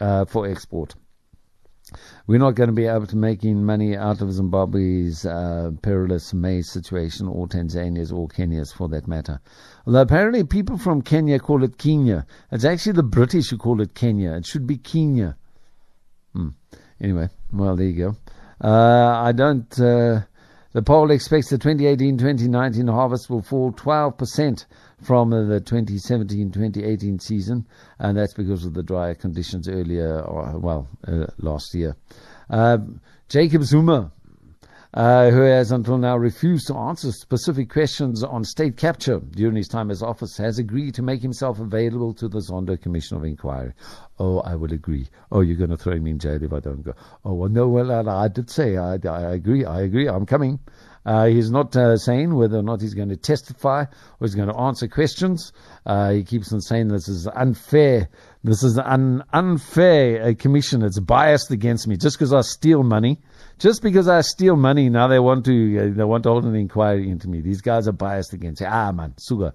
uh, 0.00 0.24
for 0.24 0.48
export. 0.48 0.94
We're 2.26 2.38
not 2.38 2.54
going 2.54 2.68
to 2.68 2.74
be 2.74 2.86
able 2.86 3.06
to 3.08 3.16
making 3.16 3.64
money 3.64 3.96
out 3.96 4.22
of 4.22 4.32
Zimbabwe's 4.32 5.26
uh, 5.26 5.72
perilous 5.82 6.32
maize 6.32 6.70
situation, 6.70 7.28
or 7.28 7.46
Tanzania's, 7.46 8.10
or 8.10 8.28
Kenya's 8.28 8.72
for 8.72 8.88
that 8.88 9.06
matter. 9.06 9.40
Although 9.86 10.00
apparently 10.00 10.42
people 10.42 10.78
from 10.78 11.02
Kenya 11.02 11.38
call 11.38 11.62
it 11.62 11.76
Kenya. 11.76 12.26
It's 12.50 12.64
actually 12.64 12.92
the 12.92 13.02
British 13.02 13.50
who 13.50 13.58
call 13.58 13.82
it 13.82 13.94
Kenya. 13.94 14.32
It 14.32 14.46
should 14.46 14.66
be 14.66 14.78
Kenya. 14.78 15.36
Hmm. 16.32 16.50
Anyway, 16.98 17.28
well, 17.52 17.76
there 17.76 17.86
you 17.86 18.06
go. 18.06 18.16
Uh, 18.66 19.20
I 19.22 19.32
don't. 19.32 19.78
Uh, 19.78 20.22
the 20.74 20.82
poll 20.82 21.10
expects 21.12 21.48
the 21.48 21.56
2018-2019 21.56 22.92
harvest 22.92 23.30
will 23.30 23.42
fall 23.42 23.72
12% 23.72 24.66
from 25.00 25.30
the 25.30 25.60
2017-2018 25.60 27.22
season, 27.22 27.66
and 28.00 28.18
that's 28.18 28.34
because 28.34 28.64
of 28.64 28.74
the 28.74 28.82
drier 28.82 29.14
conditions 29.14 29.68
earlier, 29.68 30.20
or, 30.20 30.58
well, 30.58 30.88
uh, 31.06 31.26
last 31.38 31.74
year. 31.74 31.96
Uh, 32.50 32.78
Jacob 33.28 33.62
Zuma, 33.62 34.10
uh, 34.94 35.30
who 35.30 35.40
has 35.40 35.72
until 35.72 35.98
now 35.98 36.16
refused 36.16 36.68
to 36.68 36.74
answer 36.74 37.10
specific 37.10 37.68
questions 37.68 38.22
on 38.22 38.44
state 38.44 38.76
capture 38.76 39.20
during 39.32 39.56
his 39.56 39.68
time 39.68 39.90
as 39.90 40.02
office, 40.02 40.36
has 40.36 40.58
agreed 40.58 40.94
to 40.94 41.02
make 41.02 41.20
himself 41.20 41.58
available 41.58 42.14
to 42.14 42.28
the 42.28 42.38
Zondo 42.38 42.80
Commission 42.80 43.16
of 43.16 43.24
Inquiry. 43.24 43.72
Oh, 44.18 44.38
I 44.40 44.54
will 44.54 44.72
agree. 44.72 45.08
Oh, 45.32 45.40
you're 45.40 45.56
going 45.56 45.70
to 45.70 45.76
throw 45.76 45.98
me 45.98 46.12
in 46.12 46.18
jail 46.20 46.42
if 46.42 46.52
I 46.52 46.60
don't 46.60 46.82
go. 46.82 46.94
Oh, 47.24 47.34
well, 47.34 47.50
no, 47.50 47.68
well, 47.68 48.08
I 48.08 48.28
did 48.28 48.48
say, 48.50 48.76
I, 48.76 48.96
I 49.04 49.32
agree, 49.32 49.64
I 49.64 49.82
agree, 49.82 50.08
I'm 50.08 50.26
coming. 50.26 50.60
Uh, 51.04 51.26
he's 51.26 51.50
not 51.50 51.76
uh, 51.76 51.96
saying 51.96 52.34
whether 52.34 52.58
or 52.58 52.62
not 52.62 52.80
he's 52.80 52.94
going 52.94 53.10
to 53.10 53.16
testify 53.16 53.82
or 53.82 53.88
he's 54.20 54.34
going 54.34 54.48
to 54.48 54.56
answer 54.56 54.88
questions. 54.88 55.52
Uh, 55.84 56.12
he 56.12 56.24
keeps 56.24 56.52
on 56.52 56.60
saying 56.60 56.88
this 56.88 57.08
is 57.08 57.26
unfair. 57.26 58.08
This 58.42 58.62
is 58.62 58.78
an 58.78 59.22
unfair 59.32 60.22
uh, 60.22 60.34
commission. 60.38 60.82
It's 60.82 60.98
biased 60.98 61.50
against 61.50 61.86
me 61.86 61.96
just 61.96 62.18
because 62.18 62.32
I 62.32 62.40
steal 62.40 62.82
money. 62.82 63.18
Just 63.58 63.82
because 63.82 64.08
I 64.08 64.22
steal 64.22 64.56
money, 64.56 64.88
now 64.88 65.06
they 65.06 65.20
want 65.20 65.44
to 65.44 65.78
uh, 65.78 65.94
they 65.94 66.04
want 66.04 66.24
to 66.24 66.30
hold 66.30 66.44
an 66.44 66.56
inquiry 66.56 67.08
into 67.08 67.28
me. 67.28 67.40
These 67.40 67.60
guys 67.60 67.86
are 67.86 67.92
biased 67.92 68.32
against 68.32 68.62
me. 68.62 68.66
Ah, 68.68 68.90
man, 68.90 69.14
Suga. 69.16 69.52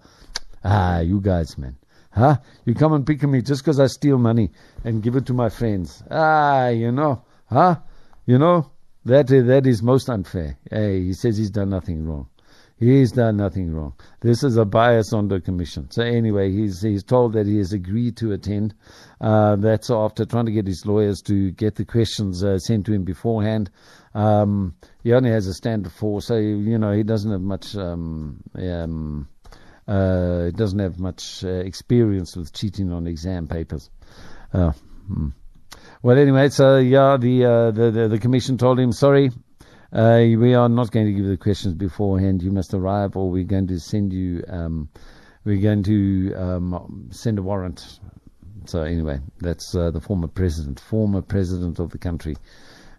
Ah, 0.64 1.00
you 1.00 1.20
guys, 1.20 1.58
man. 1.58 1.76
Huh? 2.12 2.38
You 2.66 2.76
come 2.76 2.94
and 2.94 3.06
pick 3.06 3.24
on 3.24 3.32
me 3.32 3.42
just 3.42 3.62
because 3.62 3.80
I 3.80 3.88
steal 3.88 4.18
money 4.18 4.52
and 4.84 5.04
give 5.04 5.16
it 5.16 5.26
to 5.28 5.34
my 5.34 5.50
friends. 5.50 6.04
Ah, 6.10 6.70
you 6.70 6.92
know. 6.92 7.24
Huh? 7.50 7.78
You 8.26 8.38
know. 8.38 8.72
That, 9.06 9.28
that 9.28 9.66
is 9.66 9.82
most 9.82 10.10
unfair. 10.10 10.58
Hey, 10.70 11.04
he 11.04 11.14
says 11.14 11.38
he's 11.38 11.52
done 11.52 11.70
nothing 11.70 12.06
wrong. 12.06 12.28
He's 12.80 13.12
done 13.12 13.36
nothing 13.36 13.74
wrong. 13.74 13.94
This 14.22 14.42
is 14.42 14.56
a 14.56 14.64
bias 14.64 15.12
on 15.12 15.28
the 15.28 15.42
commission. 15.42 15.92
So 15.92 16.02
anyway, 16.02 16.50
he's 16.52 16.82
he's 16.82 17.04
told 17.04 17.34
that 17.34 17.46
he 17.46 17.58
has 17.58 17.74
agreed 17.74 18.16
to 18.18 18.32
attend. 18.32 18.74
Uh, 19.20 19.58
that's 19.58 19.90
after 19.90 20.24
trying 20.24 20.46
to 20.46 20.54
get 20.54 20.66
his 20.66 20.86
lawyers 20.86 21.22
to 21.24 21.52
get 21.52 21.76
the 21.76 21.84
questions 21.84 22.42
uh, 22.42 22.58
sent 22.58 22.86
to 22.86 22.94
him 22.94 23.04
beforehand. 23.04 23.70
Um, 24.16 24.76
he 25.04 25.12
only 25.12 25.30
has 25.30 25.46
a 25.48 25.54
standard 25.54 25.92
four, 25.92 26.22
so 26.22 26.38
you 26.38 26.78
know 26.78 26.94
he 26.94 27.04
doesn't 27.04 27.32
have 27.32 27.42
much. 27.42 27.76
Um, 27.76 28.44
um, 28.56 29.28
uh, 29.86 30.52
doesn't 30.52 30.80
have 30.80 31.00
much 31.00 31.44
uh, 31.44 31.50
experience 31.50 32.36
with 32.38 32.54
cheating 32.54 32.94
on 32.94 33.08
exam 33.08 33.48
papers. 33.48 33.90
Uh, 34.54 34.72
hmm. 35.08 35.30
Well, 36.02 36.18
anyway, 36.18 36.48
so 36.48 36.78
yeah, 36.78 37.18
the, 37.18 37.44
uh, 37.44 37.72
the, 37.72 37.92
the, 37.92 38.08
the 38.08 38.20
commission 38.20 38.58
told 38.58 38.80
him, 38.80 38.94
sorry, 38.94 39.32
uh, 39.92 40.22
we 40.22 40.54
are 40.54 40.70
not 40.70 40.92
going 40.92 41.08
to 41.08 41.12
give 41.12 41.26
you 41.26 41.30
the 41.30 41.36
questions 41.36 41.74
beforehand. 41.74 42.42
You 42.42 42.52
must 42.52 42.74
arrive, 42.74 43.18
or 43.18 43.30
we're 43.30 43.44
going 43.44 43.68
to 43.68 43.82
send 43.82 44.14
you. 44.14 44.42
Um, 44.48 44.88
we're 45.44 45.62
going 45.62 45.84
to 45.84 46.34
um, 46.36 47.10
send 47.12 47.38
a 47.38 47.42
warrant. 47.42 48.00
So 48.66 48.84
anyway, 48.84 49.20
that's 49.40 49.76
uh, 49.76 49.92
the 49.92 50.00
former 50.00 50.28
president, 50.28 50.80
former 50.80 51.22
president 51.22 51.80
of 51.80 51.90
the 51.90 51.98
country, 51.98 52.38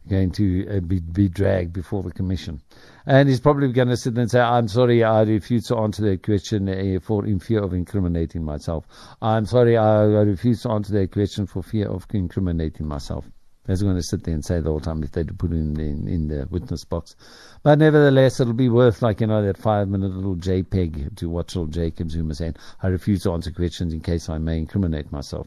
going 0.09 0.31
to 0.33 0.67
uh, 0.69 0.81
be, 0.81 1.01
be 1.01 1.29
dragged 1.29 1.73
before 1.73 2.03
the 2.03 2.13
commission. 2.13 2.61
And 3.07 3.29
he's 3.29 3.41
probably 3.41 3.73
going 3.73 3.89
to 3.89 3.97
sit 3.97 4.15
there 4.15 4.23
and 4.23 4.31
say, 4.31 4.41
I'm 4.41 4.69
sorry, 4.69 5.05
I 5.05 5.23
refuse 5.23 5.67
to 5.67 5.77
answer 5.77 6.03
that 6.11 6.23
question 6.23 6.69
uh, 6.69 7.01
for 7.01 7.27
in 7.27 7.39
fear 7.39 7.63
of 7.63 7.73
incriminating 7.73 8.45
myself. 8.45 8.87
I'm 9.21 9.47
sorry, 9.47 9.77
I, 9.77 10.03
I 10.03 10.23
refuse 10.23 10.63
to 10.63 10.71
answer 10.71 10.93
that 10.95 11.13
question 11.13 11.47
for 11.47 11.63
fear 11.63 11.89
of 11.89 12.07
incriminating 12.13 12.87
myself. 12.87 13.27
He's 13.67 13.83
going 13.83 13.97
to 13.97 14.03
sit 14.03 14.25
there 14.25 14.35
and 14.35 14.45
say 14.45 14.61
the 14.61 14.71
whole 14.71 14.81
time 14.81 15.03
if 15.03 15.13
they 15.13 15.23
put 15.23 15.53
it 15.53 15.57
in, 15.57 16.09
in, 16.09 16.29
the 16.29 16.49
witness 16.51 16.85
box. 16.85 17.15
But 17.63 17.79
nevertheless, 17.79 18.41
it'll 18.41 18.55
be 18.55 18.71
worth 18.71 19.03
like, 19.03 19.21
you 19.21 19.27
know, 19.27 19.45
that 19.45 19.59
five 19.59 19.89
minute 19.89 20.13
little 20.13 20.35
JPEG 20.35 21.17
to 21.17 21.29
watch 21.29 21.57
old 21.57 21.73
Jacob 21.73 22.11
Zuma 22.11 22.35
saying, 22.35 22.57
I 22.83 22.89
refuse 22.89 23.23
to 23.25 23.33
answer 23.33 23.51
questions 23.51 23.93
in 23.93 24.01
case 24.01 24.29
I 24.29 24.39
may 24.39 24.59
incriminate 24.59 25.13
myself. 25.13 25.47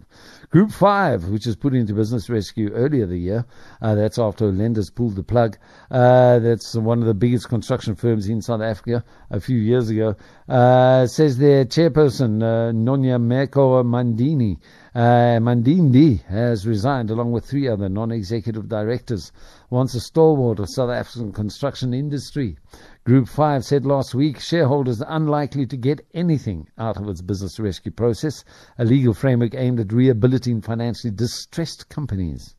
Group 0.51 0.72
5, 0.72 1.30
which 1.30 1.47
was 1.47 1.55
put 1.55 1.74
into 1.74 1.93
business 1.95 2.30
rescue 2.30 2.72
earlier 2.74 3.07
the 3.07 3.18
year, 3.18 3.45
uh, 3.82 3.95
that's 3.95 4.20
after 4.20 4.51
lenders 4.51 4.91
pulled 4.91 5.16
the 5.16 5.24
plug. 5.24 5.57
Uh, 5.89 6.38
that's 6.39 6.76
one 6.76 6.99
of 6.99 7.07
the 7.07 7.14
biggest 7.16 7.49
construction 7.49 7.95
firms 7.95 8.30
in 8.30 8.41
South 8.41 8.61
Africa 8.61 9.03
a 9.32 9.39
few 9.39 9.57
years 9.57 9.89
ago. 9.89 10.16
Uh, 10.47 11.07
says 11.07 11.37
the 11.37 11.65
chairperson, 11.69 12.43
uh, 12.43 12.73
Nonyameko 12.73 13.81
Mandini, 13.85 14.59
uh, 14.93 15.39
Mandindi 15.39 16.21
has 16.25 16.67
resigned 16.67 17.09
along 17.09 17.31
with 17.31 17.45
three 17.45 17.69
other 17.69 17.87
non-executive 17.87 18.67
directors. 18.67 19.31
Once 19.69 19.95
a 19.95 20.01
stalwart 20.01 20.59
of 20.59 20.69
South 20.69 20.89
African 20.89 21.31
construction 21.31 21.93
industry. 21.93 22.57
Group 23.05 23.29
5 23.29 23.63
said 23.63 23.85
last 23.85 24.13
week 24.13 24.39
shareholders 24.39 25.01
are 25.01 25.15
unlikely 25.15 25.65
to 25.65 25.77
get 25.77 26.05
anything 26.13 26.67
out 26.77 26.97
of 26.97 27.07
its 27.07 27.21
business 27.21 27.57
rescue 27.57 27.91
process, 27.91 28.43
a 28.77 28.83
legal 28.83 29.13
framework 29.13 29.55
aimed 29.55 29.79
at 29.79 29.93
rehabilitating 29.93 30.61
financially 30.61 31.11
distressed 31.11 31.87
companies. 31.87 32.53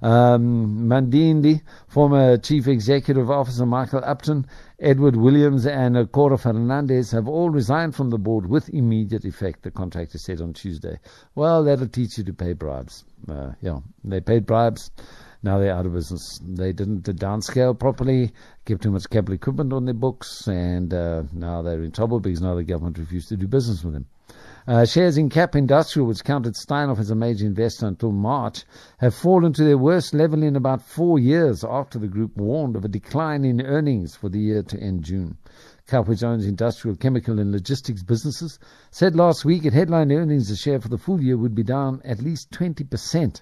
Um, 0.00 0.88
Mandindi, 0.88 1.62
former 1.88 2.38
Chief 2.38 2.68
Executive 2.68 3.30
Officer 3.30 3.66
Michael 3.66 4.02
Upton, 4.04 4.46
Edward 4.80 5.16
Williams, 5.16 5.66
and 5.66 6.10
Cora 6.12 6.38
Fernandez 6.38 7.10
have 7.10 7.26
all 7.26 7.50
resigned 7.50 7.94
from 7.94 8.10
the 8.10 8.18
board 8.18 8.46
with 8.48 8.68
immediate 8.68 9.24
effect, 9.24 9.62
the 9.62 9.70
contractor 9.70 10.18
said 10.18 10.40
on 10.40 10.52
Tuesday. 10.52 10.98
Well, 11.34 11.64
that'll 11.64 11.88
teach 11.88 12.18
you 12.18 12.24
to 12.24 12.32
pay 12.32 12.52
bribes. 12.52 13.04
Uh, 13.28 13.52
yeah, 13.60 13.80
they 14.04 14.20
paid 14.20 14.46
bribes. 14.46 14.90
Now 15.42 15.58
they're 15.58 15.74
out 15.74 15.86
of 15.86 15.92
business. 15.92 16.40
They 16.42 16.72
didn't 16.72 17.04
downscale 17.04 17.78
properly, 17.78 18.32
kept 18.64 18.82
too 18.82 18.90
much 18.90 19.08
capital 19.08 19.34
equipment 19.34 19.72
on 19.72 19.84
their 19.84 19.94
books, 19.94 20.46
and 20.48 20.92
uh, 20.92 21.22
now 21.32 21.62
they're 21.62 21.82
in 21.82 21.92
trouble 21.92 22.20
because 22.20 22.40
now 22.40 22.54
the 22.54 22.64
government 22.64 22.98
refused 22.98 23.28
to 23.28 23.36
do 23.36 23.46
business 23.46 23.84
with 23.84 23.94
them. 23.94 24.06
Uh, 24.68 24.84
shares 24.84 25.16
in 25.16 25.30
KAP 25.30 25.56
Industrial, 25.56 26.06
which 26.06 26.22
counted 26.22 26.52
Steinhoff 26.52 26.98
as 26.98 27.08
a 27.08 27.14
major 27.14 27.46
investor 27.46 27.86
until 27.86 28.12
March, 28.12 28.64
have 28.98 29.14
fallen 29.14 29.50
to 29.50 29.64
their 29.64 29.78
worst 29.78 30.12
level 30.12 30.42
in 30.42 30.56
about 30.56 30.82
four 30.82 31.18
years 31.18 31.64
after 31.64 31.98
the 31.98 32.06
group 32.06 32.36
warned 32.36 32.76
of 32.76 32.84
a 32.84 32.88
decline 32.88 33.46
in 33.46 33.62
earnings 33.62 34.14
for 34.14 34.28
the 34.28 34.38
year 34.38 34.62
to 34.62 34.78
end 34.78 35.04
June. 35.04 35.38
KAP, 35.86 36.06
which 36.06 36.22
owns 36.22 36.44
industrial, 36.44 36.98
chemical, 36.98 37.38
and 37.38 37.50
logistics 37.50 38.02
businesses, 38.02 38.58
said 38.90 39.16
last 39.16 39.42
week 39.42 39.64
its 39.64 39.74
headline 39.74 40.12
earnings 40.12 40.50
a 40.50 40.56
share 40.56 40.82
for 40.82 40.88
the 40.88 40.98
full 40.98 41.22
year 41.22 41.38
would 41.38 41.54
be 41.54 41.62
down 41.62 42.02
at 42.04 42.20
least 42.20 42.50
20% 42.50 43.40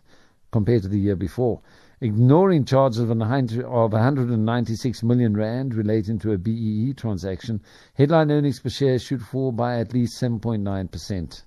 compared 0.53 0.83
to 0.83 0.89
the 0.89 1.01
year 1.01 1.17
before 1.17 1.61
ignoring 2.01 2.65
charges 2.65 2.99
of 3.01 3.09
196 3.09 5.03
million 5.03 5.37
rand 5.37 5.75
relating 5.75 6.19
to 6.21 6.33
a 6.33 6.39
BEE 6.39 6.95
transaction, 6.95 7.61
headline 7.95 8.31
earnings 8.31 8.61
per 8.61 8.69
share 8.69 8.99
should 8.99 9.23
fall 9.23 9.53
by 9.53 9.79
at 9.79 9.93
least 9.93 10.21
7.9%. 10.21 11.43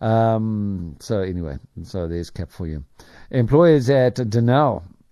Um, 0.00 0.96
so 1.00 1.20
anyway, 1.20 1.58
so 1.82 2.06
there's 2.08 2.30
KAP 2.30 2.50
for 2.50 2.66
you. 2.66 2.84
Employers 3.30 3.88
at 3.88 4.16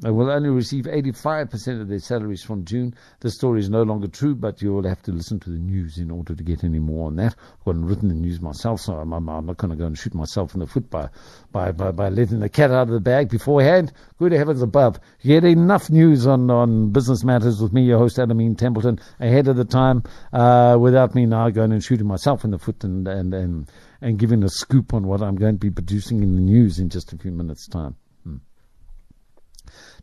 Denel 0.02 0.14
will 0.14 0.30
only 0.30 0.50
receive 0.50 0.84
85% 0.84 1.80
of 1.80 1.88
their 1.88 2.00
salaries 2.00 2.42
from 2.42 2.64
June. 2.64 2.94
The 3.20 3.30
story 3.30 3.60
is 3.60 3.70
no 3.70 3.82
longer 3.82 4.08
true, 4.08 4.34
but 4.34 4.60
you 4.60 4.72
will 4.72 4.88
have 4.88 5.02
to 5.02 5.12
listen 5.12 5.38
to 5.40 5.50
the 5.50 5.58
news 5.58 5.98
in 5.98 6.10
order 6.10 6.34
to 6.34 6.42
get 6.42 6.64
any 6.64 6.80
more 6.80 7.06
on 7.06 7.16
that. 7.16 7.36
I've 7.60 7.64
got 7.64 7.76
written 7.76 8.08
the 8.08 8.14
news 8.14 8.40
myself, 8.40 8.80
so 8.80 8.94
I'm, 8.94 9.12
I'm, 9.12 9.28
I'm 9.28 9.46
not 9.46 9.58
going 9.58 9.70
to 9.70 9.76
go 9.76 9.86
and 9.86 9.96
shoot 9.96 10.14
myself 10.14 10.54
in 10.54 10.60
the 10.60 10.66
foot 10.66 10.90
by, 10.90 11.08
by, 11.52 11.70
by, 11.70 11.92
by 11.92 12.08
letting 12.08 12.40
the 12.40 12.48
cat 12.48 12.70
out 12.70 12.88
of 12.88 12.94
the 12.94 13.00
bag 13.00 13.30
beforehand. 13.30 13.92
Good 14.18 14.32
heavens 14.32 14.62
above. 14.62 14.98
You 15.20 15.40
get 15.40 15.48
enough 15.48 15.88
news 15.88 16.26
on, 16.26 16.50
on 16.50 16.90
business 16.90 17.22
matters 17.22 17.60
with 17.60 17.72
me, 17.72 17.82
your 17.82 17.98
host, 17.98 18.16
Alameen 18.16 18.58
Templeton, 18.58 18.98
ahead 19.20 19.46
of 19.48 19.56
the 19.56 19.64
time, 19.64 20.02
uh, 20.32 20.76
without 20.80 21.14
me 21.14 21.26
now 21.26 21.48
going 21.50 21.72
and 21.72 21.82
shooting 21.82 22.08
myself 22.08 22.44
in 22.44 22.50
the 22.50 22.58
foot 22.58 22.82
and, 22.82 23.06
and, 23.06 23.32
and, 23.32 23.70
and 24.00 24.18
giving 24.18 24.42
a 24.42 24.48
scoop 24.48 24.94
on 24.94 25.06
what 25.06 25.22
I'm 25.22 25.36
going 25.36 25.54
to 25.54 25.60
be 25.60 25.70
producing 25.70 26.22
in 26.22 26.34
the 26.34 26.40
news 26.40 26.80
in 26.80 26.88
just 26.88 27.12
a 27.12 27.18
few 27.18 27.30
minutes' 27.30 27.68
time. 27.68 27.96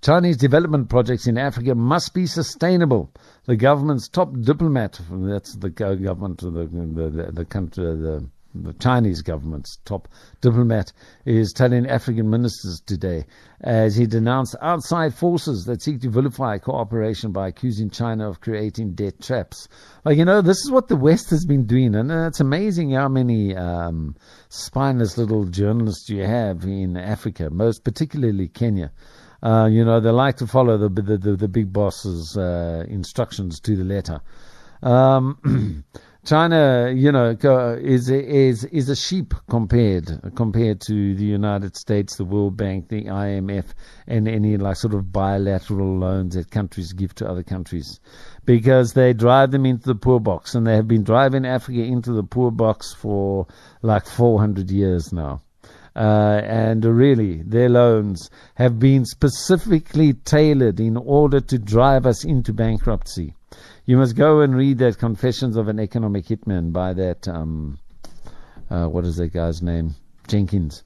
Chinese 0.02 0.38
development 0.38 0.90
projects 0.90 1.28
in 1.28 1.38
Africa 1.38 1.76
must 1.76 2.14
be 2.14 2.26
sustainable. 2.26 3.12
The 3.46 3.58
government's 3.58 4.08
top 4.08 4.34
diplomat, 4.42 5.00
that's 5.12 5.56
the 5.56 5.70
government, 5.70 6.40
the, 6.40 6.50
the, 6.50 7.32
the 7.34 7.46
country, 7.46 7.84
the 7.84 8.30
the 8.56 8.74
Chinese 8.74 9.22
government's 9.22 9.78
top 9.86 10.08
diplomat, 10.42 10.92
is 11.26 11.54
telling 11.54 11.88
African 11.88 12.30
ministers 12.30 12.82
today 12.86 13.26
as 13.62 13.96
he 13.96 14.08
denounced 14.08 14.56
outside 14.62 15.14
forces 15.14 15.66
that 15.66 15.82
seek 15.82 16.02
to 16.02 16.10
vilify 16.10 16.58
cooperation 16.58 17.32
by 17.32 17.50
accusing 17.50 17.90
China 17.90 18.28
of 18.30 18.42
creating 18.42 18.94
debt 18.94 19.22
traps. 19.22 19.68
Like, 20.04 20.18
you 20.18 20.26
know, 20.26 20.42
this 20.42 20.58
is 20.58 20.72
what 20.72 20.88
the 20.88 20.96
West 20.96 21.30
has 21.30 21.46
been 21.46 21.66
doing, 21.66 21.94
and 21.94 22.12
it's 22.12 22.40
amazing 22.40 22.92
how 22.92 23.08
many 23.08 23.56
um, 23.56 24.16
spineless 24.50 25.18
little 25.18 25.46
journalists 25.46 26.10
you 26.10 26.24
have 26.24 26.64
in 26.64 26.98
Africa, 26.98 27.50
most 27.52 27.84
particularly 27.84 28.48
Kenya. 28.48 28.92
Uh, 29.42 29.70
you 29.72 29.86
know, 29.86 30.00
they 30.00 30.10
like 30.10 30.38
to 30.38 30.48
follow 30.48 30.78
the 30.78 30.90
the, 30.90 31.18
the, 31.18 31.36
the 31.36 31.48
big 31.48 31.72
boss's 31.72 32.38
uh, 32.38 32.84
instructions 32.88 33.60
to 33.62 33.76
the 33.76 33.84
letter. 33.84 34.22
Um, 34.82 35.84
China, 36.26 36.94
you 36.94 37.12
know, 37.14 37.30
is 37.82 38.10
is 38.10 38.66
is 38.66 38.90
a 38.90 38.96
sheep 38.96 39.34
compared 39.50 40.36
compared 40.36 40.82
to 40.82 41.16
the 41.16 41.24
United 41.24 41.78
States, 41.78 42.18
the 42.18 42.26
World 42.26 42.58
Bank, 42.58 42.90
the 42.90 43.06
IMF, 43.06 43.66
and 44.06 44.28
any 44.28 44.58
like 44.58 44.76
sort 44.76 44.94
of 44.94 45.12
bilateral 45.14 45.98
loans 45.98 46.36
that 46.36 46.52
countries 46.52 46.92
give 46.92 47.16
to 47.16 47.30
other 47.30 47.44
countries, 47.44 48.02
because 48.44 48.94
they 48.94 49.14
drive 49.14 49.52
them 49.52 49.66
into 49.66 49.88
the 49.88 49.96
poor 49.96 50.20
box, 50.20 50.56
and 50.56 50.68
they 50.68 50.76
have 50.76 50.88
been 50.90 51.04
driving 51.04 51.46
Africa 51.46 51.82
into 51.82 52.12
the 52.12 52.24
poor 52.24 52.52
box 52.52 52.94
for 52.94 53.48
like 53.82 54.06
400 54.06 54.70
years 54.70 55.14
now. 55.14 55.42
Uh, 55.96 56.42
and 56.44 56.86
really, 56.86 57.42
their 57.44 57.70
loans 57.70 58.30
have 58.56 58.80
been 58.80 59.06
specifically 59.06 60.14
tailored 60.14 60.80
in 60.80 60.96
order 60.98 61.40
to 61.42 61.58
drive 61.58 62.06
us 62.06 62.24
into 62.24 62.54
bankruptcy. 62.54 63.34
You 63.86 63.98
must 63.98 64.16
go 64.16 64.42
and 64.42 64.56
read 64.56 64.78
that 64.80 65.00
Confessions 65.00 65.58
of 65.58 65.68
an 65.68 65.80
Economic 65.80 66.26
Hitman 66.26 66.72
by 66.72 66.94
that, 66.94 67.28
um, 67.28 67.80
uh, 68.70 68.86
what 68.86 69.04
is 69.04 69.16
that 69.18 69.34
guy's 69.34 69.62
name? 69.62 69.96
Jenkins. 70.28 70.84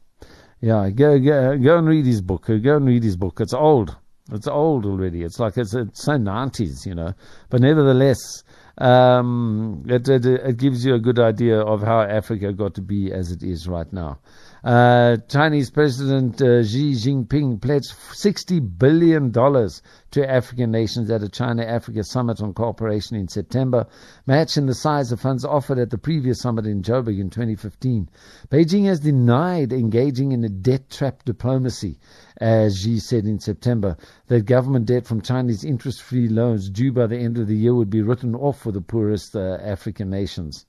Yeah, 0.62 0.90
go, 0.90 1.20
go, 1.20 1.58
go 1.58 1.78
and 1.78 1.88
read 1.88 2.06
his 2.06 2.22
book. 2.22 2.46
Go 2.48 2.78
and 2.78 2.86
read 2.86 3.04
his 3.04 3.18
book. 3.18 3.42
It's 3.42 3.54
old. 3.54 3.98
It's 4.32 4.48
old 4.48 4.86
already. 4.86 5.24
It's 5.24 5.38
like 5.38 5.58
it's, 5.58 5.74
it's 5.74 6.06
so 6.06 6.14
90s, 6.14 6.86
you 6.86 6.96
know. 6.96 7.14
But 7.50 7.60
nevertheless, 7.60 8.44
um, 8.78 9.84
it, 9.88 10.08
it, 10.08 10.26
it 10.26 10.58
gives 10.58 10.86
you 10.86 10.96
a 10.96 11.00
good 11.00 11.20
idea 11.20 11.60
of 11.60 11.82
how 11.82 12.02
Africa 12.02 12.54
got 12.54 12.76
to 12.76 12.82
be 12.82 13.12
as 13.12 13.32
it 13.32 13.44
is 13.44 13.68
right 13.68 13.92
now. 13.92 14.20
Uh, 14.64 15.18
Chinese 15.28 15.70
President 15.70 16.42
uh, 16.42 16.64
Xi 16.64 16.94
Jinping 16.94 17.62
pledged 17.62 17.92
$60 17.92 18.80
billion 18.80 19.34
to 19.34 20.30
African 20.30 20.72
nations 20.72 21.12
at 21.12 21.22
a 21.22 21.28
China 21.28 21.66
Africa 21.66 22.02
summit 22.02 22.40
on 22.40 22.54
cooperation 22.54 23.18
in 23.18 23.28
September, 23.28 23.86
matching 24.26 24.66
the 24.66 24.74
size 24.74 25.12
of 25.12 25.20
funds 25.20 25.44
offered 25.44 25.80
at 25.80 25.90
the 25.90 25.98
previous 25.98 26.40
summit 26.40 26.66
in 26.66 26.82
Joburg 26.82 27.20
in 27.20 27.30
2015. 27.30 28.10
Beijing 28.50 28.86
has 28.86 29.02
denied 29.02 29.74
engaging 29.74 30.32
in 30.32 30.46
a 30.46 30.50
debt 30.50 30.90
trap 30.90 31.26
diplomacy, 31.26 32.00
as 32.38 32.80
Xi 32.80 33.00
said 33.00 33.26
in 33.26 33.42
September, 33.42 33.98
that 34.28 34.46
government 34.46 34.86
debt 34.86 35.06
from 35.06 35.22
Chinese 35.22 35.66
interest 35.66 36.02
free 36.02 36.30
loans 36.30 36.70
due 36.70 36.94
by 36.94 37.06
the 37.06 37.18
end 37.18 37.38
of 37.38 37.48
the 37.48 37.58
year 37.58 37.76
would 37.76 37.90
be 37.90 38.02
written 38.02 38.34
off 38.34 38.62
for 38.62 38.72
the 38.72 38.80
poorest 38.80 39.36
uh, 39.36 39.58
African 39.62 40.10
nations. 40.10 40.66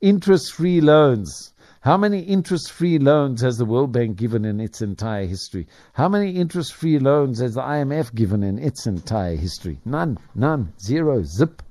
Interest 0.00 0.52
free 0.52 0.80
loans 0.80 1.52
how 1.88 1.96
many 1.96 2.18
interest 2.18 2.70
free 2.70 2.98
loans 2.98 3.40
has 3.40 3.56
the 3.56 3.64
World 3.64 3.92
Bank 3.92 4.18
given 4.18 4.44
in 4.44 4.60
its 4.60 4.82
entire 4.82 5.24
history? 5.24 5.66
How 5.94 6.06
many 6.06 6.32
interest 6.32 6.74
free 6.74 6.98
loans 6.98 7.40
has 7.40 7.54
the 7.54 7.62
IMF 7.62 8.14
given 8.14 8.42
in 8.42 8.58
its 8.58 8.86
entire 8.86 9.36
history? 9.36 9.78
None, 9.86 10.18
none, 10.34 10.74
zero, 10.78 11.22
zip. 11.22 11.62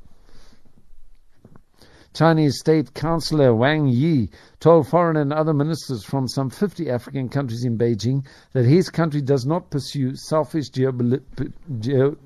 Chinese 2.15 2.57
State 2.57 2.95
Councillor 2.95 3.53
Wang 3.53 3.85
Yi 3.89 4.31
told 4.59 4.87
foreign 4.87 5.17
and 5.17 5.31
other 5.31 5.53
ministers 5.53 6.03
from 6.03 6.27
some 6.27 6.49
50 6.49 6.89
African 6.89 7.29
countries 7.29 7.63
in 7.63 7.77
Beijing 7.77 8.25
that 8.53 8.65
his 8.65 8.89
country 8.89 9.21
does 9.21 9.45
not 9.45 9.69
pursue 9.69 10.15
selfish 10.15 10.71
geopolitical 10.71 12.17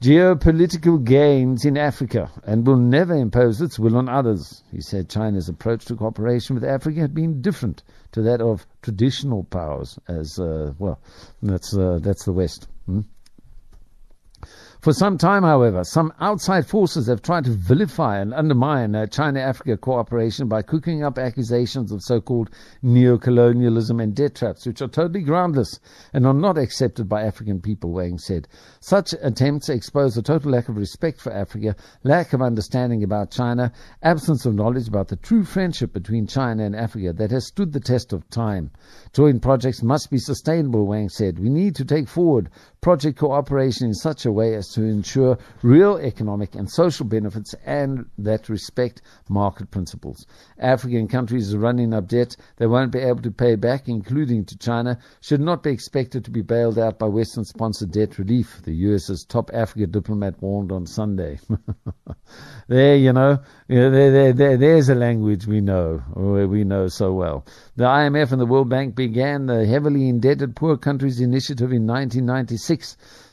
geopolitical 0.00 1.02
gains 1.04 1.66
in 1.66 1.76
Africa 1.76 2.30
and 2.44 2.66
will 2.66 2.76
never 2.76 3.14
impose 3.14 3.60
its 3.60 3.78
will 3.78 3.96
on 3.96 4.08
others. 4.08 4.62
He 4.72 4.80
said 4.80 5.10
China's 5.10 5.48
approach 5.48 5.84
to 5.86 5.96
cooperation 5.96 6.54
with 6.54 6.64
Africa 6.64 7.00
had 7.00 7.14
been 7.14 7.42
different 7.42 7.82
to 8.12 8.22
that 8.22 8.40
of 8.40 8.66
traditional 8.82 9.44
powers, 9.44 9.98
as 10.08 10.38
uh, 10.38 10.72
well. 10.78 11.00
That's 11.42 11.76
uh, 11.76 11.98
that's 12.00 12.24
the 12.24 12.32
West. 12.32 12.66
Hmm? 12.86 13.00
For 14.80 14.94
some 14.94 15.18
time, 15.18 15.42
however, 15.42 15.84
some 15.84 16.10
outside 16.20 16.66
forces 16.66 17.06
have 17.06 17.20
tried 17.20 17.44
to 17.44 17.50
vilify 17.50 18.18
and 18.18 18.32
undermine 18.32 18.94
uh, 18.94 19.06
China 19.08 19.40
Africa 19.40 19.76
cooperation 19.76 20.48
by 20.48 20.62
cooking 20.62 21.04
up 21.04 21.18
accusations 21.18 21.92
of 21.92 22.02
so 22.02 22.18
called 22.18 22.48
neo-colonialism 22.80 24.00
and 24.00 24.14
debt 24.14 24.36
traps, 24.36 24.64
which 24.64 24.80
are 24.80 24.88
totally 24.88 25.20
groundless 25.20 25.80
and 26.14 26.26
are 26.26 26.32
not 26.32 26.56
accepted 26.56 27.10
by 27.10 27.24
African 27.24 27.60
people, 27.60 27.92
Wang 27.92 28.16
said. 28.16 28.48
Such 28.80 29.12
attempts 29.20 29.68
expose 29.68 30.16
a 30.16 30.22
total 30.22 30.52
lack 30.52 30.70
of 30.70 30.78
respect 30.78 31.20
for 31.20 31.30
Africa, 31.30 31.76
lack 32.02 32.32
of 32.32 32.40
understanding 32.40 33.04
about 33.04 33.30
China, 33.30 33.72
absence 34.02 34.46
of 34.46 34.54
knowledge 34.54 34.88
about 34.88 35.08
the 35.08 35.16
true 35.16 35.44
friendship 35.44 35.92
between 35.92 36.26
China 36.26 36.64
and 36.64 36.74
Africa 36.74 37.12
that 37.12 37.30
has 37.30 37.46
stood 37.46 37.74
the 37.74 37.80
test 37.80 38.14
of 38.14 38.26
time. 38.30 38.70
Joint 39.12 39.42
projects 39.42 39.82
must 39.82 40.10
be 40.10 40.18
sustainable, 40.18 40.86
Wang 40.86 41.10
said. 41.10 41.38
We 41.38 41.50
need 41.50 41.76
to 41.76 41.84
take 41.84 42.08
forward 42.08 42.48
project 42.80 43.18
cooperation 43.18 43.88
in 43.88 43.94
such 43.94 44.24
a 44.24 44.32
way 44.32 44.54
as 44.54 44.68
to 44.68 44.82
ensure 44.82 45.38
real 45.62 45.98
economic 45.98 46.54
and 46.54 46.70
social 46.70 47.04
benefits 47.04 47.54
and 47.66 48.06
that 48.16 48.48
respect 48.48 49.02
market 49.28 49.70
principles. 49.70 50.26
African 50.58 51.06
countries 51.06 51.54
running 51.54 51.92
up 51.92 52.08
debt 52.08 52.36
they 52.56 52.66
won't 52.66 52.92
be 52.92 52.98
able 52.98 53.20
to 53.20 53.30
pay 53.30 53.54
back, 53.54 53.88
including 53.88 54.44
to 54.46 54.56
China, 54.56 54.98
should 55.20 55.40
not 55.40 55.62
be 55.62 55.70
expected 55.70 56.24
to 56.24 56.30
be 56.30 56.40
bailed 56.40 56.78
out 56.78 56.98
by 56.98 57.06
Western 57.06 57.44
sponsored 57.44 57.92
debt 57.92 58.18
relief, 58.18 58.62
the 58.64 58.72
US's 58.72 59.26
top 59.28 59.50
Africa 59.52 59.86
diplomat 59.86 60.40
warned 60.40 60.72
on 60.72 60.86
Sunday. 60.86 61.38
there, 62.68 62.96
you 62.96 63.12
know, 63.12 63.38
there, 63.68 63.90
there, 63.90 64.32
there, 64.32 64.56
there's 64.56 64.88
a 64.88 64.94
language 64.94 65.46
we 65.46 65.60
know, 65.60 66.02
we 66.16 66.64
know 66.64 66.88
so 66.88 67.12
well. 67.12 67.44
The 67.76 67.84
IMF 67.84 68.32
and 68.32 68.40
the 68.40 68.46
World 68.46 68.70
Bank 68.70 68.94
began 68.94 69.46
the 69.46 69.66
heavily 69.66 70.08
indebted 70.08 70.56
poor 70.56 70.76
countries 70.76 71.20
initiative 71.20 71.72
in 71.72 71.86
1996 71.86 72.69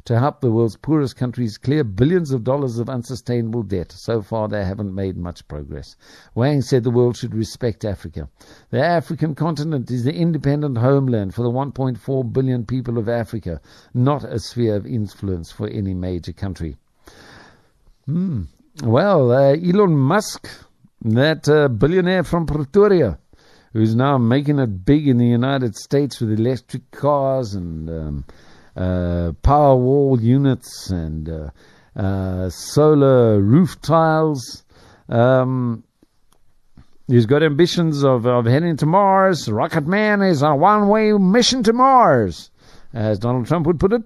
to 0.06 0.18
help 0.18 0.40
the 0.40 0.52
world's 0.52 0.78
poorest 0.78 1.18
countries 1.18 1.58
clear 1.58 1.84
billions 1.84 2.32
of 2.32 2.44
dollars 2.44 2.80
of 2.80 2.90
unsustainable 2.90 3.62
debt. 3.62 3.92
So 3.92 4.22
far, 4.22 4.48
they 4.48 4.64
haven't 4.64 4.96
made 4.96 5.18
much 5.18 5.48
progress. 5.48 5.96
Wang 6.34 6.62
said 6.62 6.84
the 6.84 6.92
world 6.92 7.18
should 7.18 7.36
respect 7.36 7.84
Africa. 7.84 8.30
The 8.70 8.84
African 8.84 9.36
continent 9.36 9.92
is 9.92 10.06
the 10.06 10.14
independent 10.14 10.78
homeland 10.78 11.36
for 11.36 11.44
the 11.44 11.52
1.4 11.52 12.34
billion 12.34 12.66
people 12.66 12.98
of 12.98 13.10
Africa, 13.10 13.60
not 13.94 14.24
a 14.24 14.40
sphere 14.40 14.78
of 14.78 14.86
influence 14.86 15.52
for 15.52 15.68
any 15.68 15.94
major 15.94 16.32
country. 16.32 16.78
Hmm. 18.06 18.44
Well, 18.84 19.32
uh, 19.32 19.56
Elon 19.56 19.98
Musk, 19.98 20.48
that 21.02 21.50
uh, 21.50 21.68
billionaire 21.68 22.24
from 22.24 22.46
Pretoria, 22.46 23.20
who's 23.74 23.96
now 23.96 24.18
making 24.18 24.60
it 24.60 24.86
big 24.86 25.08
in 25.08 25.18
the 25.18 25.26
United 25.26 25.76
States 25.76 26.20
with 26.20 26.32
electric 26.32 26.90
cars 26.92 27.54
and 27.54 27.90
um, 27.90 28.26
uh, 28.78 29.32
power 29.42 29.76
wall 29.76 30.22
units 30.22 30.90
and 30.92 31.30
uh, 31.30 31.50
uh, 32.00 32.50
solar 32.50 33.42
roof 33.42 33.82
tiles. 33.82 34.64
Um, 35.10 35.84
he's 37.08 37.26
got 37.26 37.42
ambitions 37.42 38.04
of, 38.04 38.28
of 38.28 38.46
heading 38.46 38.78
to 38.78 38.86
Mars. 38.86 39.52
Rocket 39.52 39.88
Man 39.88 40.22
is 40.22 40.44
a 40.44 40.54
one 40.56 40.90
way 40.90 41.12
mission 41.14 41.64
to 41.64 41.74
Mars, 41.74 42.52
as 42.94 43.18
Donald 43.18 43.48
Trump 43.48 43.66
would 43.66 43.80
put 43.80 43.94
it. 43.94 44.04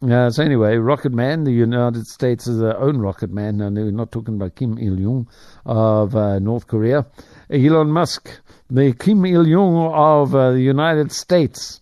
Uh, 0.00 0.30
so 0.30 0.44
anyway, 0.44 0.76
Rocket 0.76 1.12
Man, 1.12 1.42
the 1.42 1.52
United 1.52 2.06
States' 2.06 2.46
is 2.46 2.62
own 2.62 2.98
Rocket 2.98 3.30
Man. 3.30 3.60
and 3.60 3.76
we're 3.76 3.90
not 3.90 4.12
talking 4.12 4.36
about 4.36 4.54
Kim 4.54 4.78
Il 4.78 4.96
Jong 4.96 5.28
of 5.66 6.14
uh, 6.14 6.38
North 6.38 6.68
Korea. 6.68 7.04
Elon 7.50 7.90
Musk, 7.90 8.30
the 8.70 8.92
Kim 8.92 9.26
Il 9.26 9.44
Jong 9.44 9.92
of 9.92 10.34
uh, 10.34 10.52
the 10.52 10.60
United 10.60 11.10
States. 11.10 11.80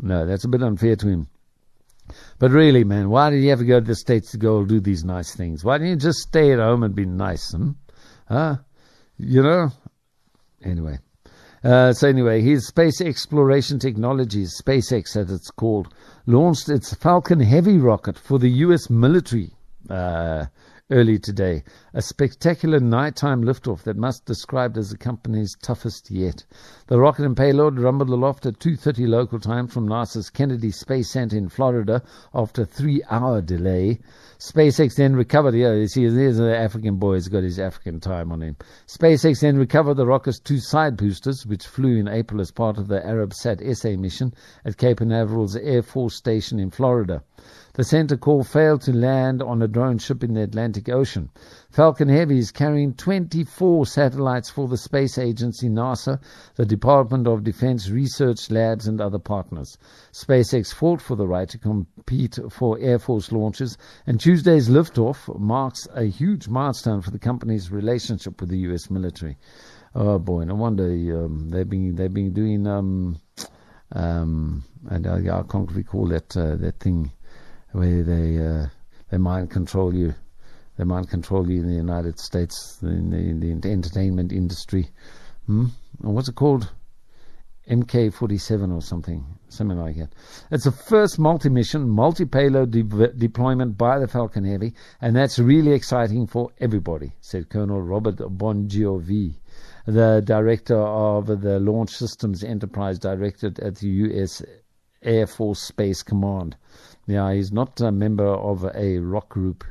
No, 0.00 0.26
that's 0.26 0.44
a 0.44 0.48
bit 0.48 0.62
unfair 0.62 0.96
to 0.96 1.08
him. 1.08 1.28
But 2.38 2.50
really, 2.50 2.84
man, 2.84 3.10
why 3.10 3.30
did 3.30 3.42
you 3.42 3.54
to 3.54 3.64
go 3.64 3.80
to 3.80 3.86
the 3.86 3.94
States 3.94 4.32
to 4.32 4.38
go 4.38 4.64
do 4.64 4.80
these 4.80 5.04
nice 5.04 5.34
things? 5.34 5.64
Why 5.64 5.78
didn't 5.78 5.90
you 5.90 5.96
just 5.96 6.18
stay 6.20 6.52
at 6.52 6.58
home 6.58 6.82
and 6.82 6.94
be 6.94 7.06
nice? 7.06 7.52
Hmm? 7.52 7.72
Huh? 8.28 8.56
You 9.18 9.42
know? 9.42 9.70
Anyway. 10.62 10.98
Uh, 11.62 11.92
so 11.92 12.08
anyway, 12.08 12.40
his 12.40 12.66
space 12.66 13.00
exploration 13.00 13.78
technologies, 13.78 14.60
SpaceX 14.64 15.16
as 15.16 15.30
it's 15.30 15.50
called, 15.50 15.92
launched 16.26 16.70
its 16.70 16.94
Falcon 16.94 17.40
Heavy 17.40 17.76
rocket 17.76 18.18
for 18.18 18.38
the 18.38 18.48
U.S. 18.48 18.88
military 18.88 19.52
uh, 19.90 20.46
early 20.90 21.18
today. 21.18 21.62
A 21.94 22.02
spectacular 22.02 22.80
nighttime 22.80 23.42
liftoff 23.42 23.82
that 23.82 23.96
must 23.96 24.24
be 24.24 24.30
described 24.30 24.76
as 24.76 24.90
the 24.90 24.98
company's 24.98 25.56
toughest 25.62 26.10
yet. 26.10 26.44
The 26.88 26.98
rocket 26.98 27.24
and 27.24 27.36
payload 27.36 27.78
rumbled 27.78 28.10
aloft 28.10 28.46
at 28.46 28.58
2.30 28.58 29.08
local 29.08 29.38
time 29.38 29.66
from 29.66 29.88
NASA's 29.88 30.30
Kennedy 30.30 30.70
Space 30.70 31.10
Center 31.10 31.36
in 31.36 31.48
Florida 31.48 32.02
after 32.34 32.62
a 32.62 32.66
three-hour 32.66 33.42
delay. 33.42 34.00
SpaceX 34.40 34.96
then 34.96 35.14
recovered. 35.14 35.54
Yeah, 35.54 35.74
you 35.74 35.86
see, 35.86 36.08
there's 36.08 36.38
the 36.38 36.56
African 36.56 36.96
boy. 36.96 37.14
He's 37.14 37.28
got 37.28 37.42
his 37.42 37.58
African 37.58 38.00
time 38.00 38.32
on 38.32 38.40
him. 38.40 38.56
SpaceX 38.86 39.40
then 39.40 39.58
recovered 39.58 39.94
the 39.94 40.06
rocket's 40.06 40.40
two 40.40 40.58
side 40.58 40.96
boosters, 40.96 41.44
which 41.44 41.66
flew 41.66 41.98
in 41.98 42.08
April 42.08 42.40
as 42.40 42.50
part 42.50 42.78
of 42.78 42.88
the 42.88 43.00
Arabsat 43.00 43.60
6A 43.60 43.98
mission 43.98 44.32
at 44.64 44.78
Cape 44.78 44.98
Canaveral's 44.98 45.56
Air 45.56 45.82
Force 45.82 46.16
Station 46.16 46.58
in 46.58 46.70
Florida. 46.70 47.22
The 47.80 47.84
center 47.84 48.18
core 48.18 48.44
failed 48.44 48.82
to 48.82 48.92
land 48.92 49.40
on 49.40 49.62
a 49.62 49.66
drone 49.66 49.96
ship 49.96 50.22
in 50.22 50.34
the 50.34 50.42
Atlantic 50.42 50.90
Ocean. 50.90 51.30
Falcon 51.70 52.10
Heavy 52.10 52.36
is 52.36 52.52
carrying 52.52 52.92
24 52.92 53.86
satellites 53.86 54.50
for 54.50 54.68
the 54.68 54.76
space 54.76 55.16
agency 55.16 55.70
NASA, 55.70 56.20
the 56.56 56.66
Department 56.66 57.26
of 57.26 57.42
Defense 57.42 57.88
research 57.88 58.50
labs, 58.50 58.86
and 58.86 59.00
other 59.00 59.18
partners. 59.18 59.78
SpaceX 60.12 60.74
fought 60.74 61.00
for 61.00 61.16
the 61.16 61.26
right 61.26 61.48
to 61.48 61.56
compete 61.56 62.38
for 62.50 62.78
Air 62.78 62.98
Force 62.98 63.32
launches, 63.32 63.78
and 64.06 64.20
Tuesday's 64.20 64.68
liftoff 64.68 65.34
marks 65.40 65.88
a 65.94 66.04
huge 66.04 66.48
milestone 66.48 67.00
for 67.00 67.12
the 67.12 67.18
company's 67.18 67.70
relationship 67.70 68.42
with 68.42 68.50
the 68.50 68.58
U.S. 68.58 68.90
military. 68.90 69.38
Oh 69.94 70.18
boy, 70.18 70.44
no 70.44 70.54
wonder 70.54 70.84
um, 70.84 71.48
they've 71.48 71.66
been 71.66 71.94
they've 71.94 72.12
been 72.12 72.34
doing 72.34 72.66
um, 72.66 73.16
um, 73.92 74.64
and 74.90 75.06
I, 75.06 75.38
I 75.38 75.42
can't 75.44 75.72
recall 75.72 76.08
that 76.08 76.36
uh, 76.36 76.56
that 76.56 76.78
thing 76.78 77.12
where 77.72 78.02
they 78.02 78.38
uh, 78.38 78.66
they 79.10 79.18
mind 79.18 79.50
control 79.50 79.94
you. 79.94 80.14
They 80.76 80.84
mind 80.84 81.10
control 81.10 81.50
you 81.50 81.60
in 81.60 81.68
the 81.68 81.74
United 81.74 82.18
States, 82.18 82.78
in 82.82 83.10
the, 83.10 83.18
in 83.18 83.60
the 83.60 83.70
entertainment 83.70 84.32
industry. 84.32 84.88
Hmm? 85.46 85.66
What's 85.98 86.28
it 86.28 86.36
called? 86.36 86.70
MK47 87.70 88.74
or 88.74 88.80
something, 88.82 89.24
something 89.48 89.78
like 89.78 89.96
that. 89.96 90.12
It's 90.50 90.64
the 90.64 90.72
first 90.72 91.20
multi-mission, 91.20 91.88
multi-payload 91.88 92.72
de- 92.72 93.12
deployment 93.12 93.78
by 93.78 94.00
the 94.00 94.08
Falcon 94.08 94.44
Heavy, 94.44 94.74
and 95.00 95.14
that's 95.14 95.38
really 95.38 95.72
exciting 95.72 96.26
for 96.26 96.50
everybody," 96.58 97.12
said 97.20 97.48
Colonel 97.48 97.80
Robert 97.80 98.16
Bongiovi, 98.16 99.36
the 99.86 100.20
director 100.24 100.80
of 100.80 101.26
the 101.26 101.60
Launch 101.60 101.90
Systems 101.90 102.42
Enterprise 102.42 102.98
Directorate 102.98 103.60
at 103.60 103.76
the 103.76 103.88
U.S. 103.88 104.42
Air 105.02 105.28
Force 105.28 105.60
Space 105.60 106.02
Command. 106.02 106.56
Yeah, 107.10 107.32
he's 107.32 107.50
not 107.50 107.80
a 107.80 107.90
member 107.90 108.28
of 108.28 108.64
a 108.72 108.98
rock 108.98 109.30
group. 109.30 109.64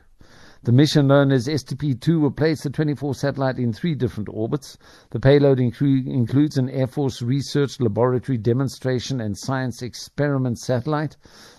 The 0.63 0.73
mission 0.73 1.07
known 1.07 1.31
as 1.31 1.47
STP-2 1.47 2.19
will 2.19 2.31
place 2.31 2.63
the 2.63 2.69
24 2.69 3.15
satellite 3.15 3.57
in 3.57 3.71
three 3.71 3.95
different 3.95 4.27
orbits. 4.29 4.77
The 5.11 5.19
payload 5.21 5.57
inclu- 5.57 6.05
includes 6.05 6.57
an 6.57 6.69
Air 6.69 6.87
Force 6.87 7.21
Research 7.21 7.79
Laboratory 7.79 8.37
Demonstration 8.37 9.21
and 9.21 9.37
Science 9.37 9.81
Experiment 9.81 10.59
satellite, 10.59 11.15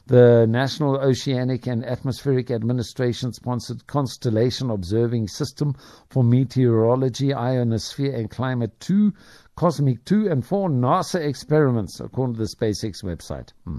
the 0.07 0.47
National 0.47 0.99
Oceanic 0.99 1.67
and 1.67 1.83
Atmospheric 1.83 2.51
Administration 2.51 3.33
sponsored 3.33 3.87
Constellation 3.87 4.69
Observing 4.69 5.29
System 5.29 5.75
for 6.11 6.23
Meteorology, 6.23 7.33
Ionosphere 7.33 8.15
and 8.15 8.29
Climate 8.29 8.79
2, 8.81 9.15
COSMIC-2, 9.61 10.33
and 10.33 10.43
four 10.43 10.71
NASA 10.71 11.21
experiments, 11.21 12.01
according 12.01 12.35
to 12.35 12.39
the 12.39 12.47
SpaceX 12.47 13.05
website. 13.05 13.53
Hmm. 13.65 13.77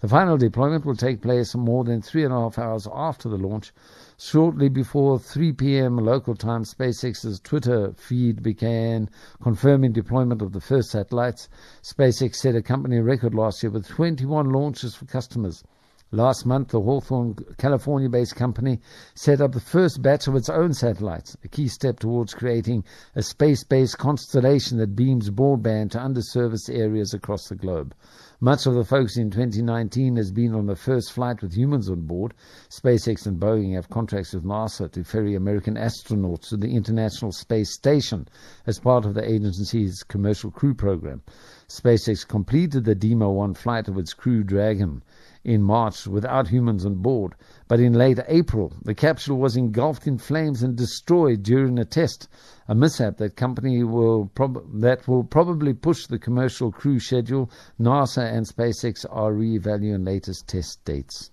The 0.00 0.08
final 0.08 0.38
deployment 0.38 0.86
will 0.86 0.96
take 0.96 1.20
place 1.20 1.54
more 1.54 1.84
than 1.84 2.00
three 2.00 2.24
and 2.24 2.32
a 2.32 2.40
half 2.40 2.58
hours 2.58 2.88
after 2.90 3.28
the 3.28 3.36
launch. 3.36 3.74
Shortly 4.16 4.70
before 4.70 5.18
3 5.18 5.52
p.m. 5.52 5.98
local 5.98 6.34
time, 6.34 6.64
SpaceX's 6.64 7.40
Twitter 7.40 7.92
feed 7.92 8.42
began 8.42 9.10
confirming 9.42 9.92
deployment 9.92 10.40
of 10.40 10.54
the 10.54 10.62
first 10.62 10.88
satellites. 10.88 11.50
SpaceX 11.82 12.36
set 12.36 12.56
a 12.56 12.62
company 12.62 12.98
record 12.98 13.34
last 13.34 13.62
year 13.62 13.70
with 13.70 13.86
21 13.86 14.48
launches 14.48 14.94
for 14.94 15.04
customers. 15.04 15.62
Last 16.10 16.46
month, 16.46 16.68
the 16.68 16.80
Hawthorne, 16.80 17.36
California 17.58 18.08
based 18.08 18.34
company 18.34 18.80
set 19.14 19.42
up 19.42 19.52
the 19.52 19.60
first 19.60 20.00
batch 20.00 20.26
of 20.26 20.36
its 20.36 20.48
own 20.48 20.72
satellites, 20.72 21.36
a 21.44 21.48
key 21.48 21.68
step 21.68 22.00
towards 22.00 22.32
creating 22.32 22.84
a 23.14 23.22
space 23.22 23.62
based 23.62 23.98
constellation 23.98 24.78
that 24.78 24.96
beams 24.96 25.28
broadband 25.28 25.90
to 25.90 25.98
underserviced 25.98 26.74
areas 26.74 27.12
across 27.12 27.48
the 27.48 27.54
globe. 27.54 27.94
Much 28.40 28.64
of 28.64 28.74
the 28.74 28.84
focus 28.84 29.18
in 29.18 29.30
2019 29.30 30.16
has 30.16 30.30
been 30.30 30.54
on 30.54 30.64
the 30.64 30.76
first 30.76 31.12
flight 31.12 31.42
with 31.42 31.52
humans 31.52 31.90
on 31.90 32.00
board. 32.02 32.32
SpaceX 32.70 33.26
and 33.26 33.38
Boeing 33.38 33.74
have 33.74 33.90
contracts 33.90 34.32
with 34.32 34.44
NASA 34.44 34.90
to 34.92 35.04
ferry 35.04 35.34
American 35.34 35.74
astronauts 35.74 36.48
to 36.48 36.56
the 36.56 36.74
International 36.74 37.32
Space 37.32 37.74
Station 37.74 38.26
as 38.66 38.78
part 38.78 39.04
of 39.04 39.12
the 39.12 39.30
agency's 39.30 40.02
commercial 40.04 40.50
crew 40.50 40.72
program. 40.72 41.20
SpaceX 41.68 42.26
completed 42.26 42.84
the 42.84 42.94
Demo 42.94 43.30
1 43.30 43.52
flight 43.52 43.88
of 43.88 43.98
its 43.98 44.14
Crew 44.14 44.42
Dragon 44.42 45.02
in 45.44 45.62
March 45.62 46.06
without 46.06 46.48
humans 46.48 46.86
on 46.86 46.94
board, 46.94 47.34
but 47.68 47.78
in 47.78 47.92
late 47.92 48.18
April 48.26 48.72
the 48.84 48.94
capsule 48.94 49.36
was 49.36 49.54
engulfed 49.54 50.06
in 50.06 50.16
flames 50.16 50.62
and 50.62 50.76
destroyed 50.76 51.42
during 51.42 51.78
a 51.78 51.84
test, 51.84 52.26
a 52.68 52.74
mishap 52.74 53.18
that 53.18 53.36
company 53.36 53.84
will 53.84 54.30
prob- 54.34 54.80
that 54.80 55.06
will 55.06 55.24
probably 55.24 55.74
push 55.74 56.06
the 56.06 56.18
commercial 56.18 56.72
crew 56.72 56.98
schedule. 56.98 57.50
NASA 57.78 58.32
and 58.32 58.46
SpaceX 58.46 59.04
are 59.10 59.34
re-evaluating 59.34 60.04
latest 60.04 60.48
test 60.48 60.82
dates. 60.86 61.30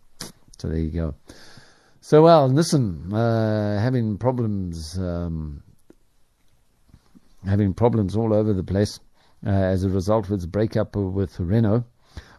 So 0.58 0.68
there 0.68 0.80
you 0.80 0.92
go. 0.92 1.16
So 2.02 2.24
well, 2.24 2.50
listen, 2.50 3.14
uh, 3.14 3.80
having 3.80 4.18
problems, 4.18 5.00
um, 5.00 5.64
having 7.46 7.74
problems 7.74 8.18
all 8.18 8.34
over 8.34 8.52
the 8.52 8.64
place 8.64 9.00
uh, 9.46 9.50
as 9.50 9.84
a 9.84 9.90
result 9.90 10.26
of 10.26 10.32
its 10.32 10.46
breakup 10.46 10.96
with 10.96 11.40
Renault 11.40 11.86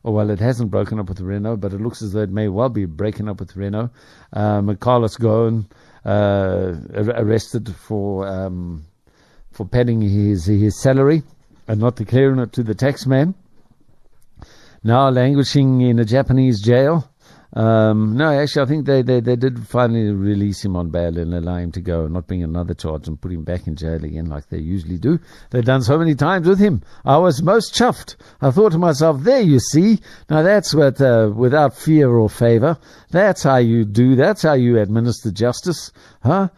or 0.06 0.14
well, 0.14 0.30
it 0.30 0.38
hasn't 0.38 0.70
broken 0.70 1.00
up 1.00 1.08
with 1.08 1.20
Renault, 1.20 1.56
but 1.56 1.72
it 1.72 1.80
looks 1.80 2.00
as 2.00 2.12
though 2.12 2.20
it 2.20 2.30
may 2.30 2.46
well 2.46 2.68
be 2.68 2.84
breaking 2.84 3.28
up 3.28 3.40
with 3.40 3.56
Renault. 3.56 3.90
Um, 4.32 4.76
Carlos 4.76 5.16
Ghosn 5.16 5.66
uh, 6.04 6.74
arrested 6.94 7.74
for 7.74 8.24
um, 8.24 8.84
for 9.50 9.66
padding 9.66 10.00
his 10.00 10.46
his 10.46 10.80
salary 10.80 11.24
and 11.66 11.80
not 11.80 11.96
declaring 11.96 12.38
it 12.38 12.52
to 12.52 12.62
the 12.62 12.72
taxman. 12.72 13.34
Now 14.84 15.08
languishing 15.10 15.80
in 15.80 15.98
a 15.98 16.04
Japanese 16.04 16.62
jail 16.62 17.10
um, 17.52 18.16
no, 18.16 18.38
actually, 18.38 18.62
I 18.62 18.66
think 18.66 18.86
they, 18.86 19.02
they, 19.02 19.20
they 19.20 19.36
did 19.36 19.66
finally 19.66 20.10
release 20.10 20.64
him 20.64 20.76
on 20.76 20.90
bail 20.90 21.16
and 21.16 21.32
allow 21.32 21.56
him 21.56 21.72
to 21.72 21.80
go, 21.80 22.06
not 22.06 22.26
bring 22.26 22.42
another 22.42 22.74
charge 22.74 23.06
and 23.06 23.20
put 23.20 23.32
him 23.32 23.44
back 23.44 23.66
in 23.66 23.76
jail 23.76 24.04
again 24.04 24.26
like 24.26 24.48
they 24.48 24.58
usually 24.58 24.98
do. 24.98 25.18
They've 25.50 25.64
done 25.64 25.82
so 25.82 25.98
many 25.98 26.14
times 26.14 26.48
with 26.48 26.58
him. 26.58 26.82
I 27.04 27.18
was 27.18 27.42
most 27.42 27.74
chuffed. 27.74 28.16
I 28.40 28.50
thought 28.50 28.72
to 28.72 28.78
myself, 28.78 29.22
there 29.22 29.40
you 29.40 29.60
see. 29.60 30.00
Now 30.28 30.42
that's 30.42 30.74
what, 30.74 31.00
uh, 31.00 31.32
without 31.34 31.76
fear 31.76 32.10
or 32.10 32.28
favor. 32.28 32.78
That's 33.10 33.44
how 33.44 33.56
you 33.56 33.84
do. 33.84 34.16
That's 34.16 34.42
how 34.42 34.54
you 34.54 34.78
administer 34.78 35.30
justice. 35.30 35.92
Huh? 36.22 36.48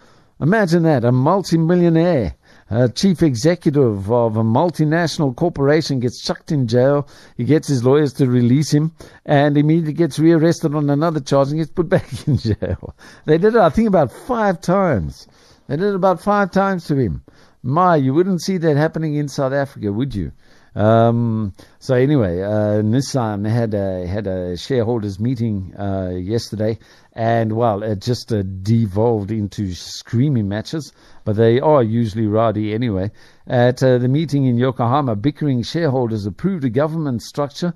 Imagine 0.41 0.85
that. 0.85 1.05
A 1.05 1.13
multi-millionaire 1.13 2.35
a 2.71 2.89
chief 2.89 3.23
executive 3.23 4.11
of 4.11 4.37
a 4.37 4.43
multinational 4.43 5.35
corporation 5.35 6.01
gets 6.01 6.23
chucked 6.23 6.53
in 6.53 6.67
jail. 6.67 7.09
He 7.37 7.45
gets 7.45 7.69
his 7.69 7.85
lawyers 7.85 8.13
to 8.15 8.27
release 8.27 8.71
him 8.71 8.93
and 9.25 9.57
immediately 9.57 9.95
gets 9.95 10.19
rearrested 10.19 10.75
on 10.75 10.91
another 10.91 11.21
charge 11.21 11.49
and 11.49 11.59
gets 11.59 11.71
put 11.71 11.89
back 11.89 12.27
in 12.27 12.37
jail. 12.37 12.95
They 13.25 13.39
did 13.39 13.55
it, 13.55 13.61
I 13.61 13.71
think, 13.71 13.89
about 13.89 14.13
five 14.13 14.61
times. 14.61 15.27
They 15.67 15.77
did 15.77 15.87
it 15.87 15.95
about 15.95 16.21
five 16.21 16.51
times 16.51 16.87
to 16.89 16.97
him. 16.97 17.23
My, 17.63 17.97
you 17.97 18.15
wouldn't 18.15 18.43
see 18.43 18.59
that 18.59 18.77
happening 18.77 19.15
in 19.15 19.29
South 19.29 19.53
Africa, 19.53 19.93
would 19.93 20.15
you? 20.15 20.33
Um, 20.75 21.55
so 21.81 21.95
anyway, 21.95 22.41
uh, 22.41 22.83
Nissan 22.83 23.49
had 23.49 23.75
a, 23.75 24.07
had 24.07 24.27
a 24.27 24.57
shareholders 24.57 25.19
meeting 25.19 25.75
uh, 25.77 26.11
yesterday, 26.15 26.79
and 27.19 27.55
well, 27.55 27.83
it 27.83 28.01
just 28.01 28.33
uh, 28.33 28.45
devolved 28.63 29.33
into 29.33 29.75
screaming 29.75 30.49
matches. 30.49 30.93
But 31.25 31.35
they 31.35 31.59
are 31.59 31.83
usually 31.83 32.29
rowdy 32.29 32.73
anyway. 32.73 33.11
At 33.45 33.83
uh, 33.83 33.99
the 33.99 34.07
meeting 34.07 34.47
in 34.47 34.57
Yokohama, 34.57 35.17
bickering 35.17 35.65
shareholders 35.65 36.27
approved 36.27 36.63
a 36.63 36.71
government 36.71 37.23
structure 37.23 37.75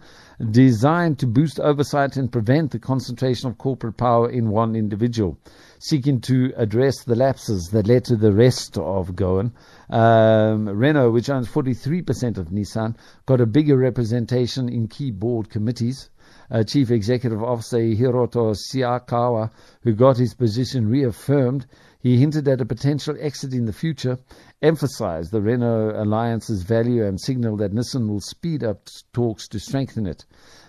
designed 0.53 1.19
to 1.19 1.27
boost 1.27 1.59
oversight 1.59 2.17
and 2.17 2.31
prevent 2.31 2.71
the 2.71 2.79
concentration 2.79 3.49
of 3.49 3.59
corporate 3.59 3.97
power 3.97 4.31
in 4.31 4.51
one 4.51 4.77
individual, 4.77 5.37
seeking 5.81 6.21
to 6.21 6.53
address 6.57 7.03
the 7.03 7.17
lapses 7.17 7.71
that 7.73 7.89
led 7.89 8.05
to 8.05 8.15
the 8.15 8.33
rest 8.33 8.79
of 8.79 9.17
Ghosn. 9.17 9.51
Um, 9.91 10.69
Renault, 10.69 11.11
which 11.11 11.29
owns 11.29 11.49
43% 11.49 12.39
of 12.39 12.51
Nissan, 12.51 12.95
got 13.27 13.41
a 13.41 13.47
bigger 13.47 13.77
representation 13.77 14.69
in 14.69 14.87
key 14.87 15.11
board 15.11 15.51
committees. 15.51 16.11
Uh, 16.53 16.63
Chief 16.63 16.91
Executive 16.91 17.43
Officer 17.43 17.79
Hiroto 17.79 18.55
Saikawa, 18.55 19.51
who 19.85 19.95
got 19.95 20.19
his 20.19 20.35
position 20.35 20.87
reaffirmed, 20.87 21.65
he 21.99 22.19
hinted 22.19 22.47
at 22.47 22.61
a 22.61 22.67
potential 22.67 23.17
exit 23.19 23.55
in 23.55 23.65
the 23.65 23.73
future, 23.73 24.19
emphasized 24.61 25.31
the 25.31 25.41
Renault 25.41 25.93
alliance's 25.97 26.63
value, 26.63 27.07
and 27.07 27.19
signaled 27.19 27.61
that 27.61 27.73
Nissan 27.73 28.07
will 28.07 28.21
speed 28.21 28.63
up 28.65 28.89
talks 29.15 29.49
to 29.49 29.59
strengthen 29.59 30.07
it. 30.07 30.27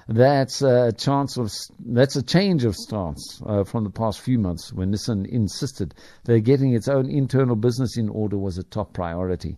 That's 0.07 0.61
a 0.61 0.91
chance 0.91 1.37
of 1.37 1.51
that's 1.79 2.15
a 2.15 2.23
change 2.23 2.65
of 2.65 2.75
stance 2.75 3.41
uh, 3.45 3.63
from 3.63 3.83
the 3.83 3.89
past 3.89 4.21
few 4.21 4.37
months 4.37 4.71
when 4.71 4.91
Nissan 4.91 5.25
insisted 5.25 5.95
that 6.25 6.41
getting 6.41 6.73
its 6.73 6.87
own 6.87 7.09
internal 7.09 7.55
business 7.55 7.97
in 7.97 8.09
order 8.09 8.37
was 8.37 8.57
a 8.57 8.63
top 8.63 8.93
priority. 8.93 9.57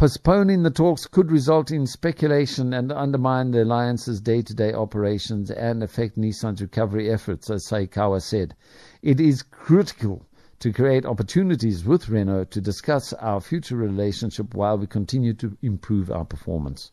Postponing 0.00 0.62
the 0.62 0.70
talks 0.70 1.06
could 1.06 1.30
result 1.30 1.70
in 1.70 1.86
speculation 1.86 2.72
and 2.72 2.90
undermine 2.90 3.50
the 3.50 3.64
alliance's 3.64 4.18
day-to-day 4.18 4.72
operations 4.72 5.50
and 5.50 5.82
affect 5.82 6.16
Nissan's 6.16 6.62
recovery 6.62 7.10
efforts, 7.10 7.50
as 7.50 7.66
Saikawa 7.66 8.22
said. 8.22 8.56
It 9.02 9.20
is 9.20 9.42
critical 9.42 10.24
to 10.60 10.72
create 10.72 11.04
opportunities 11.04 11.84
with 11.84 12.08
Renault 12.08 12.44
to 12.44 12.62
discuss 12.62 13.12
our 13.12 13.42
future 13.42 13.76
relationship 13.76 14.54
while 14.54 14.78
we 14.78 14.86
continue 14.86 15.34
to 15.34 15.58
improve 15.60 16.10
our 16.10 16.24
performance. 16.24 16.92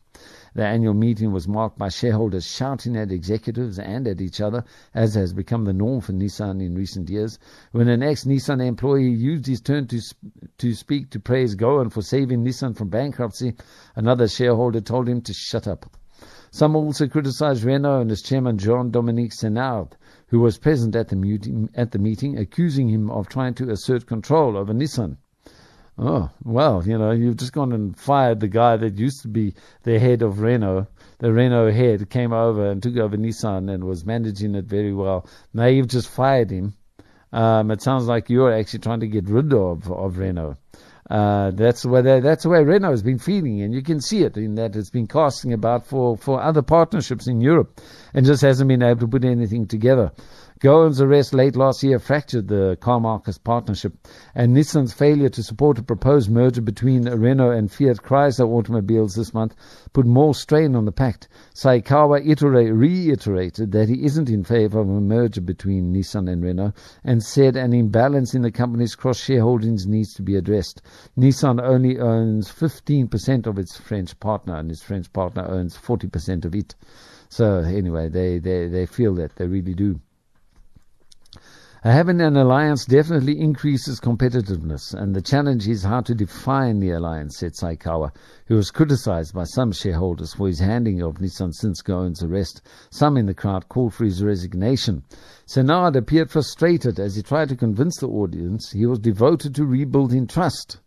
The 0.54 0.64
annual 0.64 0.94
meeting 0.94 1.32
was 1.32 1.46
marked 1.46 1.78
by 1.78 1.88
shareholders 1.88 2.46
shouting 2.46 2.96
at 2.96 3.12
executives 3.12 3.78
and 3.78 4.06
at 4.08 4.20
each 4.20 4.40
other, 4.40 4.64
as 4.94 5.14
has 5.14 5.32
become 5.32 5.64
the 5.64 5.72
norm 5.72 6.00
for 6.00 6.12
Nissan 6.12 6.60
in 6.60 6.74
recent 6.74 7.10
years. 7.10 7.38
When 7.72 7.88
an 7.88 8.02
ex-Nissan 8.02 8.60
employee 8.60 9.10
used 9.10 9.46
his 9.46 9.60
turn 9.60 9.86
to, 9.88 10.00
to 10.58 10.74
speak 10.74 11.10
to 11.10 11.20
praise 11.20 11.54
Ghosn 11.54 11.90
for 11.90 12.02
saving 12.02 12.44
Nissan 12.44 12.76
from 12.76 12.88
bankruptcy, 12.88 13.54
another 13.96 14.28
shareholder 14.28 14.80
told 14.80 15.08
him 15.08 15.20
to 15.22 15.32
shut 15.32 15.66
up. 15.66 15.90
Some 16.50 16.74
also 16.74 17.06
criticized 17.06 17.62
Renault 17.64 18.00
and 18.00 18.10
its 18.12 18.22
chairman 18.22 18.58
Jean-Dominique 18.58 19.32
Senard 19.32 19.92
who 20.28 20.40
was 20.40 20.58
present 20.58 20.94
at 20.94 21.08
the, 21.08 21.68
at 21.74 21.90
the 21.92 21.98
meeting, 21.98 22.38
accusing 22.38 22.88
him 22.88 23.10
of 23.10 23.28
trying 23.28 23.54
to 23.54 23.70
assert 23.70 24.06
control 24.06 24.56
over 24.56 24.74
Nissan. 24.74 25.16
Oh, 26.00 26.30
well, 26.44 26.86
you 26.86 26.96
know, 26.96 27.10
you've 27.10 27.38
just 27.38 27.52
gone 27.52 27.72
and 27.72 27.98
fired 27.98 28.38
the 28.38 28.46
guy 28.46 28.76
that 28.76 28.96
used 28.98 29.22
to 29.22 29.28
be 29.28 29.54
the 29.82 29.98
head 29.98 30.22
of 30.22 30.38
Renault. 30.38 30.86
The 31.18 31.32
Renault 31.32 31.72
head 31.72 32.08
came 32.08 32.32
over 32.32 32.70
and 32.70 32.80
took 32.80 32.96
over 32.96 33.16
Nissan 33.16 33.68
and 33.68 33.82
was 33.82 34.06
managing 34.06 34.54
it 34.54 34.66
very 34.66 34.94
well. 34.94 35.28
Now 35.52 35.66
you've 35.66 35.88
just 35.88 36.08
fired 36.08 36.52
him. 36.52 36.74
Um, 37.32 37.72
it 37.72 37.82
sounds 37.82 38.06
like 38.06 38.30
you're 38.30 38.52
actually 38.52 38.78
trying 38.78 39.00
to 39.00 39.08
get 39.08 39.28
rid 39.28 39.52
of, 39.52 39.90
of 39.90 40.18
Renault. 40.18 40.56
Uh, 41.10 41.50
that's 41.52 41.82
the 41.82 41.88
way 41.88 42.02
they, 42.02 42.20
that's 42.20 42.44
way 42.44 42.62
Renault 42.62 42.90
has 42.90 43.02
been 43.02 43.18
feeling, 43.18 43.62
and 43.62 43.72
you 43.72 43.82
can 43.82 44.00
see 44.00 44.22
it 44.22 44.36
in 44.36 44.56
that 44.56 44.76
it's 44.76 44.90
been 44.90 45.06
casting 45.06 45.54
about 45.54 45.86
for, 45.86 46.18
for 46.18 46.40
other 46.40 46.60
partnerships 46.60 47.26
in 47.26 47.40
Europe, 47.40 47.80
and 48.12 48.26
just 48.26 48.42
hasn't 48.42 48.68
been 48.68 48.82
able 48.82 49.00
to 49.00 49.08
put 49.08 49.24
anything 49.24 49.66
together. 49.66 50.12
Ghosn's 50.60 51.00
arrest 51.00 51.34
late 51.34 51.54
last 51.54 51.84
year 51.84 52.00
fractured 52.00 52.48
the 52.48 52.76
car 52.80 52.98
markets 52.98 53.38
partnership, 53.38 53.92
and 54.34 54.56
Nissan's 54.56 54.92
failure 54.92 55.28
to 55.28 55.42
support 55.44 55.78
a 55.78 55.84
proposed 55.84 56.32
merger 56.32 56.60
between 56.60 57.08
Renault 57.08 57.52
and 57.52 57.70
Fiat 57.70 57.98
Chrysler 57.98 58.48
automobiles 58.48 59.14
this 59.14 59.32
month 59.32 59.54
put 59.92 60.04
more 60.04 60.34
strain 60.34 60.74
on 60.74 60.84
the 60.84 60.90
pact. 60.90 61.28
Saikawa 61.54 62.26
Sayakawa 62.26 62.76
reiterated 62.76 63.70
that 63.70 63.88
he 63.88 64.04
isn't 64.04 64.28
in 64.28 64.42
favor 64.42 64.80
of 64.80 64.88
a 64.88 65.00
merger 65.00 65.40
between 65.40 65.94
Nissan 65.94 66.28
and 66.28 66.42
Renault, 66.42 66.72
and 67.04 67.22
said 67.22 67.54
an 67.54 67.72
imbalance 67.72 68.34
in 68.34 68.42
the 68.42 68.50
company's 68.50 68.96
cross 68.96 69.20
shareholdings 69.20 69.86
needs 69.86 70.12
to 70.14 70.22
be 70.22 70.34
addressed. 70.34 70.82
Nissan 71.16 71.62
only 71.62 72.00
owns 72.00 72.50
15% 72.50 73.46
of 73.46 73.60
its 73.60 73.76
French 73.76 74.18
partner, 74.18 74.56
and 74.56 74.72
its 74.72 74.82
French 74.82 75.12
partner 75.12 75.46
owns 75.48 75.78
40% 75.78 76.44
of 76.44 76.56
it. 76.56 76.74
So 77.28 77.60
anyway, 77.60 78.08
they, 78.08 78.40
they, 78.40 78.66
they 78.66 78.86
feel 78.86 79.14
that, 79.14 79.36
they 79.36 79.46
really 79.46 79.74
do. 79.74 80.00
Having 81.84 82.20
an 82.20 82.36
alliance 82.36 82.84
definitely 82.84 83.38
increases 83.38 84.00
competitiveness, 84.00 84.94
and 84.94 85.14
the 85.14 85.22
challenge 85.22 85.68
is 85.68 85.84
how 85.84 86.00
to 86.00 86.12
define 86.12 86.80
the 86.80 86.90
alliance, 86.90 87.38
said 87.38 87.52
Saikawa, 87.52 88.10
who 88.46 88.56
was 88.56 88.72
criticized 88.72 89.32
by 89.32 89.44
some 89.44 89.70
shareholders 89.70 90.34
for 90.34 90.48
his 90.48 90.58
handing 90.58 91.00
of 91.00 91.18
Nissan 91.18 91.54
since 91.54 91.80
Ghosn's 91.80 92.24
arrest. 92.24 92.62
Some 92.90 93.16
in 93.16 93.26
the 93.26 93.34
crowd 93.34 93.68
called 93.68 93.94
for 93.94 94.04
his 94.04 94.24
resignation. 94.24 95.04
Senard 95.46 95.94
appeared 95.94 96.32
frustrated 96.32 96.98
as 96.98 97.14
he 97.14 97.22
tried 97.22 97.48
to 97.50 97.56
convince 97.56 97.98
the 97.98 98.08
audience 98.08 98.72
he 98.72 98.84
was 98.84 98.98
devoted 98.98 99.54
to 99.54 99.64
rebuilding 99.64 100.26
trust. 100.26 100.80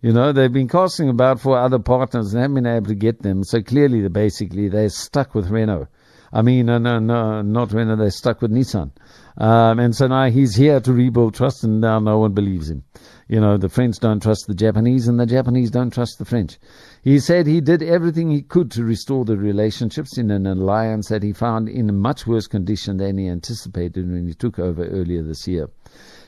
You 0.00 0.14
know, 0.14 0.32
they've 0.32 0.50
been 0.50 0.68
casting 0.68 1.10
about 1.10 1.38
for 1.40 1.58
other 1.58 1.78
partners 1.78 2.32
and 2.32 2.40
haven't 2.40 2.54
been 2.54 2.66
able 2.66 2.86
to 2.86 2.94
get 2.94 3.20
them, 3.20 3.44
so 3.44 3.60
clearly, 3.60 4.08
basically, 4.08 4.70
they're 4.70 4.88
stuck 4.88 5.34
with 5.34 5.50
Renault. 5.50 5.88
I 6.32 6.42
mean, 6.42 6.66
no, 6.66 6.78
no, 6.78 7.00
no, 7.00 7.42
not 7.42 7.72
when 7.72 7.96
they're 7.98 8.10
stuck 8.10 8.40
with 8.40 8.52
Nissan. 8.52 8.92
Um, 9.36 9.78
and 9.80 9.94
so 9.96 10.06
now 10.06 10.30
he's 10.30 10.54
here 10.54 10.78
to 10.80 10.92
rebuild 10.92 11.34
trust, 11.34 11.64
and 11.64 11.80
now 11.80 11.98
no 11.98 12.18
one 12.18 12.32
believes 12.32 12.70
him. 12.70 12.84
You 13.28 13.40
know, 13.40 13.56
the 13.56 13.68
French 13.68 13.98
don't 13.98 14.22
trust 14.22 14.46
the 14.46 14.54
Japanese, 14.54 15.08
and 15.08 15.18
the 15.18 15.26
Japanese 15.26 15.70
don't 15.70 15.92
trust 15.92 16.18
the 16.18 16.24
French. 16.24 16.58
He 17.02 17.18
said 17.18 17.46
he 17.46 17.60
did 17.60 17.82
everything 17.82 18.30
he 18.30 18.42
could 18.42 18.70
to 18.72 18.84
restore 18.84 19.24
the 19.24 19.36
relationships 19.36 20.18
in 20.18 20.30
an 20.30 20.46
alliance 20.46 21.08
that 21.08 21.22
he 21.22 21.32
found 21.32 21.68
in 21.68 21.98
much 21.98 22.26
worse 22.26 22.46
condition 22.46 22.98
than 22.98 23.18
he 23.18 23.28
anticipated 23.28 24.08
when 24.08 24.26
he 24.26 24.34
took 24.34 24.58
over 24.58 24.84
earlier 24.84 25.22
this 25.22 25.48
year. 25.48 25.68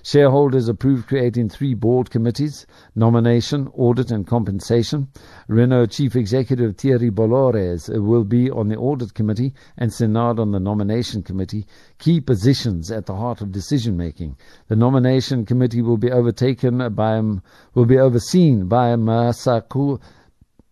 Shareholders 0.05 0.69
approved 0.69 1.07
creating 1.07 1.49
three 1.49 1.75
board 1.75 2.11
committees 2.11 2.67
nomination, 2.97 3.69
audit, 3.69 4.11
and 4.11 4.27
compensation. 4.27 5.07
Renault 5.47 5.87
Chief 5.87 6.17
Executive 6.17 6.77
Thierry 6.77 7.09
Bolloré 7.09 7.89
will 8.03 8.25
be 8.25 8.51
on 8.51 8.67
the 8.67 8.77
audit 8.77 9.15
committee 9.15 9.55
and 9.79 9.93
Senard 9.93 10.41
on 10.41 10.51
the 10.51 10.59
nomination 10.59 11.23
committee, 11.23 11.67
key 11.99 12.21
positions 12.21 12.91
at 12.91 13.07
the 13.07 13.15
heart 13.15 13.41
of 13.41 13.53
decision 13.53 13.97
making. 13.97 14.37
The 14.67 14.75
nomination 14.75 15.47
committee 15.47 15.83
will 15.83 15.99
be 15.99 16.11
overtaken 16.11 16.93
by 16.95 17.21
will 17.75 17.87
be 17.87 17.99
overseen 17.99 18.67
by 18.67 18.97
Masaku 18.97 20.01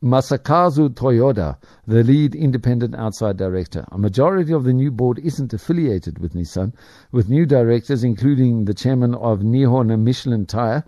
Masakazu 0.02 0.88
Toyoda, 0.88 1.58
the 1.86 2.02
lead 2.02 2.34
independent 2.34 2.94
outside 2.94 3.36
director. 3.36 3.84
A 3.92 3.98
majority 3.98 4.50
of 4.50 4.64
the 4.64 4.72
new 4.72 4.90
board 4.90 5.18
isn't 5.18 5.52
affiliated 5.52 6.18
with 6.18 6.32
Nissan, 6.32 6.72
with 7.12 7.28
new 7.28 7.44
directors 7.44 8.02
including 8.02 8.64
the 8.64 8.72
chairman 8.72 9.14
of 9.14 9.40
Nihon 9.40 9.94
Michelin 10.00 10.46
Tire 10.46 10.84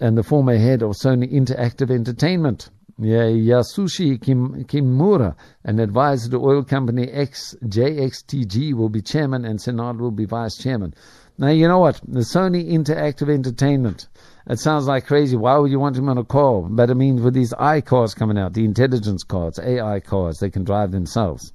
and 0.00 0.18
the 0.18 0.24
former 0.24 0.56
head 0.56 0.82
of 0.82 0.96
Sony 0.96 1.32
Interactive 1.32 1.92
Entertainment. 1.92 2.70
Yasushi 3.00 4.20
Kim, 4.20 4.64
Kimura, 4.64 5.36
an 5.64 5.78
advisor 5.78 6.30
to 6.30 6.44
oil 6.44 6.64
company 6.64 7.08
X, 7.08 7.54
JXTG, 7.64 8.74
will 8.74 8.88
be 8.88 9.00
chairman 9.00 9.44
and 9.44 9.60
Senard 9.60 9.98
will 9.98 10.10
be 10.10 10.24
vice 10.24 10.56
chairman. 10.56 10.92
Now, 11.38 11.50
you 11.50 11.68
know 11.68 11.78
what? 11.78 12.00
The 12.06 12.20
Sony 12.20 12.68
Interactive 12.68 13.32
Entertainment. 13.32 14.08
It 14.48 14.58
sounds 14.58 14.86
like 14.86 15.06
crazy. 15.06 15.36
Why 15.36 15.56
would 15.56 15.70
you 15.70 15.78
want 15.78 15.96
him 15.96 16.08
on 16.08 16.18
a 16.18 16.24
call? 16.24 16.66
But 16.70 16.90
I 16.90 16.94
mean, 16.94 17.22
with 17.22 17.34
these 17.34 17.52
I 17.52 17.80
cars 17.80 18.14
coming 18.14 18.38
out, 18.38 18.54
the 18.54 18.64
intelligence 18.64 19.22
cars, 19.22 19.58
AI 19.58 20.00
cars, 20.00 20.38
they 20.38 20.50
can 20.50 20.64
drive 20.64 20.92
themselves. 20.92 21.52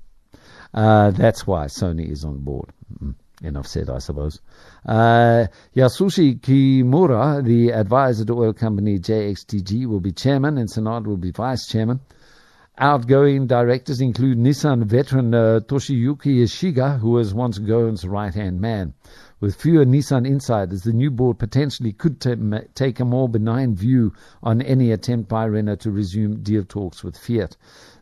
Uh, 0.73 1.11
that's 1.11 1.47
why 1.47 1.65
Sony 1.65 2.11
is 2.11 2.25
on 2.25 2.39
board. 2.39 2.69
Mm, 3.01 3.15
enough 3.41 3.67
said, 3.67 3.89
I 3.89 3.99
suppose. 3.99 4.41
Uh, 4.86 5.47
Yasushi 5.75 6.39
Kimura, 6.41 7.43
the 7.43 7.71
advisor 7.71 8.25
to 8.25 8.33
oil 8.33 8.53
company 8.53 8.99
JXTG, 8.99 9.88
will 9.88 10.01
be 10.01 10.11
chairman 10.11 10.57
and 10.57 10.69
Senard 10.69 11.05
will 11.05 11.17
be 11.17 11.31
vice 11.31 11.67
chairman. 11.67 12.01
Outgoing 12.77 13.47
directors 13.47 14.01
include 14.01 14.38
Nissan 14.38 14.83
veteran 14.83 15.33
uh, 15.33 15.61
Toshiyuki 15.65 16.43
Ishiga, 16.43 16.99
who 16.99 17.11
was 17.11 17.33
once 17.33 17.57
Ghosn's 17.57 18.05
right-hand 18.05 18.59
man. 18.59 18.93
With 19.41 19.55
fewer 19.55 19.86
Nissan 19.86 20.25
insiders, 20.25 20.83
the 20.83 20.93
new 20.93 21.11
board 21.11 21.39
potentially 21.39 21.91
could 21.91 22.21
t- 22.21 22.36
take 22.73 23.01
a 23.01 23.05
more 23.05 23.27
benign 23.27 23.75
view 23.75 24.13
on 24.41 24.61
any 24.61 24.91
attempt 24.91 25.27
by 25.27 25.43
Renault 25.43 25.75
to 25.81 25.91
resume 25.91 26.41
deal 26.41 26.63
talks 26.63 27.03
with 27.03 27.17
Fiat. 27.17 27.57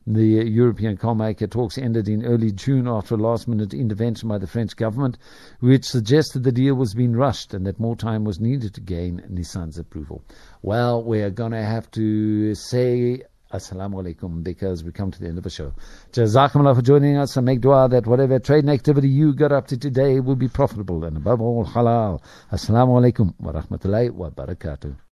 The 0.05 0.47
European 0.47 0.95
carmaker 0.95 1.49
talks 1.49 1.79
ended 1.79 2.07
in 2.07 2.23
early 2.23 2.51
June 2.51 2.87
after 2.87 3.15
a 3.15 3.17
last 3.17 3.47
minute 3.47 3.73
intervention 3.73 4.29
by 4.29 4.37
the 4.37 4.45
French 4.45 4.75
government, 4.75 5.17
which 5.59 5.85
suggested 5.85 6.43
the 6.43 6.51
deal 6.51 6.75
was 6.75 6.93
being 6.93 7.13
rushed 7.13 7.55
and 7.55 7.65
that 7.65 7.79
more 7.79 7.95
time 7.95 8.25
was 8.25 8.39
needed 8.39 8.75
to 8.75 8.81
gain 8.81 9.23
Nissan's 9.27 9.79
approval. 9.79 10.23
Well, 10.61 11.03
we're 11.03 11.31
going 11.31 11.53
to 11.53 11.63
have 11.63 11.89
to 11.91 12.53
say 12.53 13.23
Assalamu 13.53 14.01
alaikum 14.03 14.43
because 14.43 14.83
we 14.83 14.91
come 14.91 15.11
to 15.11 15.19
the 15.19 15.27
end 15.27 15.37
of 15.37 15.43
the 15.43 15.49
show. 15.51 15.73
Jazakumullah 16.11 16.75
for 16.75 16.81
joining 16.81 17.17
us 17.17 17.37
and 17.37 17.45
make 17.45 17.61
dua 17.61 17.87
that 17.89 18.07
whatever 18.07 18.39
trading 18.39 18.71
activity 18.71 19.07
you 19.07 19.33
got 19.35 19.51
up 19.51 19.67
to 19.67 19.77
today 19.77 20.19
will 20.19 20.35
be 20.35 20.47
profitable 20.47 21.03
and 21.03 21.17
above 21.17 21.39
all 21.39 21.63
halal. 21.63 22.19
Assalamu 22.51 22.99
alaikum 22.99 23.35
wa 23.39 23.51
rahmatullahi 23.51 24.09
wa 24.11 24.31
barakatuh. 24.31 24.95